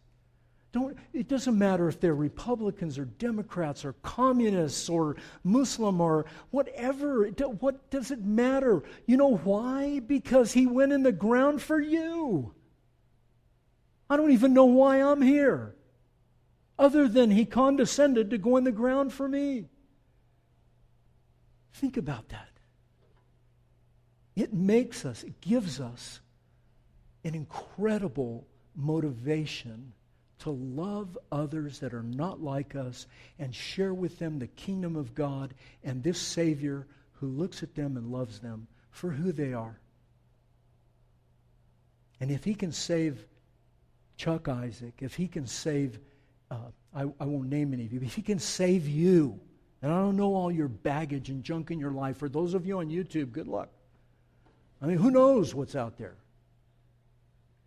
Don't, 0.76 0.98
it 1.14 1.30
doesn't 1.30 1.58
matter 1.58 1.88
if 1.88 2.02
they're 2.02 2.14
Republicans 2.14 3.00
or 3.00 3.06
Democrats 3.06 3.86
or 3.86 3.94
communists 4.04 4.90
or 4.90 5.16
Muslim 5.42 6.02
or 6.02 6.26
whatever. 6.52 7.28
What 7.62 7.90
does 7.90 8.12
it 8.12 8.22
matter? 8.22 8.84
You 9.06 9.16
know 9.16 9.38
why? 9.38 10.02
Because 10.02 10.52
he 10.52 10.68
went 10.68 10.92
in 10.92 11.02
the 11.02 11.14
ground 11.14 11.62
for 11.62 11.80
you. 11.80 12.54
I 14.10 14.18
don't 14.18 14.34
even 14.34 14.54
know 14.54 14.66
why 14.66 14.98
I'm 14.98 15.22
here 15.22 15.76
other 16.78 17.08
than 17.08 17.32
he 17.32 17.46
condescended 17.46 18.32
to 18.32 18.38
go 18.38 18.58
in 18.58 18.66
the 18.66 18.74
ground 18.74 19.14
for 19.14 19.30
me. 19.30 19.70
Think 21.72 21.96
about 21.96 22.28
that. 22.28 22.50
It 24.36 24.54
makes 24.54 25.06
us, 25.06 25.24
it 25.24 25.40
gives 25.40 25.80
us 25.80 26.20
an 27.24 27.34
incredible 27.34 28.46
motivation 28.76 29.94
to 30.40 30.52
love 30.52 31.18
others 31.32 31.80
that 31.80 31.94
are 31.94 32.04
not 32.04 32.42
like 32.42 32.76
us 32.76 33.08
and 33.40 33.54
share 33.54 33.94
with 33.94 34.20
them 34.20 34.38
the 34.40 34.48
kingdom 34.48 34.96
of 34.96 35.16
God 35.16 35.54
and 35.84 36.04
this 36.04 36.20
Savior 36.20 36.88
who 37.14 37.28
looks 37.28 37.64
at 37.64 37.76
them 37.76 37.98
and 37.98 38.12
loves 38.12 38.40
them 38.40 38.68
for 38.92 39.10
who 39.10 39.32
they 39.32 39.54
are. 39.54 39.80
And 42.20 42.32
if 42.32 42.44
he 42.44 42.56
can 42.56 42.72
save 42.72 43.26
Chuck 44.18 44.48
Isaac, 44.48 44.96
if 45.02 45.16
he 45.16 45.28
can 45.28 45.48
save 45.48 46.00
uh, 46.52 46.58
I, 46.94 47.02
I 47.20 47.26
won't 47.26 47.50
name 47.50 47.74
any 47.74 47.86
of 47.86 47.94
you, 47.94 48.00
but 48.00 48.08
if 48.08 48.16
he 48.16 48.22
can 48.22 48.40
save 48.40 48.88
you, 48.88 49.40
and 49.82 49.92
I 49.92 49.98
don't 49.98 50.16
know 50.16 50.34
all 50.34 50.52
your 50.52 50.70
baggage 50.70 51.30
and 51.30 51.44
junk 51.44 51.72
in 51.72 51.80
your 51.80 51.92
life, 51.92 52.18
for 52.18 52.30
those 52.30 52.54
of 52.54 52.66
you 52.66 52.80
on 52.80 52.90
YouTube, 52.90 53.32
good 53.32 53.48
luck. 53.48 53.70
I 54.82 54.86
mean, 54.86 54.98
who 54.98 55.12
knows 55.12 55.54
what's 55.54 55.76
out 55.76 55.98
there? 55.98 56.16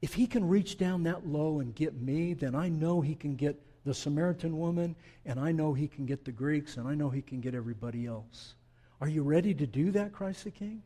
If 0.00 0.14
he 0.14 0.26
can 0.26 0.46
reach 0.46 0.78
down 0.78 1.02
that 1.04 1.26
low 1.26 1.60
and 1.60 1.74
get 1.74 2.00
me, 2.00 2.34
then 2.34 2.54
I 2.54 2.68
know 2.68 3.00
he 3.00 3.14
can 3.14 3.34
get 3.34 3.60
the 3.84 3.94
Samaritan 3.94 4.58
woman, 4.58 4.94
and 5.24 5.40
I 5.40 5.50
know 5.50 5.72
he 5.72 5.88
can 5.88 6.06
get 6.06 6.24
the 6.24 6.32
Greeks, 6.32 6.76
and 6.76 6.86
I 6.86 6.94
know 6.94 7.10
he 7.10 7.22
can 7.22 7.40
get 7.40 7.54
everybody 7.54 8.06
else. 8.06 8.54
Are 9.00 9.08
you 9.08 9.22
ready 9.22 9.54
to 9.54 9.66
do 9.66 9.90
that, 9.92 10.12
Christ 10.12 10.44
the 10.44 10.50
King? 10.50 10.82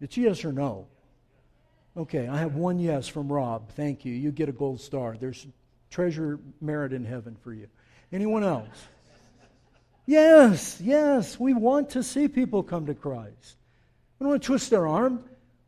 It's 0.00 0.16
yes 0.16 0.44
or 0.44 0.52
no. 0.52 0.86
Okay, 1.96 2.28
I 2.28 2.38
have 2.38 2.54
one 2.54 2.78
yes 2.78 3.08
from 3.08 3.32
Rob. 3.32 3.70
Thank 3.70 4.04
you. 4.04 4.12
You 4.12 4.30
get 4.30 4.48
a 4.50 4.52
gold 4.52 4.80
star. 4.80 5.16
There's 5.18 5.46
treasure 5.90 6.38
merit 6.60 6.92
in 6.92 7.04
heaven 7.04 7.36
for 7.42 7.54
you. 7.54 7.68
Anyone 8.12 8.44
else? 8.44 8.86
Yes, 10.04 10.78
yes. 10.80 11.40
We 11.40 11.54
want 11.54 11.90
to 11.90 12.02
see 12.02 12.28
people 12.28 12.62
come 12.62 12.86
to 12.86 12.94
Christ. 12.94 13.56
We 14.18 14.24
don't 14.24 14.30
want 14.30 14.42
to 14.42 14.46
twist 14.46 14.70
their 14.70 14.86
arm. 14.86 15.24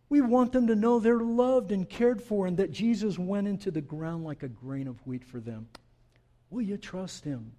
We 0.09 0.21
want 0.21 0.53
them 0.53 0.67
to 0.69 0.75
know 0.75 0.99
they're 0.99 1.21
loved 1.21 1.71
and 1.71 1.89
cared 1.89 2.23
for 2.23 2.47
and 2.47 2.57
that 2.57 2.73
Jesus 2.73 3.19
went 3.19 3.47
into 3.47 3.71
the 3.71 3.81
ground 3.81 4.25
like 4.25 4.43
a 4.43 4.49
grain 4.49 4.89
of 4.89 5.07
wheat 5.07 5.25
for 5.25 5.39
them. 5.39 5.69
Will 6.51 6.63
you 6.63 6.79
trust 6.79 7.25
him? 7.25 7.53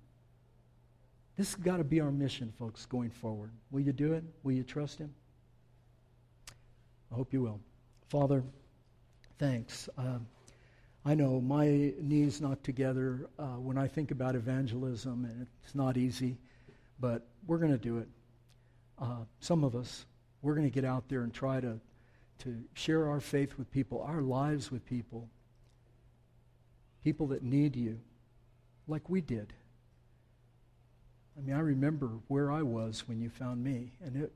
This 1.37 1.53
has 1.53 1.63
got 1.63 1.77
to 1.77 1.83
be 1.83 2.01
our 2.01 2.11
mission, 2.11 2.51
folks, 2.57 2.85
going 2.85 3.11
forward. 3.11 3.51
Will 3.71 3.81
you 3.81 3.93
do 3.93 4.13
it? 4.13 4.23
Will 4.43 4.53
you 4.53 4.63
trust 4.63 4.97
him? 4.99 5.13
I 7.11 7.15
hope 7.15 7.31
you 7.31 7.41
will. 7.41 7.59
Father, 8.09 8.43
thanks. 9.37 9.87
Uh, 9.97 10.17
I 11.05 11.15
know 11.15 11.39
my 11.39 11.93
knees 11.99 12.41
knock 12.41 12.61
together 12.61 13.29
uh, 13.39 13.57
when 13.57 13.77
I 13.77 13.87
think 13.87 14.11
about 14.11 14.35
evangelism, 14.35 15.25
and 15.25 15.47
it's 15.63 15.75
not 15.75 15.95
easy, 15.95 16.37
but 16.99 17.25
we're 17.47 17.57
going 17.57 17.71
to 17.71 17.77
do 17.77 17.99
it. 17.99 18.07
Uh, 18.99 19.23
some 19.39 19.63
of 19.63 19.75
us, 19.75 20.05
we're 20.41 20.55
going 20.55 20.67
to 20.67 20.73
get 20.73 20.85
out 20.85 21.09
there 21.09 21.21
and 21.21 21.33
try 21.33 21.59
to, 21.59 21.79
to 22.39 22.63
share 22.73 23.09
our 23.09 23.19
faith 23.19 23.57
with 23.57 23.71
people, 23.71 24.01
our 24.01 24.21
lives 24.21 24.71
with 24.71 24.85
people, 24.85 25.27
people 27.03 27.27
that 27.27 27.43
need 27.43 27.75
you, 27.75 27.99
like 28.87 29.09
we 29.09 29.21
did. 29.21 29.53
I 31.37 31.41
mean, 31.41 31.55
I 31.55 31.59
remember 31.59 32.09
where 32.27 32.51
I 32.51 32.61
was 32.61 33.07
when 33.07 33.21
you 33.21 33.29
found 33.29 33.63
me, 33.63 33.91
and 34.03 34.15
it, 34.23 34.31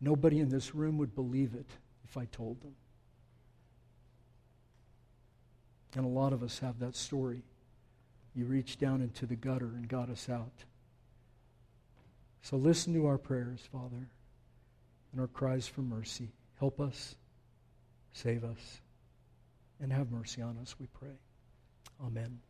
nobody 0.00 0.38
in 0.38 0.48
this 0.48 0.74
room 0.74 0.98
would 0.98 1.14
believe 1.14 1.54
it 1.54 1.66
if 2.04 2.16
I 2.16 2.26
told 2.26 2.60
them. 2.62 2.74
And 5.96 6.04
a 6.04 6.08
lot 6.08 6.32
of 6.32 6.42
us 6.42 6.60
have 6.60 6.78
that 6.78 6.94
story. 6.94 7.42
You 8.34 8.44
reached 8.44 8.78
down 8.78 9.00
into 9.00 9.26
the 9.26 9.34
gutter 9.34 9.66
and 9.66 9.88
got 9.88 10.08
us 10.08 10.28
out. 10.28 10.64
So 12.42 12.56
listen 12.56 12.94
to 12.94 13.06
our 13.06 13.18
prayers, 13.18 13.60
Father, 13.72 14.08
and 15.12 15.20
our 15.20 15.28
cries 15.28 15.66
for 15.66 15.82
mercy. 15.82 16.28
Help 16.58 16.80
us, 16.80 17.16
save 18.12 18.44
us, 18.44 18.80
and 19.80 19.92
have 19.92 20.10
mercy 20.10 20.42
on 20.42 20.58
us, 20.58 20.76
we 20.78 20.86
pray. 20.86 21.18
Amen. 22.04 22.40